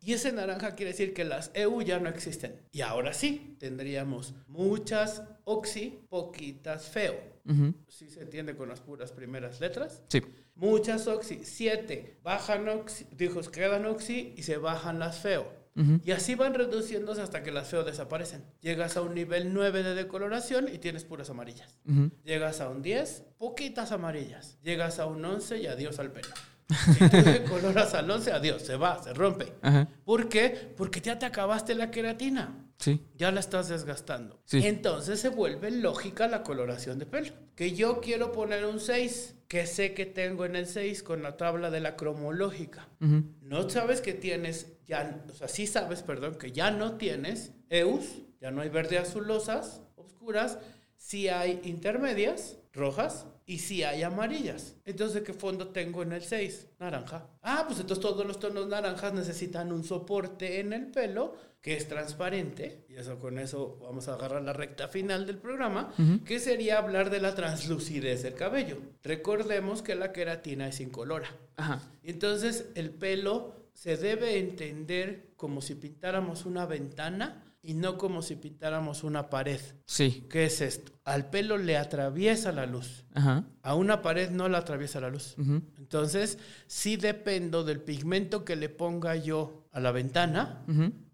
Y 0.00 0.14
ese 0.14 0.32
naranja 0.32 0.74
quiere 0.74 0.92
decir 0.92 1.12
que 1.12 1.24
las 1.24 1.50
EU 1.52 1.82
ya 1.82 1.98
no 1.98 2.08
existen. 2.08 2.58
Y 2.72 2.80
ahora 2.80 3.12
sí, 3.12 3.56
tendríamos 3.58 4.34
muchas 4.46 5.22
oxi, 5.44 6.06
poquitas 6.08 6.88
feo. 6.88 7.20
¿Sí 7.88 8.08
se 8.08 8.22
entiende 8.22 8.56
con 8.56 8.70
las 8.70 8.80
puras 8.80 9.12
primeras 9.12 9.60
letras? 9.60 10.00
Sí. 10.08 10.22
Muchas 10.54 11.06
oxi, 11.06 11.40
7, 11.44 12.20
bajan 12.22 12.68
oxi, 12.68 13.06
dijo, 13.12 13.40
quedan 13.42 13.84
oxi 13.84 14.32
y 14.36 14.42
se 14.42 14.56
bajan 14.56 14.98
las 14.98 15.18
feo. 15.18 15.61
Y 16.04 16.10
así 16.12 16.34
van 16.34 16.54
reduciéndose 16.54 17.22
hasta 17.22 17.42
que 17.42 17.50
las 17.50 17.68
feo 17.68 17.82
desaparecen. 17.84 18.44
Llegas 18.60 18.96
a 18.96 19.02
un 19.02 19.14
nivel 19.14 19.54
9 19.54 19.82
de 19.82 19.94
decoloración 19.94 20.68
y 20.72 20.78
tienes 20.78 21.04
puras 21.04 21.30
amarillas. 21.30 21.78
Llegas 22.24 22.60
a 22.60 22.68
un 22.68 22.82
10, 22.82 23.24
poquitas 23.38 23.92
amarillas. 23.92 24.58
Llegas 24.62 24.98
a 24.98 25.06
un 25.06 25.24
11 25.24 25.58
y 25.58 25.66
adiós 25.66 25.98
al 25.98 26.12
pelo. 26.12 26.28
Si 26.72 27.08
tú 27.08 27.16
decoloras 27.22 27.92
al 27.94 28.10
11, 28.10 28.32
adiós, 28.32 28.62
se 28.62 28.76
va, 28.76 29.02
se 29.02 29.12
rompe. 29.12 29.52
Ajá. 29.60 29.88
¿Por 30.04 30.28
qué? 30.28 30.72
Porque 30.76 31.00
ya 31.00 31.18
te 31.18 31.26
acabaste 31.26 31.74
la 31.74 31.90
queratina. 31.90 32.66
Sí. 32.78 33.00
Ya 33.16 33.30
la 33.30 33.40
estás 33.40 33.68
desgastando. 33.68 34.40
Sí. 34.44 34.66
Entonces 34.66 35.20
se 35.20 35.28
vuelve 35.28 35.70
lógica 35.70 36.26
la 36.28 36.42
coloración 36.42 36.98
de 36.98 37.06
pelo. 37.06 37.32
Que 37.54 37.72
yo 37.72 38.00
quiero 38.00 38.32
poner 38.32 38.64
un 38.64 38.80
6, 38.80 39.34
que 39.48 39.66
sé 39.66 39.92
que 39.92 40.06
tengo 40.06 40.46
en 40.46 40.56
el 40.56 40.66
6 40.66 41.02
con 41.02 41.22
la 41.22 41.36
tabla 41.36 41.70
de 41.70 41.80
la 41.80 41.94
cromológica. 41.94 42.88
No 43.42 43.68
sabes 43.68 44.00
que 44.00 44.14
tienes, 44.14 44.72
ya, 44.92 45.24
o 45.26 45.32
sea, 45.32 45.48
sí 45.48 45.66
sabes, 45.66 46.02
perdón, 46.02 46.36
que 46.36 46.52
ya 46.52 46.70
no 46.70 46.98
tienes 46.98 47.52
EUS, 47.70 48.18
ya 48.42 48.50
no 48.50 48.60
hay 48.60 48.68
verde 48.68 48.98
azulosas, 48.98 49.80
oscuras, 49.96 50.58
sí 50.98 51.28
hay 51.28 51.60
intermedias, 51.64 52.58
rojas, 52.74 53.26
y 53.46 53.58
sí 53.58 53.82
hay 53.82 54.02
amarillas. 54.02 54.76
Entonces, 54.84 55.22
¿qué 55.22 55.32
fondo 55.32 55.68
tengo 55.68 56.02
en 56.02 56.12
el 56.12 56.22
6? 56.22 56.68
Naranja. 56.78 57.26
Ah, 57.40 57.64
pues 57.66 57.80
entonces 57.80 58.02
todos 58.02 58.26
los 58.26 58.38
tonos 58.38 58.68
naranjas 58.68 59.14
necesitan 59.14 59.72
un 59.72 59.82
soporte 59.82 60.60
en 60.60 60.74
el 60.74 60.88
pelo 60.88 61.34
que 61.62 61.76
es 61.76 61.88
transparente, 61.88 62.84
y 62.88 62.96
eso 62.96 63.18
con 63.18 63.38
eso 63.38 63.78
vamos 63.80 64.08
a 64.08 64.14
agarrar 64.14 64.42
la 64.42 64.52
recta 64.52 64.88
final 64.88 65.26
del 65.26 65.38
programa, 65.38 65.94
que 66.26 66.38
sería 66.38 66.78
hablar 66.78 67.08
de 67.08 67.20
la 67.20 67.34
translucidez 67.34 68.24
del 68.24 68.34
cabello. 68.34 68.78
Recordemos 69.02 69.80
que 69.80 69.94
la 69.94 70.12
queratina 70.12 70.68
es 70.68 70.80
incolora. 70.80 71.34
Ajá. 71.56 71.80
Entonces, 72.02 72.66
el 72.74 72.90
pelo 72.90 73.61
se 73.72 73.96
debe 73.96 74.38
entender 74.38 75.32
como 75.36 75.60
si 75.60 75.74
pintáramos 75.74 76.46
una 76.46 76.66
ventana 76.66 77.44
y 77.62 77.74
no 77.74 77.96
como 77.96 78.22
si 78.22 78.36
pintáramos 78.36 79.04
una 79.04 79.30
pared. 79.30 79.60
Sí. 79.86 80.24
¿Qué 80.28 80.46
es 80.46 80.60
esto? 80.60 80.92
Al 81.04 81.30
pelo 81.30 81.58
le 81.58 81.76
atraviesa 81.76 82.50
la 82.50 82.66
luz. 82.66 83.04
Ajá. 83.14 83.44
A 83.62 83.74
una 83.74 84.02
pared 84.02 84.30
no 84.30 84.48
la 84.48 84.58
atraviesa 84.58 85.00
la 85.00 85.10
luz. 85.10 85.36
Entonces, 85.78 86.38
sí 86.66 86.96
dependo 86.96 87.62
del 87.62 87.80
pigmento 87.80 88.44
que 88.44 88.56
le 88.56 88.68
ponga 88.68 89.14
yo 89.16 89.68
a 89.70 89.80
la 89.80 89.92
ventana. 89.92 90.64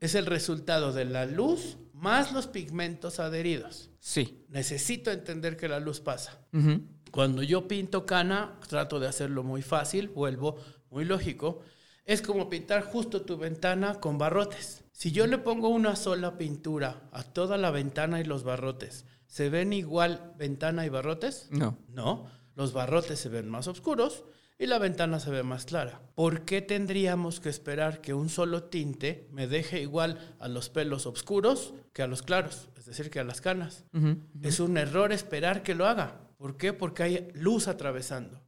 Es 0.01 0.15
el 0.15 0.27
resultado 0.27 0.93
de 0.93 1.05
la 1.05 1.27
luz 1.27 1.77
más 1.93 2.33
los 2.33 2.47
pigmentos 2.47 3.21
adheridos. 3.21 3.91
Sí. 3.99 4.45
Necesito 4.49 5.11
entender 5.11 5.57
que 5.57 5.69
la 5.69 5.81
luz 5.81 6.01
pasa. 6.01 6.39
Ujú. 6.53 6.81
Cuando 7.11 7.43
yo 7.43 7.69
pinto 7.69 8.07
cana, 8.07 8.59
trato 8.69 9.01
de 9.01 9.09
hacerlo 9.09 9.43
muy 9.43 9.63
fácil, 9.63 10.09
vuelvo 10.09 10.57
muy 10.91 11.05
lógico. 11.05 11.61
Es 12.09 12.23
como 12.23 12.49
pintar 12.49 12.85
justo 12.85 13.21
tu 13.21 13.37
ventana 13.37 14.01
con 14.01 14.17
barrotes. 14.17 14.83
Si 14.93 15.13
yo 15.13 15.27
le 15.27 15.37
pongo 15.37 15.69
una 15.69 15.95
sola 15.95 16.39
pintura 16.39 17.03
a 17.13 17.23
toda 17.23 17.59
la 17.59 17.71
ventana 17.71 18.19
y 18.19 18.25
los 18.25 18.45
barrotes, 18.45 19.05
¿se 19.27 19.51
ven 19.51 19.75
igual 19.75 20.33
ventana 20.39 20.87
y 20.87 20.89
barrotes? 20.89 21.49
No. 21.51 21.77
No, 21.87 22.25
los 22.55 22.73
barrotes 22.73 23.21
se 23.21 23.29
ven 23.29 23.51
más 23.51 23.69
oscuros 23.69 24.25
y 24.59 24.65
la 24.65 24.79
ventana 24.79 25.21
se 25.21 25.31
ve 25.31 25.43
más 25.43 25.67
clara. 25.67 26.01
¿Por 26.15 26.47
qué 26.47 26.63
tendríamos 26.63 27.41
que 27.41 27.51
esperar 27.51 28.01
que 28.01 28.15
un 28.15 28.31
solo 28.31 28.63
tinte 28.63 29.29
me 29.31 29.47
deje 29.47 29.83
igual 29.83 30.35
a 30.39 30.49
los 30.49 30.71
pelos 30.71 31.05
oscuros 31.05 31.75
que 31.93 32.01
a 32.01 32.07
los 32.07 32.23
claros? 32.23 32.71
Es 32.79 32.87
decir, 32.87 33.11
que 33.11 33.21
a 33.21 33.25
las 33.25 33.43
canas. 33.43 33.85
Es 34.41 34.61
un 34.61 34.79
error 34.79 35.13
esperar 35.13 35.63
que 35.63 35.75
lo 35.75 35.87
haga. 35.87 36.23
¿Por 36.39 36.57
qué? 36.57 36.73
Porque 36.73 37.03
hay 37.03 37.29
luz 37.35 37.69
atravesando, 37.69 38.41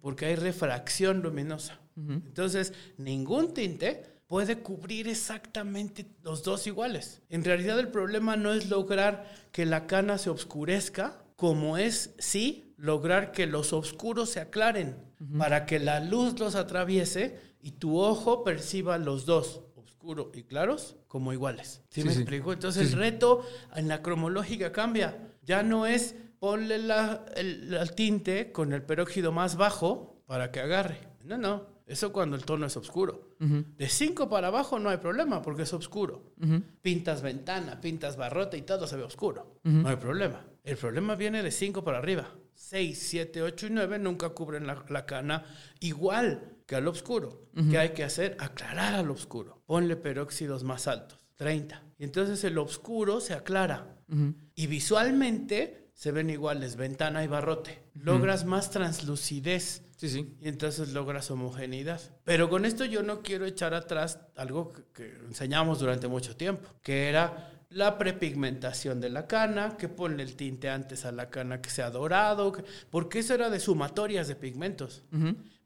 porque 0.00 0.26
hay 0.26 0.34
refracción 0.34 1.22
luminosa. 1.22 1.78
Entonces, 1.96 2.72
ningún 2.98 3.54
tinte 3.54 4.02
puede 4.26 4.58
cubrir 4.60 5.06
exactamente 5.08 6.06
los 6.22 6.42
dos 6.42 6.66
iguales. 6.66 7.22
En 7.28 7.44
realidad 7.44 7.78
el 7.78 7.88
problema 7.88 8.36
no 8.36 8.52
es 8.52 8.68
lograr 8.70 9.30
que 9.52 9.66
la 9.66 9.86
cana 9.86 10.18
se 10.18 10.30
oscurezca, 10.30 11.24
como 11.36 11.76
es 11.78 12.14
sí 12.18 12.74
lograr 12.76 13.32
que 13.32 13.46
los 13.46 13.72
oscuros 13.72 14.30
se 14.30 14.40
aclaren, 14.40 14.96
para 15.38 15.66
que 15.66 15.78
la 15.78 16.00
luz 16.00 16.38
los 16.38 16.54
atraviese 16.54 17.38
y 17.62 17.72
tu 17.72 17.98
ojo 18.00 18.44
perciba 18.44 18.98
los 18.98 19.24
dos, 19.24 19.62
oscuro 19.76 20.30
y 20.34 20.42
claros, 20.42 20.96
como 21.08 21.32
iguales. 21.32 21.82
¿Sí, 21.90 22.00
Sí, 22.02 22.06
me 22.06 22.12
sí. 22.12 22.20
explico? 22.20 22.52
Entonces 22.52 22.92
el 22.92 22.98
reto 22.98 23.46
en 23.76 23.88
la 23.88 24.02
cromológica 24.02 24.72
cambia. 24.72 25.16
Ya 25.42 25.62
no 25.62 25.86
es 25.86 26.14
ponle 26.40 26.78
la- 26.78 27.24
el, 27.36 27.72
el 27.72 27.94
tinte 27.94 28.52
con 28.52 28.72
el 28.72 28.82
peróxido 28.82 29.32
más 29.32 29.56
bajo 29.56 30.22
para 30.26 30.50
que 30.50 30.60
agarre. 30.60 30.98
No, 31.22 31.38
no. 31.38 31.73
Eso 31.86 32.12
cuando 32.12 32.34
el 32.36 32.44
tono 32.44 32.64
es 32.66 32.76
oscuro. 32.76 33.36
De 33.38 33.88
5 33.88 34.28
para 34.28 34.48
abajo 34.48 34.78
no 34.78 34.88
hay 34.88 34.96
problema 34.98 35.42
porque 35.42 35.62
es 35.62 35.72
oscuro. 35.74 36.32
Pintas 36.80 37.20
ventana, 37.22 37.80
pintas 37.80 38.16
barrote 38.16 38.56
y 38.56 38.62
todo 38.62 38.86
se 38.86 38.96
ve 38.96 39.02
oscuro. 39.02 39.60
No 39.62 39.88
hay 39.88 39.96
problema. 39.96 40.46
El 40.62 40.76
problema 40.76 41.14
viene 41.14 41.42
de 41.42 41.50
5 41.50 41.84
para 41.84 41.98
arriba. 41.98 42.30
6, 42.54 43.06
7, 43.10 43.42
8 43.42 43.66
y 43.66 43.70
9 43.70 43.98
nunca 43.98 44.30
cubren 44.30 44.66
la, 44.66 44.84
la 44.88 45.04
cana 45.04 45.44
igual 45.80 46.56
que 46.66 46.76
al 46.76 46.88
oscuro. 46.88 47.48
¿Qué 47.70 47.78
hay 47.78 47.90
que 47.90 48.04
hacer? 48.04 48.36
Aclarar 48.40 48.94
al 48.94 49.10
oscuro. 49.10 49.62
Ponle 49.66 49.96
peróxidos 49.96 50.64
más 50.64 50.86
altos. 50.88 51.18
30. 51.36 51.82
Y 51.98 52.04
entonces 52.04 52.42
el 52.44 52.56
oscuro 52.58 53.20
se 53.20 53.34
aclara. 53.34 53.98
Y 54.54 54.66
visualmente 54.68 55.90
se 55.92 56.12
ven 56.12 56.30
iguales 56.30 56.76
ventana 56.76 57.22
y 57.24 57.26
barrote. 57.26 57.82
Logras 57.94 58.44
más 58.44 58.70
translucidez. 58.70 59.82
Sí, 59.96 60.08
sí. 60.08 60.34
Y 60.40 60.48
entonces 60.48 60.92
logras 60.92 61.30
homogeneidad. 61.30 62.00
Pero 62.24 62.48
con 62.50 62.64
esto 62.64 62.84
yo 62.84 63.02
no 63.02 63.22
quiero 63.22 63.46
echar 63.46 63.74
atrás 63.74 64.18
algo 64.36 64.72
que, 64.92 65.14
enseñamos 65.28 65.78
durante 65.80 66.08
mucho 66.08 66.36
tiempo, 66.36 66.68
que 66.82 67.08
era 67.08 67.50
la 67.70 67.96
prepigmentación 67.98 69.00
de 69.00 69.10
la 69.10 69.26
cana, 69.26 69.76
que 69.76 69.88
ponle 69.88 70.22
el 70.22 70.36
tinte 70.36 70.68
antes 70.68 71.04
a 71.04 71.12
la 71.12 71.28
cana 71.30 71.60
que 71.60 71.70
sea 71.70 71.90
dorado, 71.90 72.52
que- 72.52 72.64
porque 72.90 73.20
eso 73.20 73.34
era 73.34 73.50
de 73.50 73.58
sumatorias 73.60 74.28
de 74.28 74.36
pigmentos. 74.36 75.02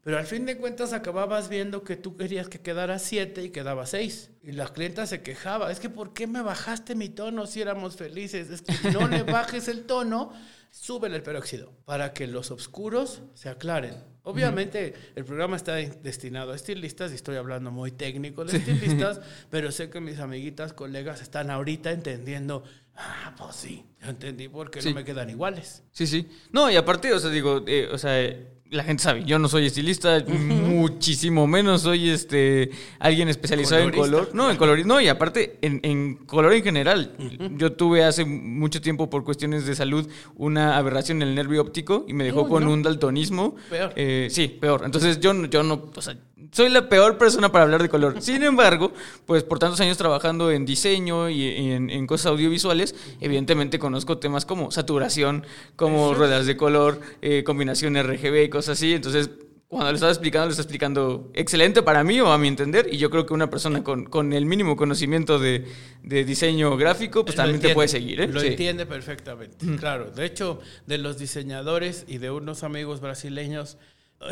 Pero 0.01 0.17
al 0.17 0.25
fin 0.25 0.45
de 0.45 0.57
cuentas 0.57 0.93
acababas 0.93 1.49
viendo 1.49 1.83
que 1.83 1.95
tú 1.97 2.15
querías 2.15 2.47
que 2.47 2.59
quedara 2.61 2.99
7 2.99 3.43
y 3.43 3.49
quedaba 3.49 3.85
6. 3.85 4.31
Y 4.43 4.53
la 4.53 4.67
clienta 4.69 5.05
se 5.05 5.21
quejaba, 5.21 5.71
es 5.71 5.79
que 5.79 5.89
¿por 5.89 6.13
qué 6.13 6.25
me 6.25 6.41
bajaste 6.41 6.95
mi 6.95 7.09
tono 7.09 7.45
si 7.47 7.61
éramos 7.61 7.95
felices? 7.97 8.49
Es 8.49 8.61
que 8.61 8.91
no 8.91 9.07
le 9.07 9.23
bajes 9.23 9.67
el 9.67 9.83
tono, 9.85 10.31
súbele 10.71 11.17
el 11.17 11.21
peróxido 11.23 11.73
para 11.85 12.13
que 12.13 12.27
los 12.27 12.49
oscuros 12.49 13.21
se 13.33 13.49
aclaren. 13.49 13.95
Obviamente 14.23 14.93
el 15.15 15.25
programa 15.25 15.55
está 15.57 15.73
de- 15.75 15.89
destinado 15.89 16.51
a 16.53 16.55
estilistas 16.55 17.11
y 17.11 17.15
estoy 17.15 17.35
hablando 17.35 17.69
muy 17.71 17.91
técnico 17.91 18.45
de 18.45 18.57
estilistas, 18.57 19.19
pero 19.49 19.71
sé 19.71 19.89
que 19.89 19.99
mis 19.99 20.19
amiguitas, 20.19 20.71
colegas 20.73 21.21
están 21.21 21.49
ahorita 21.49 21.91
entendiendo, 21.91 22.63
ah, 22.95 23.33
pues 23.37 23.55
sí, 23.55 23.85
entendí 24.01 24.47
por 24.47 24.69
qué 24.71 24.81
Sí. 24.81 24.89
no 24.89 24.95
me 24.95 25.03
quedan 25.03 25.29
iguales. 25.29 25.83
Sí, 25.91 26.05
sí. 26.07 26.27
No, 26.51 26.69
y 26.71 26.75
aparte, 26.77 27.11
o 27.11 27.19
sea, 27.19 27.29
digo, 27.31 27.63
eh, 27.67 27.89
o 27.91 27.97
sea, 27.97 28.19
la 28.71 28.83
gente 28.83 29.01
sabe, 29.01 29.23
yo 29.25 29.39
no 29.39 29.47
soy 29.47 29.65
estilista, 29.65 30.23
muchísimo 30.27 31.47
menos 31.47 31.81
soy 31.81 32.09
este 32.09 32.69
alguien 32.99 33.27
especializado 33.29 33.81
en 33.81 33.91
color. 33.91 34.29
No, 34.33 34.51
en 34.51 34.57
color. 34.57 34.85
No, 34.85 35.01
y 35.01 35.07
aparte, 35.07 35.57
en, 35.61 35.79
en 35.83 36.15
color 36.15 36.53
en 36.53 36.63
general. 36.63 37.13
Yo 37.57 37.73
tuve 37.73 38.03
hace 38.03 38.25
mucho 38.25 38.79
tiempo, 38.81 39.09
por 39.09 39.23
cuestiones 39.23 39.65
de 39.65 39.75
salud, 39.75 40.07
una 40.35 40.77
aberración 40.77 41.21
en 41.21 41.29
el 41.29 41.35
nervio 41.35 41.61
óptico 41.61 42.05
y 42.07 42.13
me 42.13 42.23
dejó 42.23 42.47
con 42.47 42.65
no. 42.65 42.71
un 42.73 42.83
daltonismo. 42.83 43.55
Peor. 43.69 43.93
Eh, 43.95 44.27
sí, 44.29 44.47
peor. 44.47 44.83
Entonces 44.85 45.19
yo, 45.19 45.33
no- 45.33 45.47
yo 45.47 45.63
no, 45.63 45.89
o 45.95 46.01
sea, 46.01 46.15
soy 46.51 46.69
la 46.69 46.89
peor 46.89 47.17
persona 47.17 47.51
para 47.51 47.63
hablar 47.65 47.81
de 47.81 47.89
color. 47.89 48.21
Sin 48.21 48.43
embargo, 48.43 48.91
pues 49.25 49.43
por 49.43 49.57
tantos 49.59 49.79
años 49.81 49.97
trabajando 49.97 50.51
en 50.51 50.65
diseño 50.65 51.29
y 51.29 51.71
en, 51.71 51.89
en 51.89 52.05
cosas 52.07 52.27
audiovisuales, 52.27 52.95
evidentemente 53.19 53.77
conozco 53.79 54.17
temas 54.19 54.45
como 54.45 54.69
saturación, 54.71 55.45
como 55.75 56.13
ruedas 56.13 56.45
de 56.45 56.55
color, 56.55 57.01
eh, 57.21 57.43
combinación 57.43 57.95
RGB 58.01 58.43
y 58.45 58.49
cosas 58.49 58.58
así. 58.67 58.93
Entonces, 58.93 59.29
cuando 59.67 59.89
lo 59.91 59.95
estaba 59.95 60.11
explicando, 60.11 60.47
lo 60.47 60.51
está 60.51 60.63
explicando 60.63 61.31
excelente 61.35 61.83
para 61.83 62.03
mí 62.03 62.19
o 62.19 62.31
a 62.31 62.37
mi 62.39 62.47
entender. 62.47 62.89
Y 62.91 62.97
yo 62.97 63.11
creo 63.11 63.27
que 63.27 63.33
una 63.35 63.51
persona 63.51 63.83
con, 63.83 64.05
con 64.05 64.33
el 64.33 64.45
mínimo 64.47 64.75
conocimiento 64.75 65.37
de, 65.37 65.65
de 66.01 66.25
diseño 66.25 66.75
gráfico, 66.75 67.23
pues 67.23 67.35
Lo 67.37 67.43
también 67.43 67.59
te 67.61 67.67
entiende, 67.67 67.75
puede 67.75 67.87
seguir. 67.87 68.19
¿eh? 68.21 68.27
Lo 68.27 68.39
Sí. 68.39 68.47
entiende 68.47 68.87
perfectamente, 68.87 69.65
claro. 69.77 70.09
De 70.09 70.25
hecho, 70.25 70.59
de 70.87 70.97
los 70.97 71.19
diseñadores 71.19 72.03
y 72.07 72.17
de 72.17 72.31
unos 72.31 72.63
amigos 72.63 72.99
brasileños, 72.99 73.77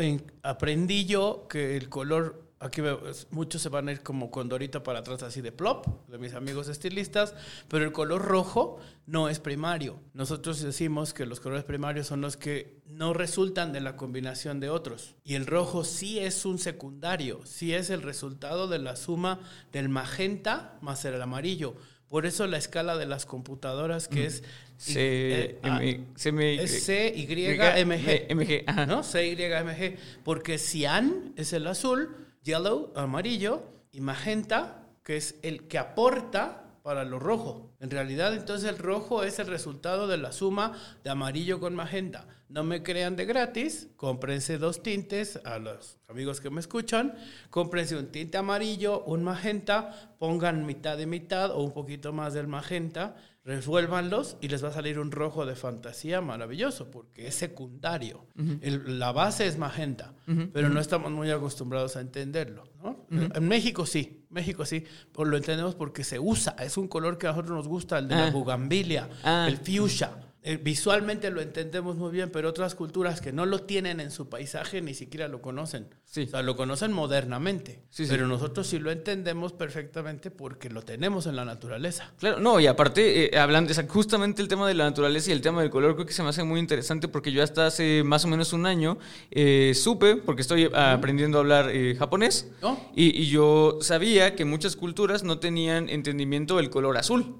en- 0.00 0.22
aprendí 0.42 1.06
yo 1.06 1.46
que 1.48 1.76
el 1.76 1.88
color 1.88 2.47
aquí 2.60 2.80
veo, 2.80 3.00
muchos 3.30 3.62
se 3.62 3.68
van 3.68 3.88
a 3.88 3.92
ir 3.92 4.02
como 4.02 4.30
condorito 4.30 4.82
para 4.82 5.00
atrás 5.00 5.22
así 5.22 5.40
de 5.40 5.52
plop, 5.52 5.86
de 6.08 6.18
mis 6.18 6.34
amigos 6.34 6.68
estilistas, 6.68 7.34
pero 7.68 7.84
el 7.84 7.92
color 7.92 8.22
rojo 8.22 8.78
no 9.06 9.28
es 9.28 9.38
primario. 9.38 10.00
Nosotros 10.14 10.60
decimos 10.60 11.14
que 11.14 11.26
los 11.26 11.40
colores 11.40 11.64
primarios 11.64 12.06
son 12.06 12.20
los 12.20 12.36
que 12.36 12.80
no 12.86 13.14
resultan 13.14 13.72
de 13.72 13.80
la 13.80 13.96
combinación 13.96 14.60
de 14.60 14.70
otros. 14.70 15.14
Y 15.24 15.34
el 15.34 15.46
rojo 15.46 15.84
sí 15.84 16.18
es 16.18 16.44
un 16.44 16.58
secundario, 16.58 17.40
sí 17.44 17.74
es 17.74 17.90
el 17.90 18.02
resultado 18.02 18.68
de 18.68 18.78
la 18.78 18.96
suma 18.96 19.40
del 19.72 19.88
magenta 19.88 20.78
más 20.80 21.04
el 21.04 21.20
amarillo. 21.20 21.76
Por 22.08 22.24
eso 22.24 22.46
la 22.46 22.56
escala 22.56 22.96
de 22.96 23.04
las 23.04 23.26
computadoras 23.26 24.08
que 24.08 24.24
es 24.24 24.42
C, 24.78 24.94
eh, 24.96 25.58
ah, 25.62 25.80
M, 25.82 26.06
C, 26.16 26.28
M, 26.30 26.54
es 26.54 26.84
C, 26.84 27.12
Y, 27.14 27.24
M, 27.24 27.98
G. 28.00 28.26
M, 28.28 28.46
G, 28.46 28.64
ajá. 28.66 28.86
¿no? 28.86 29.02
CYMG, 29.02 29.98
porque 30.24 30.56
cian 30.56 31.34
es 31.36 31.52
el 31.52 31.66
azul, 31.66 32.27
yellow, 32.48 32.90
amarillo, 32.96 33.62
y 33.92 34.00
magenta, 34.00 34.86
que 35.04 35.18
es 35.18 35.34
el 35.42 35.68
que 35.68 35.76
aporta 35.76 36.64
para 36.82 37.04
lo 37.04 37.18
rojo. 37.18 37.76
En 37.78 37.90
realidad, 37.90 38.32
entonces 38.32 38.66
el 38.70 38.78
rojo 38.78 39.22
es 39.22 39.38
el 39.38 39.48
resultado 39.48 40.08
de 40.08 40.16
la 40.16 40.32
suma 40.32 40.72
de 41.04 41.10
amarillo 41.10 41.60
con 41.60 41.74
magenta. 41.74 42.26
No 42.48 42.64
me 42.64 42.82
crean 42.82 43.16
de 43.16 43.26
gratis, 43.26 43.88
cómprense 43.96 44.56
dos 44.56 44.82
tintes 44.82 45.38
a 45.44 45.58
los 45.58 45.98
amigos 46.08 46.40
que 46.40 46.48
me 46.48 46.60
escuchan, 46.60 47.14
cómprense 47.50 47.96
un 47.96 48.06
tinte 48.06 48.38
amarillo, 48.38 49.04
un 49.04 49.22
magenta, 49.22 50.14
pongan 50.18 50.64
mitad 50.64 50.96
de 50.96 51.04
mitad 51.04 51.50
o 51.50 51.60
un 51.60 51.72
poquito 51.72 52.14
más 52.14 52.32
del 52.32 52.48
magenta, 52.48 53.14
resuélvanlos 53.48 54.36
y 54.42 54.48
les 54.48 54.62
va 54.62 54.68
a 54.68 54.72
salir 54.72 54.98
un 54.98 55.10
rojo 55.10 55.46
de 55.46 55.56
fantasía 55.56 56.20
maravilloso 56.20 56.90
porque 56.90 57.26
es 57.28 57.34
secundario. 57.34 58.26
El- 58.60 58.98
la 58.98 59.10
base 59.12 59.46
es 59.46 59.56
magenta, 59.58 60.14
pero 60.52 60.68
no 60.68 60.78
estamos 60.80 61.10
muy 61.10 61.30
acostumbrados 61.30 61.96
a 61.96 62.00
entenderlo. 62.00 62.64
¿no? 62.82 63.06
En 63.10 63.48
México 63.48 63.86
sí, 63.86 64.24
México 64.30 64.64
sí, 64.64 64.84
pues 65.12 65.28
lo 65.28 65.36
entendemos 65.36 65.74
porque 65.74 66.04
se 66.04 66.18
usa, 66.20 66.54
es 66.60 66.76
un 66.76 66.86
color 66.86 67.16
que 67.18 67.26
a 67.26 67.30
nosotros 67.30 67.56
nos 67.56 67.66
gusta, 67.68 67.98
el 67.98 68.06
de 68.08 68.14
la 68.14 68.26
Ah. 68.26 68.30
bugambilia, 68.30 69.08
Ah. 69.24 69.46
el 69.48 69.56
fuchsia. 69.56 70.10
Eh, 70.42 70.56
visualmente 70.56 71.30
lo 71.30 71.40
entendemos 71.40 71.96
muy 71.96 72.12
bien, 72.12 72.30
pero 72.30 72.48
otras 72.48 72.74
culturas 72.74 73.20
que 73.20 73.32
no 73.32 73.44
lo 73.44 73.60
tienen 73.60 74.00
en 74.00 74.10
su 74.10 74.28
paisaje 74.28 74.80
ni 74.80 74.94
siquiera 74.94 75.26
lo 75.28 75.42
conocen. 75.42 75.88
Sí. 76.04 76.22
O 76.22 76.28
sea, 76.28 76.42
lo 76.42 76.56
conocen 76.56 76.92
modernamente. 76.92 77.82
Sí, 77.90 78.04
sí. 78.04 78.10
pero 78.10 78.26
nosotros 78.26 78.66
sí 78.66 78.78
lo 78.78 78.90
entendemos 78.90 79.52
perfectamente 79.52 80.30
porque 80.30 80.70
lo 80.70 80.82
tenemos 80.82 81.26
en 81.26 81.36
la 81.36 81.44
naturaleza. 81.44 82.12
Claro, 82.18 82.38
no, 82.38 82.60
y 82.60 82.66
aparte, 82.66 83.34
eh, 83.34 83.38
hablando, 83.38 83.72
o 83.72 83.74
sea, 83.74 83.86
justamente 83.88 84.40
el 84.40 84.48
tema 84.48 84.66
de 84.68 84.74
la 84.74 84.84
naturaleza 84.84 85.30
y 85.30 85.32
el 85.32 85.40
tema 85.40 85.60
del 85.60 85.70
color, 85.70 85.94
creo 85.94 86.06
que 86.06 86.12
se 86.12 86.22
me 86.22 86.28
hace 86.28 86.44
muy 86.44 86.60
interesante 86.60 87.08
porque 87.08 87.32
yo 87.32 87.42
hasta 87.42 87.66
hace 87.66 88.02
más 88.04 88.24
o 88.24 88.28
menos 88.28 88.52
un 88.52 88.64
año 88.64 88.98
eh, 89.30 89.72
supe, 89.74 90.16
porque 90.16 90.42
estoy 90.42 90.70
aprendiendo 90.72 91.38
a 91.38 91.40
hablar 91.40 91.70
eh, 91.70 91.96
japonés, 91.98 92.48
¿No? 92.62 92.80
y, 92.94 93.20
y 93.20 93.26
yo 93.26 93.78
sabía 93.80 94.34
que 94.34 94.44
muchas 94.44 94.76
culturas 94.76 95.24
no 95.24 95.40
tenían 95.40 95.88
entendimiento 95.88 96.56
del 96.56 96.70
color 96.70 96.96
azul. 96.96 97.34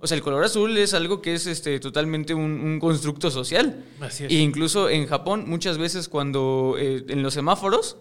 O 0.00 0.06
sea, 0.06 0.16
el 0.16 0.22
color 0.22 0.44
azul 0.44 0.76
es 0.76 0.92
algo 0.92 1.22
que 1.22 1.32
es 1.32 1.46
este, 1.46 1.80
totalmente 1.80 2.34
un, 2.36 2.60
un 2.60 2.78
constructo 2.78 3.30
social. 3.30 3.84
Así 4.00 4.24
es. 4.24 4.30
E 4.30 4.34
incluso 4.36 4.88
en 4.88 5.06
Japón, 5.06 5.44
muchas 5.46 5.78
veces 5.78 6.08
cuando 6.08 6.76
eh, 6.78 7.04
en 7.08 7.22
los 7.22 7.34
semáforos 7.34 7.96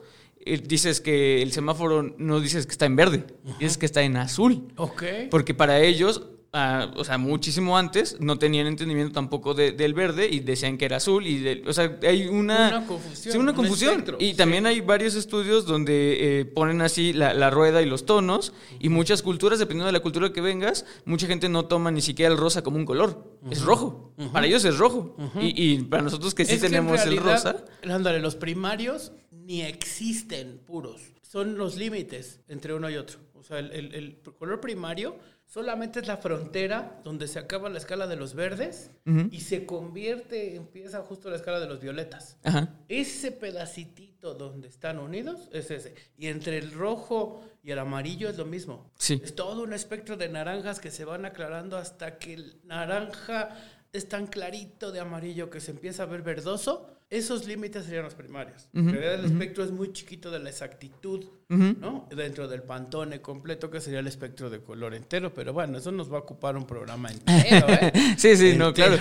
eh, 0.45 0.61
dices 0.63 1.01
que 1.01 1.41
el 1.41 1.51
semáforo 1.51 2.03
no 2.17 2.39
dices 2.39 2.65
que 2.67 2.71
está 2.71 2.85
en 2.85 2.95
verde, 2.95 3.25
dices 3.59 3.77
que 3.77 3.85
está 3.87 4.03
en 4.03 4.17
azul. 4.17 4.67
Ok. 4.77 5.03
Porque 5.31 5.53
para 5.53 5.81
ellos, 5.81 6.23
ah, 6.57 6.91
o 6.95 7.03
sea, 7.03 7.17
muchísimo 7.17 7.77
antes, 7.77 8.17
no 8.19 8.39
tenían 8.39 8.65
entendimiento 8.67 9.13
tampoco 9.13 9.53
de- 9.53 9.73
del 9.73 9.93
verde 9.93 10.27
y 10.31 10.39
decían 10.39 10.77
que 10.77 10.85
era 10.85 10.97
azul. 10.97 11.27
Y 11.27 11.63
o 11.67 11.73
sea, 11.73 11.99
hay 12.03 12.27
una, 12.27 12.69
Una 12.69 12.87
confusión, 12.87 13.33
Sí, 13.33 13.37
una 13.37 13.51
un 13.51 13.57
confusión. 13.57 13.91
espectro, 13.91 14.17
y 14.19 14.31
sí. 14.31 14.35
también 14.35 14.65
hay 14.65 14.81
varios 14.81 15.15
estudios 15.15 15.65
donde 15.65 16.39
eh, 16.41 16.45
ponen 16.45 16.81
así 16.81 17.13
la, 17.13 17.33
la 17.33 17.49
rueda 17.49 17.81
y 17.81 17.85
los 17.85 18.05
tonos. 18.05 18.53
Y 18.79 18.89
muchas 18.89 19.21
culturas, 19.21 19.59
dependiendo 19.59 19.87
de 19.87 19.91
la 19.91 19.99
cultura 19.99 20.31
que 20.31 20.41
vengas, 20.41 20.85
mucha 21.05 21.27
gente 21.27 21.49
no 21.49 21.65
toma 21.65 21.91
ni 21.91 22.01
siquiera 22.01 22.31
el 22.31 22.37
rosa 22.39 22.61
como 22.63 22.77
un 22.77 22.85
color. 22.85 23.35
Es 23.51 23.61
rojo. 23.61 24.13
Para 24.33 24.47
ellos 24.47 24.63
es 24.65 24.77
rojo. 24.77 25.15
y, 25.39 25.73
y 25.73 25.77
para 25.83 26.03
nosotros 26.03 26.33
que 26.33 26.45
sí 26.45 26.53
Es 26.53 26.59
que 26.61 26.67
en 26.67 26.71
tenemos 26.71 26.99
el 27.01 27.17
realidad, 27.17 27.23
rosa. 27.35 27.65
Ándale, 27.93 28.19
los 28.19 28.35
primarios 28.35 29.11
ni 29.31 29.61
existen 29.61 30.59
puros. 30.65 31.01
Son 31.21 31.57
los 31.57 31.75
límites 31.75 32.39
entre 32.47 32.73
uno 32.73 32.89
y 32.89 32.95
otro. 32.95 33.19
O 33.33 33.43
sea, 33.43 33.59
el, 33.59 33.71
el- 33.73 33.93
el 33.93 34.17
color 34.39 34.59
primario 34.61 35.17
solamente 35.55 36.01
es 36.01 36.07
la 36.07 36.17
frontera 36.17 36.99
donde 37.05 37.29
se 37.29 37.39
acaba 37.39 37.69
la 37.69 37.77
escala 37.77 38.07
de 38.07 38.17
los 38.17 38.33
verdes 38.35 38.91
y 39.31 39.39
se 39.39 39.65
convierte, 39.65 40.57
empieza 40.57 41.01
justo 41.01 41.29
la 41.29 41.37
escala 41.37 41.61
de 41.61 41.67
los 41.67 41.79
violetas. 41.79 42.35
Ajá. 42.43 42.73
Ese 42.89 43.31
pedacitito 43.31 44.33
donde 44.33 44.67
están 44.67 44.99
unidos 44.99 45.47
es 45.53 45.71
ese. 45.71 45.95
Y 46.17 46.27
entre 46.27 46.57
el 46.57 46.73
rojo 46.73 47.41
y 47.63 47.71
el 47.71 47.79
amarillo 47.79 48.27
es 48.27 48.37
lo 48.37 48.43
mismo. 48.43 48.91
Sí. 48.97 49.21
Es 49.23 49.33
todo 49.33 49.63
un 49.63 49.71
espectro 49.71 50.17
de 50.17 50.27
naranjas 50.27 50.81
que 50.81 50.91
se 50.91 51.05
van 51.05 51.23
aclarando 51.23 51.77
hasta 51.77 52.17
que 52.17 52.33
el 52.33 52.59
naranja 52.65 53.55
es 53.93 54.09
tan 54.09 54.27
clarito 54.27 54.91
de 54.91 54.99
amarillo 54.99 55.49
que 55.49 55.61
se 55.61 55.71
empieza 55.71 56.03
a 56.03 56.07
ver 56.07 56.21
verdoso. 56.21 56.94
Esos 57.17 57.45
límites 57.47 57.85
serían 57.85 58.03
los 58.03 58.13
primarios. 58.15 58.67
En 58.73 58.89
realidad 58.91 59.15
el 59.15 59.25
espectro 59.25 59.63
es 59.63 59.71
muy 59.71 59.93
chiquito 59.93 60.29
de 60.31 60.39
la 60.39 60.49
exactitud, 60.49 61.25
¿no? 61.49 62.07
Dentro 62.15 62.47
del 62.47 62.63
pantone 62.63 63.21
completo, 63.21 63.69
que 63.69 63.79
sería 63.79 63.99
el 63.99 64.07
espectro 64.07 64.49
de 64.49 64.61
color 64.61 64.93
entero. 64.93 65.33
Pero 65.33 65.53
bueno, 65.53 65.77
eso 65.77 65.91
nos 65.91 66.11
va 66.11 66.17
a 66.17 66.21
ocupar 66.21 66.57
un 66.57 66.65
programa 66.65 67.09
entero, 67.11 67.67
¿eh? 67.69 67.91
Sí, 68.17 68.35
sí, 68.35 68.55
no, 68.57 68.73
claro. 68.73 68.97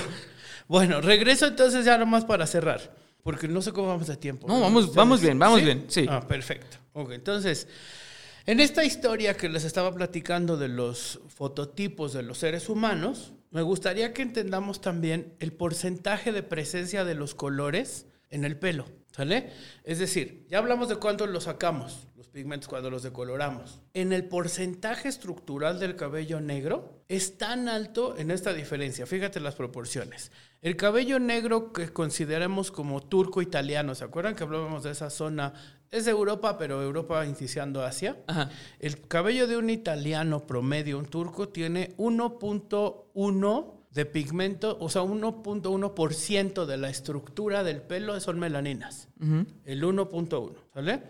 Bueno, 0.68 1.00
regreso 1.00 1.46
entonces 1.46 1.84
ya 1.84 1.98
nomás 1.98 2.24
para 2.24 2.46
cerrar. 2.46 2.94
Porque 3.22 3.48
no 3.48 3.62
sé 3.62 3.72
cómo 3.72 3.88
vamos 3.88 4.06
de 4.06 4.16
tiempo. 4.16 4.46
No, 4.46 4.60
vamos- 4.60 4.94
vamos 4.94 5.20
bien, 5.22 5.38
vamos 5.38 5.62
bien, 5.62 5.86
sí. 5.88 6.06
Ah, 6.08 6.20
perfecto. 6.26 6.76
Ok, 6.92 7.12
entonces, 7.12 7.66
en 8.46 8.60
esta 8.60 8.84
historia 8.84 9.34
que 9.34 9.48
les 9.48 9.64
estaba 9.64 9.92
platicando 9.94 10.56
de 10.58 10.68
los 10.68 11.20
fototipos 11.28 12.12
de 12.12 12.22
los 12.22 12.36
seres 12.38 12.68
humanos, 12.68 13.32
me 13.54 13.62
gustaría 13.62 14.12
que 14.12 14.22
entendamos 14.22 14.80
también 14.80 15.36
el 15.38 15.52
porcentaje 15.52 16.32
de 16.32 16.42
presencia 16.42 17.04
de 17.04 17.14
los 17.14 17.36
colores 17.36 18.08
en 18.28 18.44
el 18.44 18.58
pelo. 18.58 18.84
¿Sale? 19.12 19.52
Es 19.84 20.00
decir, 20.00 20.44
ya 20.48 20.58
hablamos 20.58 20.88
de 20.88 20.96
cuánto 20.96 21.28
los 21.28 21.44
sacamos, 21.44 22.08
los 22.16 22.26
pigmentos 22.26 22.68
cuando 22.68 22.90
los 22.90 23.04
decoloramos. 23.04 23.80
En 23.92 24.12
el 24.12 24.24
porcentaje 24.24 25.08
estructural 25.08 25.78
del 25.78 25.94
cabello 25.94 26.40
negro 26.40 27.04
es 27.06 27.38
tan 27.38 27.68
alto 27.68 28.18
en 28.18 28.32
esta 28.32 28.52
diferencia. 28.52 29.06
Fíjate 29.06 29.38
las 29.38 29.54
proporciones. 29.54 30.32
El 30.60 30.74
cabello 30.74 31.20
negro 31.20 31.72
que 31.72 31.90
consideramos 31.90 32.72
como 32.72 33.04
turco 33.04 33.40
italiano, 33.40 33.94
¿se 33.94 34.02
acuerdan 34.02 34.34
que 34.34 34.42
hablábamos 34.42 34.82
de 34.82 34.90
esa 34.90 35.10
zona? 35.10 35.54
Es 35.94 36.06
de 36.06 36.10
Europa, 36.10 36.58
pero 36.58 36.82
Europa 36.82 37.24
iniciando 37.24 37.84
Asia. 37.84 38.16
Ajá. 38.26 38.50
El 38.80 39.00
cabello 39.06 39.46
de 39.46 39.56
un 39.56 39.70
italiano 39.70 40.44
promedio, 40.44 40.98
un 40.98 41.06
turco, 41.06 41.50
tiene 41.50 41.96
1.1 41.98 43.74
de 43.92 44.04
pigmento, 44.04 44.76
o 44.80 44.88
sea, 44.88 45.02
1.1% 45.02 46.64
de 46.64 46.76
la 46.78 46.88
estructura 46.88 47.62
del 47.62 47.80
pelo 47.80 48.18
son 48.18 48.40
melaninas. 48.40 49.06
El 49.64 49.84
1.1, 49.84 50.56
¿sale? 50.74 51.02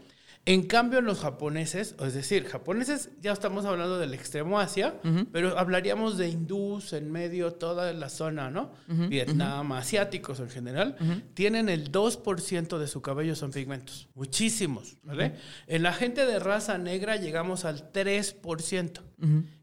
En 0.47 0.65
cambio, 0.67 1.01
los 1.01 1.21
japoneses, 1.21 1.95
es 1.99 2.13
decir, 2.13 2.45
japoneses, 2.45 3.09
ya 3.23 3.33
estamos 3.33 3.65
hablando 3.65 3.99
del 3.99 4.13
extremo 4.13 4.61
Asia, 4.61 5.01
pero 5.33 5.59
hablaríamos 5.59 6.19
de 6.19 6.29
hindús 6.29 6.93
en 6.93 7.11
medio, 7.11 7.55
toda 7.55 7.95
la 7.95 8.11
zona, 8.11 8.51
¿no? 8.51 8.73
Vietnam, 8.87 9.73
asiáticos 9.73 10.41
en 10.41 10.51
general, 10.51 10.97
tienen 11.33 11.71
el 11.71 11.91
2% 11.91 12.77
de 12.79 12.87
su 12.87 13.01
cabello 13.01 13.35
son 13.35 13.53
pigmentos. 13.53 14.09
Muchísimos, 14.15 14.99
¿vale? 15.03 15.37
En 15.67 15.83
la 15.83 15.95
gente 15.95 16.27
de 16.27 16.39
raza 16.39 16.77
negra 16.77 17.17
llegamos 17.17 17.65
al 17.65 17.91
3%, 17.91 19.01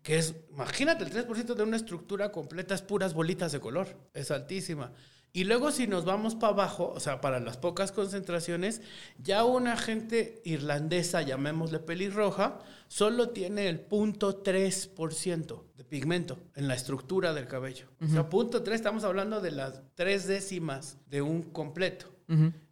que 0.02 0.18
es, 0.18 0.34
imagínate, 0.50 1.04
el 1.04 1.12
3% 1.12 1.54
de 1.54 1.62
una 1.64 1.78
estructura 1.78 2.32
completa 2.32 2.74
es 2.74 2.82
puras 2.82 3.14
bolitas 3.14 3.52
de 3.52 3.60
color, 3.60 3.88
es 4.16 4.32
altísima. 4.32 4.92
Y 5.34 5.46
luego 5.46 5.72
si 5.72 5.88
nos 5.88 6.04
vamos 6.04 6.36
para 6.36 6.52
abajo, 6.54 6.92
o 6.94 7.00
sea, 7.00 7.22
para 7.22 7.40
las 7.40 7.56
pocas 7.58 7.92
concentraciones, 7.94 8.82
ya 9.18 9.46
una 9.46 9.78
gente 9.78 10.42
irlandesa, 10.44 11.22
llamémosle 11.22 11.80
pelirroja, 11.80 12.60
solo 12.90 13.30
tiene 13.30 13.70
el 13.70 13.88
0.3% 13.88 15.64
de 15.78 15.84
pigmento 15.86 16.40
en 16.56 16.68
la 16.68 16.76
estructura 16.76 17.34
del 17.34 17.48
cabello. 17.48 17.88
O 18.02 18.08
sea, 18.08 18.30
punto 18.30 18.64
3, 18.64 18.76
estamos 18.76 19.04
hablando 19.04 19.42
de 19.42 19.52
las 19.52 19.82
tres 19.96 20.28
décimas 20.28 20.98
de 21.08 21.22
un 21.22 21.44
completo. 21.44 22.08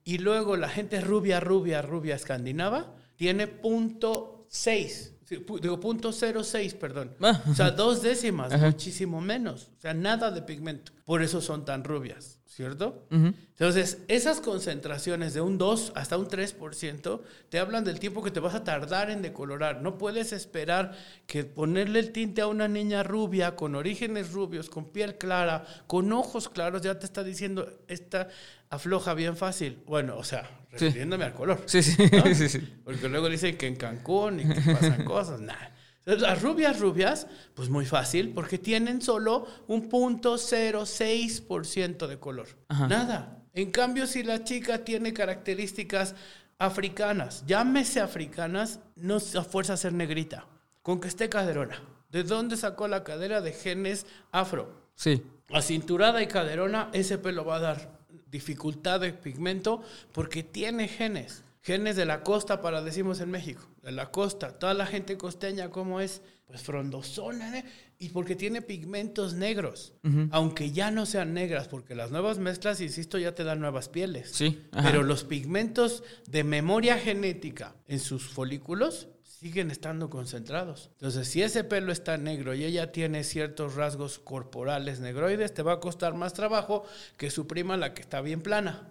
Y 0.05 0.19
luego 0.19 0.55
la 0.55 0.69
gente 0.69 1.01
rubia, 1.01 1.41
rubia, 1.41 1.81
rubia 1.81 2.15
escandinava 2.15 2.95
tiene 3.17 3.47
punto 3.47 4.45
6. 4.49 5.15
Sí, 5.25 5.35
pu- 5.45 5.59
digo, 5.59 5.79
punto 5.81 6.11
06, 6.13 6.73
perdón. 6.75 7.13
Ah. 7.21 7.43
O 7.49 7.53
sea, 7.53 7.71
dos 7.71 8.01
décimas, 8.01 8.53
Ajá. 8.53 8.67
muchísimo 8.67 9.19
menos. 9.19 9.69
O 9.77 9.81
sea, 9.81 9.93
nada 9.93 10.31
de 10.31 10.41
pigmento. 10.43 10.93
Por 11.03 11.21
eso 11.21 11.41
son 11.41 11.65
tan 11.65 11.83
rubias. 11.83 12.38
¿Cierto? 12.49 13.05
Entonces, 13.11 13.99
esas 14.07 14.41
concentraciones 14.41 15.35
de 15.35 15.41
un 15.41 15.59
2 15.59 15.93
hasta 15.95 16.17
un 16.17 16.27
3% 16.27 17.21
te 17.47 17.59
hablan 17.59 17.83
del 17.83 17.99
tiempo 17.99 18.23
que 18.23 18.31
te 18.31 18.39
vas 18.39 18.55
a 18.55 18.63
tardar 18.63 19.11
en 19.11 19.21
decolorar. 19.21 19.83
No 19.83 19.99
puedes 19.99 20.33
esperar 20.33 20.97
que 21.27 21.43
ponerle 21.43 21.99
el 21.99 22.11
tinte 22.11 22.41
a 22.41 22.47
una 22.47 22.67
niña 22.67 23.03
rubia, 23.03 23.55
con 23.55 23.75
orígenes 23.75 24.33
rubios, 24.33 24.69
con 24.69 24.91
piel 24.91 25.17
clara, 25.17 25.63
con 25.85 26.11
ojos 26.11 26.49
claros, 26.49 26.81
ya 26.81 26.97
te 26.97 27.05
está 27.05 27.23
diciendo, 27.23 27.71
esta 27.87 28.29
afloja 28.69 29.13
bien 29.13 29.37
fácil. 29.37 29.83
Bueno, 29.85 30.17
o 30.17 30.23
sea, 30.23 30.49
refiriéndome 30.71 31.25
al 31.25 31.35
color. 31.35 31.61
Sí, 31.67 31.83
sí, 31.83 31.95
sí, 32.33 32.49
sí. 32.49 32.81
Porque 32.83 33.07
luego 33.09 33.29
dicen 33.29 33.57
que 33.57 33.67
en 33.67 33.75
Cancún 33.75 34.39
y 34.39 34.49
que 34.49 34.73
pasan 34.73 35.05
cosas, 35.05 35.39
nada. 35.39 35.75
Las 36.17 36.41
rubias 36.41 36.79
rubias, 36.79 37.27
pues 37.53 37.69
muy 37.69 37.85
fácil, 37.85 38.33
porque 38.33 38.57
tienen 38.57 39.01
solo 39.01 39.45
un 39.67 39.89
punto 39.89 40.35
0,6% 40.35 42.07
de 42.07 42.19
color. 42.19 42.47
Nada. 42.69 43.43
En 43.53 43.71
cambio, 43.71 44.07
si 44.07 44.23
la 44.23 44.43
chica 44.43 44.83
tiene 44.83 45.13
características 45.13 46.15
africanas, 46.57 47.43
llámese 47.45 47.99
africanas, 48.01 48.79
no 48.95 49.17
a 49.17 49.43
fuerza 49.43 49.77
ser 49.77 49.93
negrita, 49.93 50.47
con 50.81 50.99
que 50.99 51.07
esté 51.09 51.29
caderona. 51.29 51.81
¿De 52.09 52.23
dónde 52.23 52.57
sacó 52.57 52.87
la 52.87 53.03
cadera 53.03 53.41
de 53.41 53.53
genes 53.53 54.07
afro? 54.31 54.89
Sí. 54.95 55.21
Acinturada 55.53 56.23
y 56.23 56.27
caderona, 56.27 56.89
ese 56.91 57.19
pelo 57.19 57.45
va 57.45 57.57
a 57.57 57.59
dar 57.59 57.99
dificultad 58.31 58.99
de 58.99 59.13
pigmento 59.13 59.83
porque 60.11 60.43
tiene 60.43 60.87
genes. 60.87 61.43
Genes 61.61 61.95
de 61.95 62.05
la 62.05 62.23
costa, 62.23 62.61
para 62.61 62.81
decimos 62.81 63.19
en 63.19 63.31
México, 63.31 63.67
de 63.83 63.91
la 63.91 64.11
costa. 64.11 64.57
Toda 64.57 64.73
la 64.73 64.85
gente 64.85 65.17
costeña, 65.17 65.69
¿cómo 65.69 65.99
es? 65.99 66.21
Pues 66.45 66.61
frondosona, 66.61 67.59
¿eh? 67.59 67.65
y 67.99 68.09
porque 68.09 68.35
tiene 68.35 68.61
pigmentos 68.61 69.33
negros, 69.33 69.93
aunque 70.31 70.71
ya 70.71 70.89
no 70.89 71.05
sean 71.05 71.33
negras, 71.33 71.67
porque 71.67 71.95
las 71.95 72.11
nuevas 72.11 72.39
mezclas, 72.39 72.79
insisto, 72.79 73.17
ya 73.17 73.35
te 73.35 73.43
dan 73.43 73.59
nuevas 73.59 73.89
pieles. 73.89 74.31
Sí. 74.31 74.63
Pero 74.71 75.03
los 75.03 75.25
pigmentos 75.25 76.03
de 76.25 76.45
memoria 76.45 76.97
genética 76.97 77.75
en 77.87 77.99
sus 77.99 78.23
folículos 78.23 79.09
siguen 79.39 79.69
estando 79.69 80.09
concentrados. 80.09 80.89
Entonces, 80.93 81.27
si 81.27 81.41
ese 81.41 81.63
pelo 81.65 81.91
está 81.91 82.17
negro 82.17 82.53
y 82.53 82.63
ella 82.63 82.91
tiene 82.91 83.23
ciertos 83.23 83.75
rasgos 83.75 84.19
corporales 84.19 85.01
negroides, 85.01 85.53
te 85.53 85.61
va 85.61 85.73
a 85.73 85.79
costar 85.79 86.13
más 86.13 86.33
trabajo 86.33 86.85
que 87.17 87.29
su 87.29 87.47
prima, 87.47 87.77
la 87.77 87.93
que 87.93 88.01
está 88.01 88.21
bien 88.21 88.41
plana. 88.41 88.89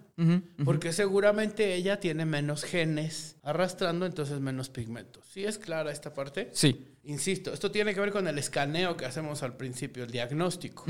Porque 0.65 0.91
seguramente 0.93 1.75
ella 1.75 1.99
tiene 1.99 2.25
menos 2.25 2.63
genes 2.63 3.37
arrastrando, 3.43 4.05
entonces 4.05 4.39
menos 4.39 4.69
pigmentos. 4.69 5.23
¿Sí 5.33 5.45
es 5.45 5.57
clara 5.57 5.91
esta 5.91 6.13
parte? 6.13 6.49
Sí. 6.53 6.85
Insisto, 7.03 7.53
esto 7.53 7.71
tiene 7.71 7.93
que 7.93 8.01
ver 8.01 8.11
con 8.11 8.27
el 8.27 8.37
escaneo 8.37 8.97
que 8.97 9.05
hacemos 9.05 9.41
al 9.43 9.55
principio, 9.55 10.03
el 10.03 10.11
diagnóstico. 10.11 10.85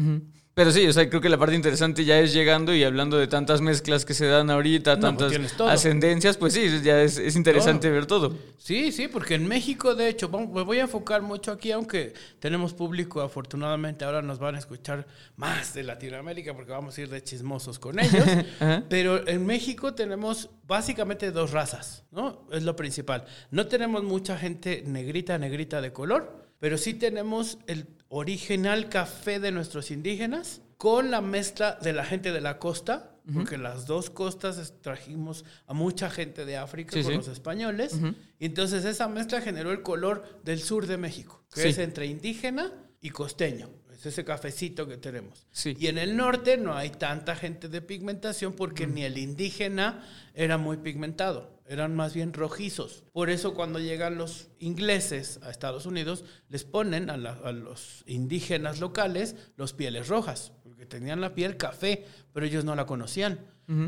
Pero 0.56 0.72
sí, 0.74 0.86
o 0.88 0.92
sea, 0.92 1.08
creo 1.08 1.22
que 1.22 1.30
la 1.30 1.38
parte 1.38 1.56
interesante 1.56 2.04
ya 2.04 2.20
es 2.20 2.34
llegando 2.34 2.76
y 2.76 2.84
hablando 2.84 3.18
de 3.18 3.28
tantas 3.28 3.62
mezclas 3.62 4.04
que 4.04 4.14
se 4.14 4.26
dan 4.26 4.50
ahorita, 4.50 4.96
No, 4.98 5.16
pues 5.16 5.32
tantas 5.32 5.52
ascendencias, 5.72 6.36
pues 6.36 6.52
sí, 6.54 6.82
ya 6.84 7.02
es, 7.02 7.18
es 7.18 7.38
interesante 7.38 7.90
ver 7.90 8.08
todo. 8.08 8.36
Sí, 8.58 8.92
sí, 8.92 9.08
porque 9.08 9.36
en 9.36 9.48
México, 9.48 9.96
de 9.96 10.10
hecho, 10.10 10.28
vamos- 10.28 10.50
me 10.54 10.64
voy 10.64 10.80
a 10.80 10.82
enfocar 10.82 11.22
mucho 11.22 11.54
aquí, 11.54 11.72
aunque 11.72 12.14
tenemos 12.40 12.74
público, 12.74 13.22
afortunadamente 13.22 14.04
ahora 14.04 14.22
nos 14.22 14.40
van 14.40 14.56
a 14.56 14.60
escuchar 14.60 15.08
más 15.38 15.74
de 15.76 15.84
Latinoamérica 15.84 16.54
porque 16.54 16.72
vamos 16.72 16.98
a 16.98 17.02
ir 17.02 17.10
de 17.10 17.24
chismosos 17.24 17.80
con 17.80 17.98
ellos. 18.00 18.26
Ajá. 18.60 18.84
Pero 19.26 19.32
en 19.38 19.46
México 19.46 19.94
tenemos 19.94 20.50
básicamente 20.68 21.32
dos 21.32 21.52
razas, 21.52 22.04
¿no? 22.12 22.48
Es 22.52 22.64
lo 22.64 22.76
principal. 22.76 23.26
No 23.52 23.68
tenemos 23.68 24.04
mucha 24.04 24.38
gente 24.38 24.84
negrita, 24.86 25.38
negrita 25.38 25.82
de 25.82 25.92
color, 25.94 26.46
pero 26.60 26.78
sí 26.78 26.94
tenemos 26.94 27.58
el 27.68 27.88
original 28.10 28.90
café 28.90 29.40
de 29.40 29.52
nuestros 29.52 29.92
indígenas 29.92 30.62
con 30.78 31.12
la 31.12 31.22
mezcla 31.22 31.78
de 31.82 31.94
la 31.94 32.06
gente 32.06 32.32
de 32.32 32.42
la 32.42 32.58
costa, 32.60 33.12
porque 33.34 33.58
las 33.60 33.86
dos 33.86 34.10
costas 34.10 34.74
trajimos 34.82 35.46
a 35.68 35.74
mucha 35.74 36.10
gente 36.10 36.46
de 36.46 36.58
África 36.58 36.94
Sí, 36.94 37.04
con 37.04 37.12
sí. 37.12 37.18
los 37.18 37.28
españoles, 37.28 37.96
y 38.40 38.46
entonces 38.46 38.86
esa 38.86 39.08
mezcla 39.08 39.40
generó 39.42 39.72
el 39.72 39.84
color 39.84 40.42
del 40.44 40.60
sur 40.60 40.88
de 40.88 40.98
México, 40.98 41.44
que 41.54 41.62
Sí. 41.62 41.68
es 41.70 41.78
entre 41.78 42.08
indígena 42.08 42.72
y 43.02 43.12
costeño. 43.12 43.70
Es 44.00 44.06
ese 44.06 44.24
cafecito 44.24 44.88
que 44.88 44.96
tenemos. 44.96 45.46
Sí. 45.52 45.76
Y 45.78 45.88
en 45.88 45.98
el 45.98 46.16
norte 46.16 46.56
no 46.58 46.74
hay 46.74 46.90
tanta 46.90 47.36
gente 47.36 47.68
de 47.68 47.82
pigmentación 47.82 48.54
porque 48.54 48.88
Mm. 48.88 48.94
ni 48.94 49.04
el 49.04 49.18
indígena 49.18 50.06
era 50.34 50.58
muy 50.58 50.78
pigmentado, 50.78 51.60
eran 51.68 51.94
más 51.98 52.14
bien 52.14 52.32
rojizos. 52.32 53.04
Por 53.12 53.30
eso 53.30 53.54
cuando 53.54 53.78
llegan 53.78 54.18
los 54.18 54.48
ingleses 54.60 55.42
a 55.44 55.50
Estados 55.50 55.86
Unidos, 55.86 56.24
les 56.48 56.64
ponen 56.64 57.10
a, 57.10 57.18
la- 57.18 57.40
a 57.44 57.52
los 57.52 58.06
indígenas 58.08 58.80
locales 58.80 59.36
los 59.58 59.74
pieles 59.74 60.08
rojas, 60.08 60.54
porque 60.64 60.86
tenían 60.86 61.20
la 61.20 61.36
piel 61.36 61.58
café, 61.58 62.06
pero 62.32 62.46
ellos 62.46 62.64
no 62.64 62.76
la 62.76 62.86
conocían. 62.86 63.40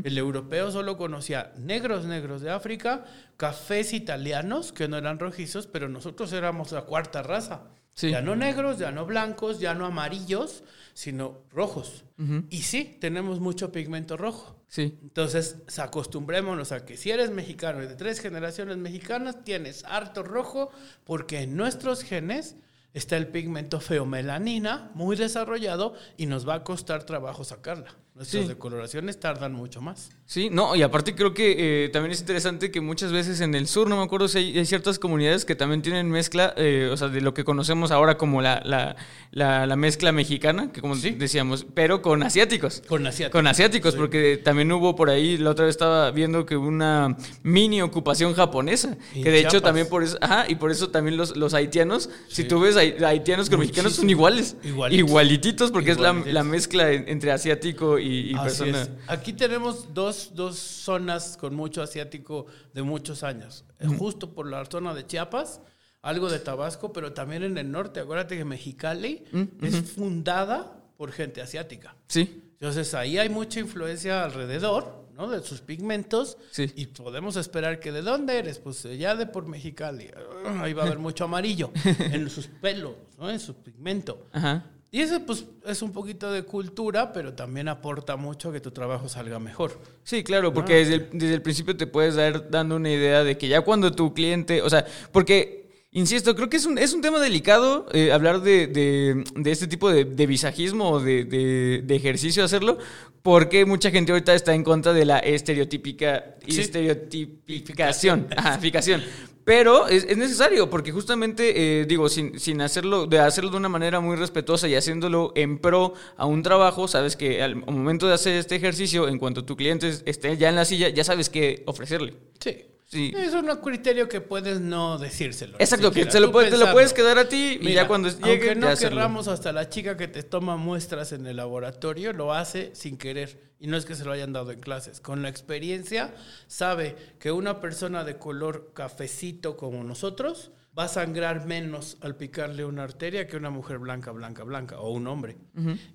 El 0.04 0.16
europeo 0.16 0.70
solo 0.70 0.96
conocía 0.96 1.52
negros, 1.58 2.04
negros 2.04 2.40
de 2.40 2.50
África, 2.50 3.04
cafés 3.36 3.92
italianos, 3.94 4.72
que 4.72 4.86
no 4.86 4.96
eran 4.96 5.18
rojizos, 5.18 5.66
pero 5.66 5.88
nosotros 5.88 6.32
éramos 6.32 6.70
la 6.70 6.82
cuarta 6.82 7.24
raza. 7.24 7.62
Sí. 7.94 8.10
Ya 8.10 8.22
no 8.22 8.34
negros, 8.36 8.78
ya 8.78 8.90
no 8.90 9.04
blancos, 9.06 9.60
ya 9.60 9.74
no 9.74 9.86
amarillos, 9.86 10.64
sino 10.94 11.42
rojos. 11.50 12.04
Y 12.50 12.62
sí, 12.62 12.96
tenemos 13.00 13.40
mucho 13.40 13.72
pigmento 13.72 14.16
rojo. 14.16 14.56
Sí. 14.68 14.96
Entonces, 15.02 15.56
acostumbrémonos 15.78 16.72
a 16.72 16.84
que 16.86 16.96
si 16.96 17.10
eres 17.10 17.30
mexicano 17.30 17.82
y 17.82 17.86
de 17.86 17.94
tres 17.96 18.20
generaciones 18.20 18.76
mexicanas, 18.78 19.42
tienes 19.44 19.84
harto 19.84 20.22
rojo, 20.22 20.70
porque 21.04 21.40
en 21.42 21.56
nuestros 21.56 22.02
genes 22.02 22.56
está 22.94 23.16
el 23.16 23.28
pigmento 23.28 23.80
feomelanina 23.80 24.90
muy 24.94 25.16
desarrollado 25.16 25.94
y 26.16 26.26
nos 26.26 26.48
va 26.48 26.54
a 26.56 26.64
costar 26.64 27.04
trabajo 27.04 27.42
sacarla. 27.44 27.94
Nuestras 28.14 28.42
Sí. 28.44 28.48
decoloraciones 28.48 29.18
tardan 29.18 29.52
mucho 29.54 29.80
más. 29.80 30.10
Sí, 30.24 30.48
no, 30.50 30.74
y 30.74 30.80
aparte 30.82 31.14
creo 31.14 31.34
que 31.34 31.84
eh, 31.84 31.88
también 31.90 32.12
es 32.12 32.20
interesante 32.20 32.70
que 32.70 32.80
muchas 32.80 33.12
veces 33.12 33.42
en 33.42 33.54
el 33.54 33.66
sur, 33.66 33.86
no 33.90 33.98
me 33.98 34.02
acuerdo 34.02 34.28
si 34.28 34.38
hay, 34.38 34.58
hay 34.58 34.64
ciertas 34.64 34.98
comunidades 34.98 35.44
que 35.44 35.54
también 35.54 35.82
tienen 35.82 36.08
mezcla, 36.10 36.54
eh, 36.56 36.88
o 36.90 36.96
sea, 36.96 37.08
de 37.08 37.20
lo 37.20 37.34
que 37.34 37.44
conocemos 37.44 37.90
ahora 37.90 38.16
como 38.16 38.40
la, 38.40 38.62
la, 38.64 38.96
la, 39.30 39.66
la 39.66 39.76
mezcla 39.76 40.10
mexicana, 40.10 40.72
que 40.72 40.80
como 40.80 40.96
decíamos, 40.96 41.66
pero 41.74 42.00
con 42.00 42.22
asiáticos. 42.22 42.82
Con 42.88 43.06
asiáticos. 43.06 43.32
Con 43.38 43.46
asiáticos, 43.46 43.92
Sí. 43.92 43.98
porque 43.98 44.38
también 44.38 44.72
hubo 44.72 44.96
por 44.96 45.10
ahí, 45.10 45.36
la 45.36 45.50
otra 45.50 45.66
vez 45.66 45.74
estaba 45.74 46.10
viendo 46.12 46.46
que 46.46 46.56
hubo 46.56 46.66
una 46.68 47.14
mini 47.42 47.82
ocupación 47.82 48.32
japonesa, 48.32 48.96
que 49.12 49.30
de 49.30 49.40
hecho 49.40 49.60
también 49.60 49.86
por 49.88 50.02
eso, 50.02 50.16
ajá, 50.22 50.46
y 50.48 50.54
por 50.54 50.70
eso 50.70 50.88
también 50.88 51.18
los, 51.18 51.36
los 51.36 51.52
haitianos, 51.52 52.08
si 52.28 52.44
tú 52.44 52.60
ves 52.60 52.76
hai- 52.76 53.02
haitianos 53.04 53.50
con 53.50 53.58
mexicanos 53.60 53.94
son 53.96 54.08
iguales, 54.08 54.56
igualititos, 54.90 55.70
porque 55.72 55.90
es 55.90 55.98
la, 55.98 56.12
la 56.12 56.42
mezcla 56.44 56.90
en- 56.92 57.06
entre 57.08 57.32
asiático 57.32 57.98
y, 57.98 58.30
y 58.30 58.34
persona. 58.34 58.82
es. 58.82 58.90
Aquí 59.08 59.32
tenemos 59.32 59.92
dos, 59.92 60.21
dos 60.34 60.56
zonas 60.58 61.36
con 61.36 61.54
mucho 61.54 61.82
asiático 61.82 62.46
de 62.72 62.82
muchos 62.82 63.22
años. 63.22 63.64
Eh, 63.78 63.86
Justo 63.86 64.32
por 64.34 64.48
la 64.48 64.64
zona 64.66 64.94
de 64.94 65.06
Chiapas, 65.06 65.60
algo 66.02 66.30
de 66.30 66.38
Tabasco, 66.38 66.92
pero 66.92 67.12
también 67.12 67.42
en 67.42 67.58
el 67.58 67.70
norte. 67.70 68.00
Acuérdate 68.00 68.36
que 68.36 68.44
Mexicali 68.44 69.24
es 69.60 69.90
fundada 69.92 70.78
por 70.96 71.12
gente 71.12 71.40
asiática. 71.42 71.96
Sí. 72.08 72.42
Entonces 72.54 72.94
ahí 72.94 73.18
hay 73.18 73.28
mucha 73.28 73.60
influencia 73.60 74.24
alrededor, 74.24 75.06
¿no? 75.14 75.28
De 75.28 75.42
sus 75.42 75.60
pigmentos. 75.60 76.38
Sí. 76.50 76.70
Y 76.76 76.86
podemos 76.86 77.36
esperar 77.36 77.80
que 77.80 77.90
de 77.92 78.02
dónde 78.02 78.38
eres, 78.38 78.58
pues 78.58 78.84
eh, 78.84 78.96
ya 78.96 79.16
de 79.16 79.26
por 79.26 79.46
Mexicali. 79.46 80.10
Ah, 80.44 80.62
Ahí 80.62 80.72
va 80.72 80.82
a 80.82 80.86
haber 80.86 80.98
mucho 81.00 81.24
amarillo 81.24 81.70
en 81.98 82.30
sus 82.30 82.46
pelos, 82.46 82.94
¿no? 83.18 83.30
En 83.30 83.40
su 83.40 83.54
pigmento. 83.54 84.26
Ajá. 84.32 84.66
Y 84.94 85.00
eso 85.00 85.18
pues 85.24 85.46
es 85.64 85.80
un 85.80 85.90
poquito 85.90 86.30
de 86.30 86.42
cultura, 86.42 87.14
pero 87.14 87.32
también 87.32 87.68
aporta 87.68 88.16
mucho 88.16 88.50
a 88.50 88.52
que 88.52 88.60
tu 88.60 88.72
trabajo 88.72 89.08
salga 89.08 89.38
mejor. 89.38 89.80
Sí, 90.04 90.22
claro, 90.22 90.52
porque 90.52 90.74
desde, 90.74 90.94
el, 90.96 91.08
desde 91.14 91.32
el 91.32 91.40
principio 91.40 91.74
te 91.74 91.86
puedes 91.86 92.14
dar 92.14 92.50
dando 92.50 92.76
una 92.76 92.90
idea 92.90 93.24
de 93.24 93.38
que 93.38 93.48
ya 93.48 93.62
cuando 93.62 93.92
tu 93.92 94.12
cliente, 94.12 94.60
o 94.60 94.68
sea, 94.68 94.84
porque, 95.10 95.61
insisto, 95.92 96.34
creo 96.34 96.48
que 96.50 96.56
es 96.56 96.66
un, 96.66 96.78
es 96.78 96.92
un 96.92 97.00
tema 97.02 97.20
delicado 97.20 97.86
eh, 97.92 98.12
hablar 98.12 98.40
de, 98.42 98.66
de- 98.66 99.24
de 99.36 99.50
este 99.50 99.66
tipo 99.66 99.90
de, 99.90 100.04
de 100.04 100.26
visajismo 100.26 100.90
o 100.90 101.00
de, 101.00 101.24
de- 101.24 101.82
de 101.84 101.94
ejercicio 101.96 102.42
hacerlo, 102.44 102.78
porque 103.22 103.64
mucha 103.66 103.90
gente 103.90 104.10
ahorita 104.12 104.34
está 104.34 104.54
en 104.54 104.64
contra 104.64 104.92
de 104.92 105.04
la 105.04 105.18
estereotípica 105.18 106.34
Sí. 106.48 106.60
estereotipicación. 106.60 108.26
Ajá, 108.36 108.58
ficación. 108.58 109.02
Pero 109.44 109.88
es, 109.88 110.04
es 110.08 110.16
necesario, 110.16 110.70
porque 110.70 110.92
justamente, 110.92 111.80
eh, 111.80 111.84
digo, 111.84 112.08
sin, 112.08 112.38
sin 112.38 112.60
hacerlo, 112.60 113.06
de 113.06 113.18
hacerlo 113.18 113.50
de 113.50 113.56
una 113.56 113.68
manera 113.68 113.98
muy 114.00 114.16
respetuosa 114.16 114.68
y 114.68 114.76
haciéndolo 114.76 115.32
en 115.34 115.58
pro 115.58 115.94
a 116.16 116.26
un 116.26 116.42
trabajo, 116.44 116.86
sabes 116.86 117.16
que 117.16 117.42
al 117.42 117.56
momento 117.56 118.06
de 118.06 118.14
hacer 118.14 118.34
este 118.34 118.54
ejercicio, 118.54 119.08
en 119.08 119.18
cuanto 119.18 119.44
tu 119.44 119.56
cliente 119.56 119.90
esté 120.06 120.36
ya 120.36 120.48
en 120.48 120.54
la 120.56 120.64
silla, 120.64 120.90
ya 120.90 121.02
sabes 121.02 121.28
qué 121.28 121.64
ofrecerle. 121.66 122.14
Sí. 122.38 122.56
Sí. 122.92 123.10
Es 123.16 123.32
un 123.32 123.46
criterio 123.56 124.06
que 124.06 124.20
puedes 124.20 124.60
no 124.60 124.98
decírselo. 124.98 125.56
Exacto, 125.58 125.90
que 125.90 126.10
se 126.10 126.20
lo 126.20 126.26
Tú 126.26 126.32
puede- 126.32 126.50
te 126.50 126.58
lo 126.58 126.70
puedes 126.72 126.92
quedar 126.92 127.18
a 127.18 127.26
ti 127.26 127.58
y 127.58 127.72
ya 127.72 127.88
cuando 127.88 128.10
llegue, 128.10 128.30
aunque 128.50 128.54
no 128.54 128.66
ya 128.66 128.72
hacerlo. 128.74 128.98
querramos 128.98 129.28
hasta 129.28 129.50
la 129.50 129.70
chica 129.70 129.96
que 129.96 130.08
te 130.08 130.22
toma 130.22 130.58
muestras 130.58 131.12
en 131.12 131.26
el 131.26 131.36
laboratorio 131.36 132.12
lo 132.12 132.34
hace 132.34 132.70
sin 132.74 132.98
querer 132.98 133.50
y 133.58 133.66
no 133.66 133.78
es 133.78 133.86
que 133.86 133.94
se 133.94 134.04
lo 134.04 134.12
hayan 134.12 134.34
dado 134.34 134.50
en 134.52 134.60
clases. 134.60 135.00
Con 135.00 135.22
la 135.22 135.30
experiencia 135.30 136.12
sabe 136.48 136.94
que 137.18 137.32
una 137.32 137.62
persona 137.62 138.04
de 138.04 138.18
color 138.18 138.72
cafecito 138.74 139.56
como 139.56 139.82
nosotros 139.84 140.50
va 140.78 140.84
a 140.84 140.88
sangrar 140.88 141.46
menos 141.46 141.98
al 142.00 142.16
picarle 142.16 142.64
una 142.64 142.84
arteria 142.84 143.26
que 143.26 143.36
una 143.36 143.50
mujer 143.50 143.78
blanca, 143.78 144.10
blanca, 144.10 144.42
blanca 144.44 144.80
o 144.80 144.90
un 144.90 145.06
hombre. 145.06 145.36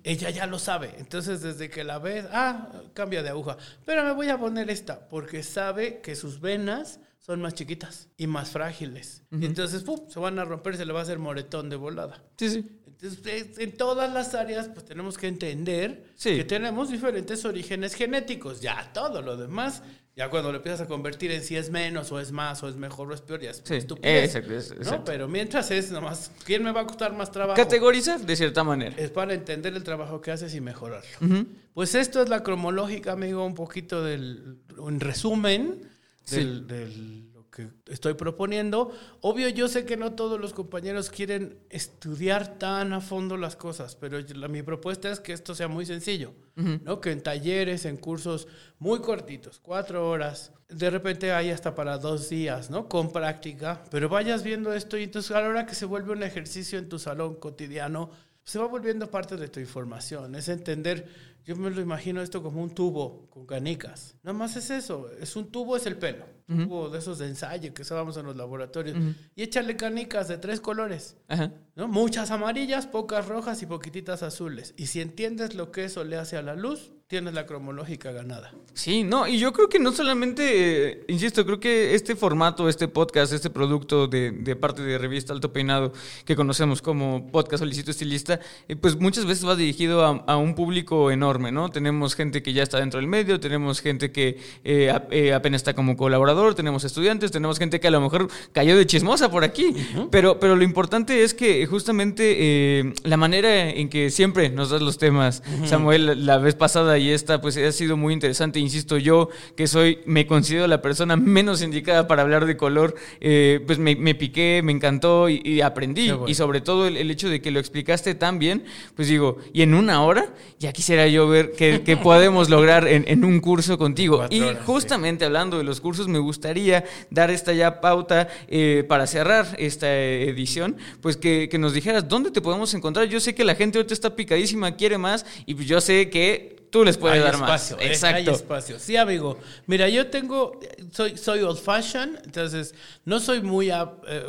Ella 0.04 0.30
ya 0.30 0.46
lo 0.46 0.58
sabe. 0.58 0.94
Entonces, 0.98 1.42
desde 1.42 1.68
que 1.68 1.84
la 1.84 1.98
ves, 1.98 2.26
ah, 2.32 2.68
cambia 2.94 3.22
de 3.22 3.30
aguja. 3.30 3.56
Pero 3.84 4.04
me 4.04 4.12
voy 4.12 4.28
a 4.28 4.38
poner 4.38 4.70
esta 4.70 5.08
porque 5.08 5.42
sabe 5.42 6.00
que 6.00 6.14
sus 6.14 6.40
venas 6.40 7.00
son 7.18 7.42
más 7.42 7.54
chiquitas 7.54 8.08
y 8.16 8.26
más 8.26 8.50
frágiles. 8.50 9.24
Entonces, 9.30 9.82
¡pum! 9.82 10.08
se 10.08 10.18
van 10.20 10.38
a 10.38 10.44
romper, 10.44 10.76
se 10.76 10.86
le 10.86 10.92
va 10.92 11.00
a 11.00 11.02
hacer 11.02 11.18
moretón 11.18 11.68
de 11.68 11.76
volada. 11.76 12.22
Sí, 12.38 12.48
sí. 12.48 12.77
Entonces, 13.00 13.58
en 13.58 13.76
todas 13.76 14.12
las 14.12 14.34
áreas, 14.34 14.68
pues 14.68 14.84
tenemos 14.84 15.16
que 15.16 15.28
entender 15.28 16.04
Sí. 16.16 16.36
que 16.36 16.44
tenemos 16.44 16.90
diferentes 16.90 17.44
orígenes 17.44 17.94
genéticos. 17.94 18.60
Ya 18.60 18.90
todo 18.92 19.22
lo 19.22 19.36
demás, 19.36 19.82
ya 20.16 20.28
cuando 20.30 20.50
lo 20.50 20.56
empiezas 20.56 20.80
a 20.80 20.86
convertir 20.88 21.30
en 21.30 21.42
si 21.44 21.54
es 21.56 21.70
menos 21.70 22.10
o 22.10 22.18
es 22.18 22.32
más 22.32 22.60
o 22.64 22.68
es 22.68 22.74
mejor 22.74 23.08
o 23.10 23.14
es 23.14 23.20
peor, 23.20 23.40
ya 23.40 23.50
es 23.50 23.62
Sí, 23.64 23.76
estupidez, 23.76 24.34
exacto, 24.34 24.74
¿no? 24.96 25.04
Pero 25.04 25.28
mientras 25.28 25.70
es 25.70 25.92
nomás, 25.92 26.32
¿quién 26.44 26.64
me 26.64 26.72
va 26.72 26.80
a 26.80 26.86
costar 26.86 27.12
más 27.14 27.30
trabajo? 27.30 27.56
Categorizar 27.56 28.18
de 28.20 28.34
cierta 28.34 28.64
manera. 28.64 28.96
es 28.98 29.10
para 29.10 29.32
entender 29.32 29.74
el 29.74 29.84
trabajo 29.84 30.20
que 30.20 30.32
haces 30.32 30.52
y 30.56 30.60
mejorarlo. 30.60 31.46
Pues 31.74 31.94
esto 31.94 32.20
es 32.20 32.28
la 32.28 32.42
cromológica, 32.42 33.12
amigo, 33.12 33.44
un 33.46 33.54
poquito 33.54 34.02
del, 34.02 34.58
un 34.76 34.98
resumen 34.98 35.88
del, 36.30 36.66
del- 36.66 37.22
lo 37.26 37.27
que 37.66 37.92
estoy 37.92 38.14
proponiendo. 38.14 38.92
Obvio, 39.20 39.48
yo 39.48 39.66
sé 39.66 39.84
que 39.84 39.96
no 39.96 40.12
todos 40.12 40.38
los 40.40 40.52
compañeros 40.52 41.10
quieren 41.10 41.58
estudiar 41.70 42.58
tan 42.58 42.92
a 42.92 43.00
fondo 43.00 43.36
las 43.36 43.56
cosas, 43.56 43.96
pero 43.96 44.18
la- 44.20 44.46
mi 44.48 44.62
propuesta 44.62 45.10
es 45.10 45.18
que 45.20 45.32
esto 45.32 45.54
sea 45.54 45.66
muy 45.68 45.84
sencillo, 45.86 46.32
¿no? 46.54 47.00
Que 47.00 47.10
en 47.10 47.22
talleres, 47.22 47.84
en 47.84 47.96
cursos 47.96 48.46
muy 48.78 49.00
cortitos, 49.00 49.58
cuatro 49.60 50.08
horas, 50.08 50.52
de 50.68 50.90
repente 50.90 51.32
hay 51.32 51.50
hasta 51.50 51.74
para 51.74 51.98
dos 51.98 52.28
días, 52.28 52.70
¿no? 52.70 52.88
Con 52.88 53.10
práctica, 53.10 53.82
pero 53.90 54.08
vayas 54.08 54.42
viendo 54.44 54.72
esto 54.72 54.96
y 54.96 55.04
entonces 55.04 55.32
a 55.32 55.40
la 55.40 55.48
hora 55.48 55.66
que 55.66 55.74
se 55.74 55.86
vuelve 55.86 56.12
un 56.12 56.22
ejercicio 56.22 56.78
en 56.78 56.88
tu 56.88 56.98
salón 56.98 57.34
cotidiano, 57.36 58.10
se 58.44 58.58
va 58.58 58.66
volviendo 58.66 59.10
parte 59.10 59.36
de 59.36 59.48
tu 59.48 59.60
información. 59.60 60.34
Es 60.34 60.48
entender, 60.48 61.06
yo 61.44 61.56
me 61.56 61.70
lo 61.70 61.80
imagino 61.80 62.22
esto 62.22 62.42
como 62.42 62.62
un 62.62 62.70
tubo 62.70 63.26
con 63.30 63.44
canicas. 63.46 64.14
Nada 64.22 64.36
más 64.38 64.56
es 64.56 64.70
eso, 64.70 65.10
es 65.20 65.36
un 65.36 65.50
tubo, 65.50 65.76
es 65.76 65.84
el 65.86 65.96
pelo. 65.96 66.24
Tubo 66.48 66.88
de 66.88 66.98
esos 66.98 67.18
de 67.18 67.26
ensayo 67.26 67.74
que 67.74 67.82
usábamos 67.82 68.16
en 68.16 68.24
los 68.24 68.34
laboratorios. 68.34 68.96
Y 69.36 69.42
échale 69.42 69.76
canicas 69.76 70.28
de 70.28 70.38
tres 70.38 70.60
colores. 70.60 71.16
Ajá. 71.28 71.52
¿no? 71.76 71.88
Muchas 71.88 72.30
amarillas, 72.30 72.86
pocas 72.86 73.28
rojas 73.28 73.62
y 73.62 73.66
poquititas 73.66 74.22
azules. 74.22 74.72
Y 74.76 74.86
si 74.86 75.02
entiendes 75.02 75.54
lo 75.54 75.70
que 75.72 75.84
eso 75.84 76.04
le 76.04 76.16
hace 76.16 76.38
a 76.38 76.42
la 76.42 76.54
luz, 76.54 76.92
tienes 77.08 77.32
la 77.32 77.46
cromológica 77.46 78.12
ganada. 78.12 78.52
Sí, 78.74 79.02
no, 79.02 79.26
y 79.26 79.38
yo 79.38 79.54
creo 79.54 79.70
que 79.70 79.78
no 79.78 79.92
solamente, 79.92 80.90
eh, 80.90 81.04
insisto, 81.08 81.46
creo 81.46 81.58
que 81.58 81.94
este 81.94 82.14
formato, 82.14 82.68
este 82.68 82.86
podcast, 82.86 83.32
este 83.32 83.48
producto 83.48 84.06
de, 84.08 84.30
de 84.30 84.56
parte 84.56 84.82
de 84.82 84.98
Revista 84.98 85.32
Alto 85.32 85.50
Peinado, 85.50 85.94
que 86.26 86.36
conocemos 86.36 86.82
como 86.82 87.32
podcast 87.32 87.62
Solicito 87.62 87.90
Estilista, 87.90 88.40
eh, 88.68 88.76
pues 88.76 89.00
muchas 89.00 89.24
veces 89.24 89.48
va 89.48 89.56
dirigido 89.56 90.04
a, 90.04 90.22
a 90.26 90.36
un 90.36 90.54
público 90.54 91.10
enorme, 91.10 91.50
¿no? 91.50 91.70
Tenemos 91.70 92.14
gente 92.14 92.42
que 92.42 92.52
ya 92.52 92.62
está 92.62 92.78
dentro 92.78 93.00
del 93.00 93.08
medio, 93.08 93.40
tenemos 93.40 93.80
gente 93.80 94.12
que 94.12 94.38
eh, 94.62 94.92
eh, 95.10 95.32
apenas 95.32 95.60
está 95.60 95.72
como 95.72 95.96
colaborador, 95.96 96.54
tenemos 96.54 96.84
estudiantes, 96.84 97.30
tenemos 97.30 97.58
gente 97.58 97.80
que 97.80 97.88
a 97.88 97.90
lo 97.90 98.02
mejor 98.02 98.28
cayó 98.52 98.76
de 98.76 98.84
chismosa 98.86 99.30
por 99.30 99.44
aquí, 99.44 99.74
pero, 100.10 100.38
pero 100.38 100.56
lo 100.56 100.62
importante 100.62 101.22
es 101.22 101.32
que 101.32 101.64
justamente 101.64 102.36
eh, 102.38 102.92
la 103.04 103.16
manera 103.16 103.70
en 103.70 103.88
que 103.88 104.10
siempre 104.10 104.50
nos 104.50 104.68
das 104.68 104.82
los 104.82 104.98
temas, 104.98 105.42
Samuel, 105.64 106.26
la 106.26 106.36
vez 106.36 106.54
pasada 106.54 106.97
y 106.98 107.10
esta, 107.10 107.40
pues 107.40 107.56
ha 107.56 107.72
sido 107.72 107.96
muy 107.96 108.12
interesante. 108.12 108.58
Insisto, 108.58 108.98
yo 108.98 109.28
que 109.56 109.66
soy, 109.66 110.00
me 110.06 110.26
considero 110.26 110.66
la 110.66 110.82
persona 110.82 111.16
menos 111.16 111.62
indicada 111.62 112.06
para 112.06 112.22
hablar 112.22 112.46
de 112.46 112.56
color, 112.56 112.94
eh, 113.20 113.60
pues 113.66 113.78
me, 113.78 113.96
me 113.96 114.14
piqué, 114.14 114.60
me 114.62 114.72
encantó 114.72 115.28
y, 115.28 115.40
y 115.44 115.60
aprendí. 115.60 116.10
Bueno. 116.10 116.28
Y 116.28 116.34
sobre 116.34 116.60
todo 116.60 116.86
el, 116.86 116.96
el 116.96 117.10
hecho 117.10 117.28
de 117.28 117.40
que 117.40 117.50
lo 117.50 117.60
explicaste 117.60 118.14
tan 118.14 118.38
bien, 118.38 118.64
pues 118.94 119.08
digo, 119.08 119.38
y 119.52 119.62
en 119.62 119.74
una 119.74 120.02
hora, 120.02 120.34
ya 120.58 120.72
quisiera 120.72 121.06
yo 121.06 121.28
ver 121.28 121.52
qué, 121.52 121.82
qué 121.84 121.96
podemos 122.08 122.50
lograr 122.50 122.86
en, 122.86 123.04
en 123.08 123.24
un 123.24 123.40
curso 123.40 123.78
contigo. 123.78 124.26
Y 124.30 124.40
sí. 124.40 124.46
justamente 124.64 125.24
hablando 125.24 125.58
de 125.58 125.64
los 125.64 125.80
cursos, 125.80 126.08
me 126.08 126.18
gustaría 126.18 126.84
dar 127.10 127.30
esta 127.30 127.52
ya 127.52 127.80
pauta 127.80 128.28
eh, 128.48 128.84
para 128.88 129.06
cerrar 129.06 129.56
esta 129.58 129.92
edición, 129.94 130.76
pues 131.00 131.16
que, 131.16 131.48
que 131.48 131.58
nos 131.58 131.72
dijeras 131.72 132.08
dónde 132.08 132.30
te 132.30 132.40
podemos 132.40 132.72
encontrar. 132.74 133.08
Yo 133.08 133.20
sé 133.20 133.34
que 133.34 133.44
la 133.44 133.54
gente 133.54 133.78
ahorita 133.78 133.94
está 133.94 134.14
picadísima, 134.16 134.76
quiere 134.76 134.98
más, 134.98 135.24
y 135.46 135.54
pues 135.54 135.66
yo 135.66 135.80
sé 135.80 136.10
que 136.10 136.57
tú 136.70 136.84
les 136.84 136.96
puedes 136.96 137.16
Hay 137.18 137.24
dar 137.24 137.34
espacio, 137.34 137.76
más. 137.76 137.84
eh, 137.84 137.88
Exacto. 137.88 138.30
Hay 138.30 138.36
espacio. 138.36 138.78
Sí, 138.78 138.96
amigo. 138.96 139.38
Mira, 139.66 139.88
yo 139.88 140.08
tengo, 140.08 140.58
soy, 140.92 141.16
soy 141.16 141.40
old 141.42 141.58
fashion, 141.58 142.18
entonces 142.24 142.74
no 143.04 143.20
soy 143.20 143.40
muy, 143.42 143.70
ah, 143.70 143.92
eh, 144.06 144.24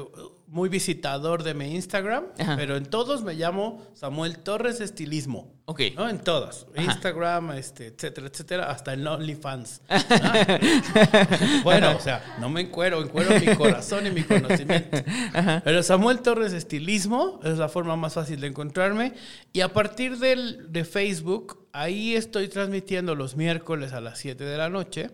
muy 0.49 0.67
visitador 0.69 1.43
de 1.43 1.53
mi 1.53 1.75
Instagram, 1.75 2.25
Ajá. 2.37 2.55
pero 2.57 2.75
en 2.75 2.85
todos 2.85 3.23
me 3.23 3.35
llamo 3.35 3.85
Samuel 3.93 4.39
Torres 4.39 4.81
Estilismo. 4.81 5.53
Ok. 5.65 5.81
¿no? 5.95 6.09
En 6.09 6.19
todos. 6.19 6.65
Ajá. 6.75 6.83
Instagram, 6.83 7.51
este, 7.51 7.87
etcétera, 7.87 8.27
etcétera, 8.27 8.71
hasta 8.71 8.93
en 8.93 9.05
OnlyFans. 9.05 9.81
¿Ah? 9.89 10.57
bueno, 11.63 11.95
o 11.95 11.99
sea, 11.99 12.37
no 12.39 12.49
me 12.49 12.61
encuero, 12.61 13.03
encuero 13.03 13.39
mi 13.39 13.55
corazón 13.55 14.07
y 14.07 14.11
mi 14.11 14.23
conocimiento. 14.23 14.97
Pero 15.63 15.83
Samuel 15.83 16.19
Torres 16.21 16.53
Estilismo 16.53 17.39
es 17.43 17.57
la 17.59 17.69
forma 17.69 17.95
más 17.95 18.15
fácil 18.15 18.41
de 18.41 18.47
encontrarme. 18.47 19.13
Y 19.53 19.61
a 19.61 19.71
partir 19.71 20.17
del, 20.17 20.71
de 20.71 20.83
Facebook, 20.85 21.67
ahí 21.71 22.15
estoy 22.15 22.47
transmitiendo 22.47 23.13
los 23.13 23.35
miércoles 23.35 23.93
a 23.93 24.01
las 24.01 24.17
7 24.17 24.43
de 24.43 24.57
la 24.57 24.69
noche 24.69 25.11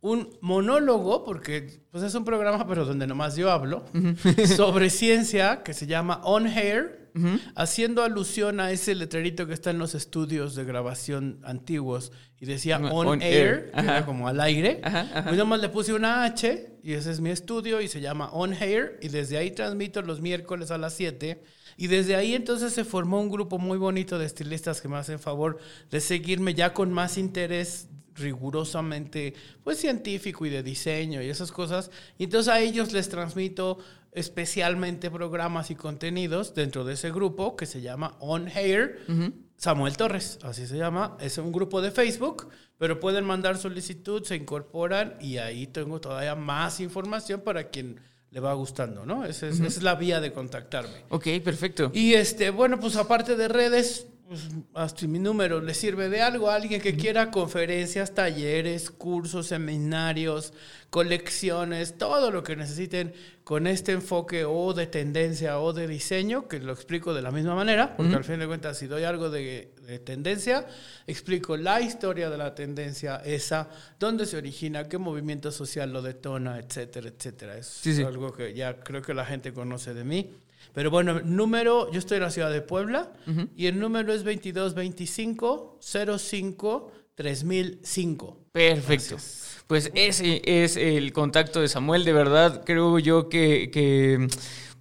un 0.00 0.30
monólogo, 0.40 1.24
porque 1.24 1.80
pues 1.90 2.04
es 2.04 2.14
un 2.14 2.24
programa, 2.24 2.66
pero 2.66 2.84
donde 2.84 3.06
nomás 3.06 3.36
yo 3.36 3.50
hablo, 3.50 3.84
sobre 4.56 4.90
ciencia 4.90 5.62
que 5.62 5.74
se 5.74 5.86
llama 5.86 6.20
On 6.24 6.46
Hair, 6.46 7.10
haciendo 7.56 8.04
alusión 8.04 8.60
a 8.60 8.70
ese 8.70 8.94
letrerito 8.94 9.46
que 9.48 9.52
está 9.52 9.70
en 9.70 9.78
los 9.78 9.96
estudios 9.96 10.54
de 10.54 10.64
grabación 10.64 11.40
antiguos 11.42 12.12
y 12.38 12.46
decía 12.46 12.78
No, 12.78 12.90
On, 12.90 13.08
on 13.08 13.22
Air, 13.22 13.32
air, 13.32 13.72
que 13.72 13.80
era 13.80 14.06
como 14.06 14.28
al 14.28 14.40
aire. 14.40 14.80
Ajá, 14.84 15.00
ajá. 15.00 15.24
Pues 15.24 15.36
nomás 15.36 15.60
le 15.60 15.68
puse 15.68 15.92
una 15.92 16.22
H 16.22 16.78
y 16.80 16.92
ese 16.92 17.10
es 17.10 17.20
mi 17.20 17.30
estudio 17.30 17.80
y 17.80 17.88
se 17.88 18.00
llama 18.00 18.30
On 18.30 18.52
Hair 18.52 19.00
y 19.02 19.08
desde 19.08 19.36
ahí 19.36 19.50
transmito 19.50 20.00
los 20.02 20.20
miércoles 20.20 20.70
a 20.70 20.78
las 20.78 20.94
7 20.94 21.42
y 21.76 21.86
desde 21.88 22.14
ahí 22.14 22.34
entonces 22.34 22.72
se 22.72 22.84
formó 22.84 23.20
un 23.20 23.30
grupo 23.30 23.58
muy 23.58 23.78
bonito 23.78 24.16
de 24.18 24.26
estilistas 24.26 24.80
que 24.80 24.88
me 24.88 24.96
hacen 24.96 25.18
favor 25.18 25.58
de 25.90 26.00
seguirme 26.00 26.54
ya 26.54 26.72
con 26.72 26.92
más 26.92 27.18
interés 27.18 27.88
rigurosamente 28.18 29.34
pues 29.64 29.78
científico 29.78 30.46
y 30.46 30.50
de 30.50 30.62
diseño 30.62 31.22
y 31.22 31.28
esas 31.28 31.52
cosas 31.52 31.90
y 32.18 32.24
entonces 32.24 32.52
a 32.52 32.60
ellos 32.60 32.92
les 32.92 33.08
transmito 33.08 33.78
especialmente 34.12 35.10
programas 35.10 35.70
y 35.70 35.74
contenidos 35.74 36.54
dentro 36.54 36.84
de 36.84 36.94
ese 36.94 37.10
grupo 37.10 37.56
que 37.56 37.66
se 37.66 37.80
llama 37.80 38.16
On 38.20 38.48
Hair 38.48 39.00
Samuel 39.58 39.96
Torres, 39.96 40.38
así 40.42 40.68
se 40.68 40.76
llama. 40.76 41.16
Es 41.20 41.36
un 41.36 41.50
grupo 41.50 41.82
de 41.82 41.90
Facebook, 41.90 42.48
pero 42.78 43.00
pueden 43.00 43.24
mandar 43.24 43.58
solicitud, 43.58 44.22
se 44.22 44.36
incorporan 44.36 45.16
y 45.20 45.38
ahí 45.38 45.66
tengo 45.66 46.00
todavía 46.00 46.36
más 46.36 46.78
información 46.78 47.40
para 47.40 47.68
quien 47.68 48.00
le 48.30 48.38
va 48.38 48.54
gustando, 48.54 49.04
¿no? 49.04 49.24
Esa 49.24 49.48
es, 49.48 49.56
esa 49.56 49.66
es 49.66 49.82
la 49.82 49.96
vía 49.96 50.20
de 50.20 50.32
contactarme. 50.32 51.04
Ok, 51.08 51.26
perfecto. 51.42 51.90
Y 51.92 52.14
este, 52.14 52.50
bueno, 52.50 52.78
pues 52.78 52.94
aparte 52.94 53.34
de 53.34 53.48
redes, 53.48 54.06
pues, 54.28 54.42
hasta 54.74 55.06
mi 55.06 55.18
número 55.18 55.60
le 55.60 55.72
sirve 55.72 56.08
de 56.10 56.20
algo. 56.20 56.50
Alguien 56.50 56.80
que 56.82 56.94
quiera 56.96 57.30
conferencias, 57.30 58.14
talleres, 58.14 58.90
cursos, 58.90 59.46
seminarios, 59.46 60.52
colecciones, 60.90 61.96
todo 61.96 62.30
lo 62.30 62.42
que 62.42 62.54
necesiten 62.54 63.14
con 63.44 63.66
este 63.66 63.92
enfoque 63.92 64.44
o 64.44 64.74
de 64.74 64.86
tendencia 64.86 65.58
o 65.60 65.72
de 65.72 65.86
diseño, 65.88 66.46
que 66.48 66.58
lo 66.60 66.72
explico 66.72 67.14
de 67.14 67.22
la 67.22 67.30
misma 67.30 67.54
manera, 67.54 67.96
porque 67.96 68.14
al 68.14 68.24
fin 68.24 68.38
de 68.38 68.46
cuentas, 68.46 68.76
si 68.76 68.86
doy 68.86 69.04
algo 69.04 69.30
de, 69.30 69.72
de 69.86 69.98
tendencia, 69.98 70.66
explico 71.06 71.56
la 71.56 71.80
historia 71.80 72.28
de 72.28 72.36
la 72.36 72.54
tendencia 72.54 73.16
esa, 73.24 73.70
dónde 73.98 74.26
se 74.26 74.36
origina, 74.36 74.88
qué 74.88 74.98
movimiento 74.98 75.50
social 75.50 75.90
lo 75.92 76.02
detona, 76.02 76.58
etcétera, 76.58 77.08
etcétera. 77.08 77.56
Es 77.56 77.66
Sí, 77.66 77.94
sí. 77.94 78.02
algo 78.02 78.32
que 78.32 78.52
ya 78.52 78.80
creo 78.80 79.00
que 79.00 79.14
la 79.14 79.24
gente 79.24 79.52
conoce 79.54 79.94
de 79.94 80.04
mí. 80.04 80.30
Pero 80.72 80.90
bueno, 80.90 81.18
el 81.18 81.36
número, 81.36 81.90
yo 81.90 81.98
estoy 81.98 82.16
en 82.16 82.22
la 82.24 82.30
ciudad 82.30 82.50
de 82.52 82.60
Puebla 82.60 83.12
y 83.56 83.66
el 83.66 83.78
número 83.78 84.12
es 84.12 84.24
2225 84.24 85.78
05 85.80 86.92
3005. 87.14 88.36
Perfecto. 88.52 89.16
Pues 89.66 89.90
ese 89.94 90.40
es 90.44 90.76
el 90.76 91.12
contacto 91.12 91.60
de 91.60 91.68
Samuel, 91.68 92.04
de 92.04 92.12
verdad 92.12 92.62
creo 92.64 92.98
yo 92.98 93.28
que, 93.28 93.70
que, 93.70 94.28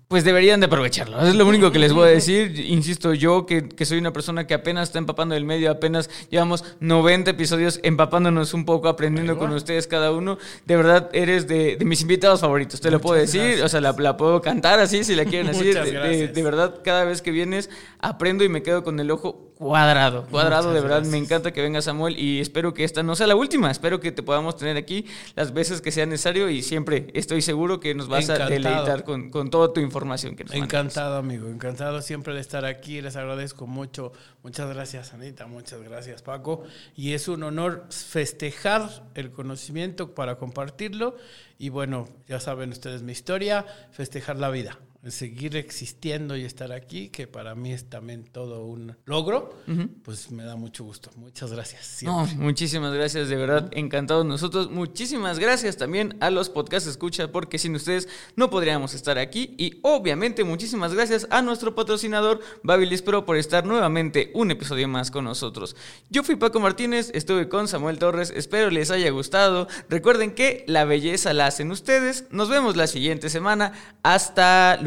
pues 0.07 0.23
deberían 0.23 0.59
de 0.61 0.67
aprovecharlo. 0.67 1.19
Es 1.27 1.35
lo 1.35 1.45
único 1.45 1.71
que 1.71 1.79
les 1.79 1.91
voy 1.91 2.07
a 2.07 2.11
decir. 2.11 2.57
Insisto, 2.59 3.13
yo 3.13 3.45
que, 3.45 3.67
que 3.67 3.85
soy 3.85 3.97
una 3.97 4.13
persona 4.13 4.47
que 4.47 4.53
apenas 4.53 4.87
está 4.89 4.99
empapando 4.99 5.35
el 5.35 5.43
medio, 5.43 5.69
apenas 5.69 6.09
llevamos 6.29 6.63
90 6.79 7.31
episodios 7.31 7.79
empapándonos 7.83 8.53
un 8.53 8.63
poco, 8.63 8.87
aprendiendo 8.87 9.35
Bueno. 9.35 9.49
con 9.49 9.57
ustedes 9.57 9.85
cada 9.85 10.11
uno. 10.11 10.37
De 10.65 10.77
verdad 10.77 11.09
eres 11.11 11.47
de, 11.47 11.75
de 11.75 11.85
mis 11.85 12.01
invitados 12.01 12.39
favoritos, 12.39 12.79
te 12.79 12.89
lo 12.89 13.01
puedo 13.01 13.19
decir. 13.19 13.61
O 13.63 13.67
sea, 13.67 13.81
la, 13.81 13.91
la 13.99 14.15
puedo 14.15 14.41
cantar 14.41 14.79
así 14.79 15.03
si 15.03 15.13
la 15.15 15.25
quieren. 15.25 15.47
Muchas 15.53 15.85
De- 15.91 16.27
de 16.29 16.43
verdad, 16.43 16.75
cada 16.83 17.03
vez 17.03 17.21
que 17.21 17.31
vienes 17.31 17.69
aprendo 17.99 18.43
y 18.45 18.49
me 18.49 18.63
quedo 18.63 18.83
con 18.85 18.99
el 19.01 19.11
ojo 19.11 19.51
cuadrado, 19.57 20.25
cuadrado, 20.27 20.69
Muchas 20.69 20.73
de 20.75 20.81
verdad. 20.81 20.97
gracias. 20.97 21.11
Me 21.11 21.17
encanta 21.17 21.51
que 21.51 21.61
venga 21.61 21.81
Samuel 21.81 22.19
y 22.19 22.39
espero 22.39 22.73
que 22.73 22.83
esta 22.83 23.03
no 23.03 23.15
sea 23.15 23.27
la 23.27 23.35
última. 23.35 23.71
Espero 23.71 23.99
que 23.99 24.11
te 24.11 24.23
podamos 24.23 24.55
tener 24.55 24.77
aquí 24.77 25.05
las 25.35 25.53
veces 25.53 25.81
que 25.81 25.91
sea 25.91 26.05
necesario 26.05 26.49
y 26.49 26.61
siempre 26.61 27.07
estoy 27.13 27.41
seguro 27.41 27.79
que 27.79 27.95
nos 27.95 28.07
vas 28.07 28.29
a 28.29 28.47
deleitar 28.47 29.03
con, 29.03 29.29
con 29.29 29.49
toda 29.49 29.73
tu 29.73 29.79
información 29.79 30.35
que 30.35 30.43
nos 30.43 30.51
mandas. 30.53 30.67
Encantado, 30.67 31.17
amigo. 31.17 31.47
Encantado 31.47 32.01
siempre 32.01 32.33
de 32.33 32.41
estar 32.41 32.65
aquí. 32.65 33.01
Les 33.01 33.15
agradezco 33.15 33.67
mucho. 33.67 34.11
Muchas 34.43 34.69
gracias, 34.73 35.13
Anita. 35.13 35.47
Muchas 35.47 35.81
gracias, 35.81 36.21
Paco. 36.21 36.63
Y 36.95 37.13
es 37.13 37.27
un 37.27 37.43
honor 37.43 37.85
festejar 37.89 38.89
el 39.15 39.31
conocimiento 39.31 40.13
para 40.13 40.37
compartirlo. 40.37 41.17
Y 41.59 41.69
bueno, 41.69 42.07
ya 42.27 42.39
saben 42.39 42.69
ustedes 42.69 43.01
mi 43.01 43.11
historia, 43.11 43.65
festejar 43.91 44.37
la 44.37 44.49
vida. 44.49 44.77
Seguir 45.09 45.55
existiendo 45.55 46.35
y 46.35 46.43
estar 46.43 46.71
aquí, 46.71 47.09
que 47.09 47.27
para 47.27 47.55
mí 47.55 47.71
es 47.71 47.89
también 47.89 48.25
todo 48.25 48.65
un 48.65 48.95
logro, 49.05 49.57
pues 50.03 50.31
me 50.31 50.43
da 50.43 50.55
mucho 50.55 50.83
gusto. 50.83 51.09
Muchas 51.15 51.51
gracias. 51.51 52.03
No, 52.03 52.25
muchísimas 52.37 52.93
gracias, 52.93 53.29
de 53.29 53.35
verdad, 53.35 53.69
encantados 53.73 54.25
nosotros. 54.25 54.69
Muchísimas 54.69 55.39
gracias 55.39 55.77
también 55.77 56.17
a 56.19 56.29
los 56.29 56.49
podcast 56.49 56.87
escucha, 56.87 57.31
porque 57.31 57.57
sin 57.57 57.75
ustedes 57.75 58.07
no 58.35 58.49
podríamos 58.49 58.93
estar 58.93 59.17
aquí. 59.17 59.55
Y 59.57 59.79
obviamente, 59.83 60.43
muchísimas 60.43 60.93
gracias 60.93 61.27
a 61.29 61.41
nuestro 61.41 61.75
patrocinador 61.75 62.39
Babilis 62.63 63.01
Pro 63.01 63.25
por 63.25 63.37
estar 63.37 63.65
nuevamente 63.65 64.31
un 64.33 64.51
episodio 64.51 64.87
más 64.87 65.11
con 65.11 65.25
nosotros. 65.25 65.75
Yo 66.09 66.23
fui 66.23 66.35
Paco 66.35 66.59
Martínez, 66.59 67.11
estuve 67.13 67.49
con 67.49 67.67
Samuel 67.67 67.99
Torres, 67.99 68.33
espero 68.35 68.69
les 68.69 68.91
haya 68.91 69.09
gustado. 69.11 69.67
Recuerden 69.89 70.33
que 70.33 70.63
la 70.67 70.85
belleza 70.85 71.33
la 71.33 71.47
hacen 71.47 71.71
ustedes. 71.71 72.25
Nos 72.31 72.49
vemos 72.49 72.75
la 72.75 72.87
siguiente 72.87 73.29
semana. 73.29 73.73
Hasta 74.03 74.77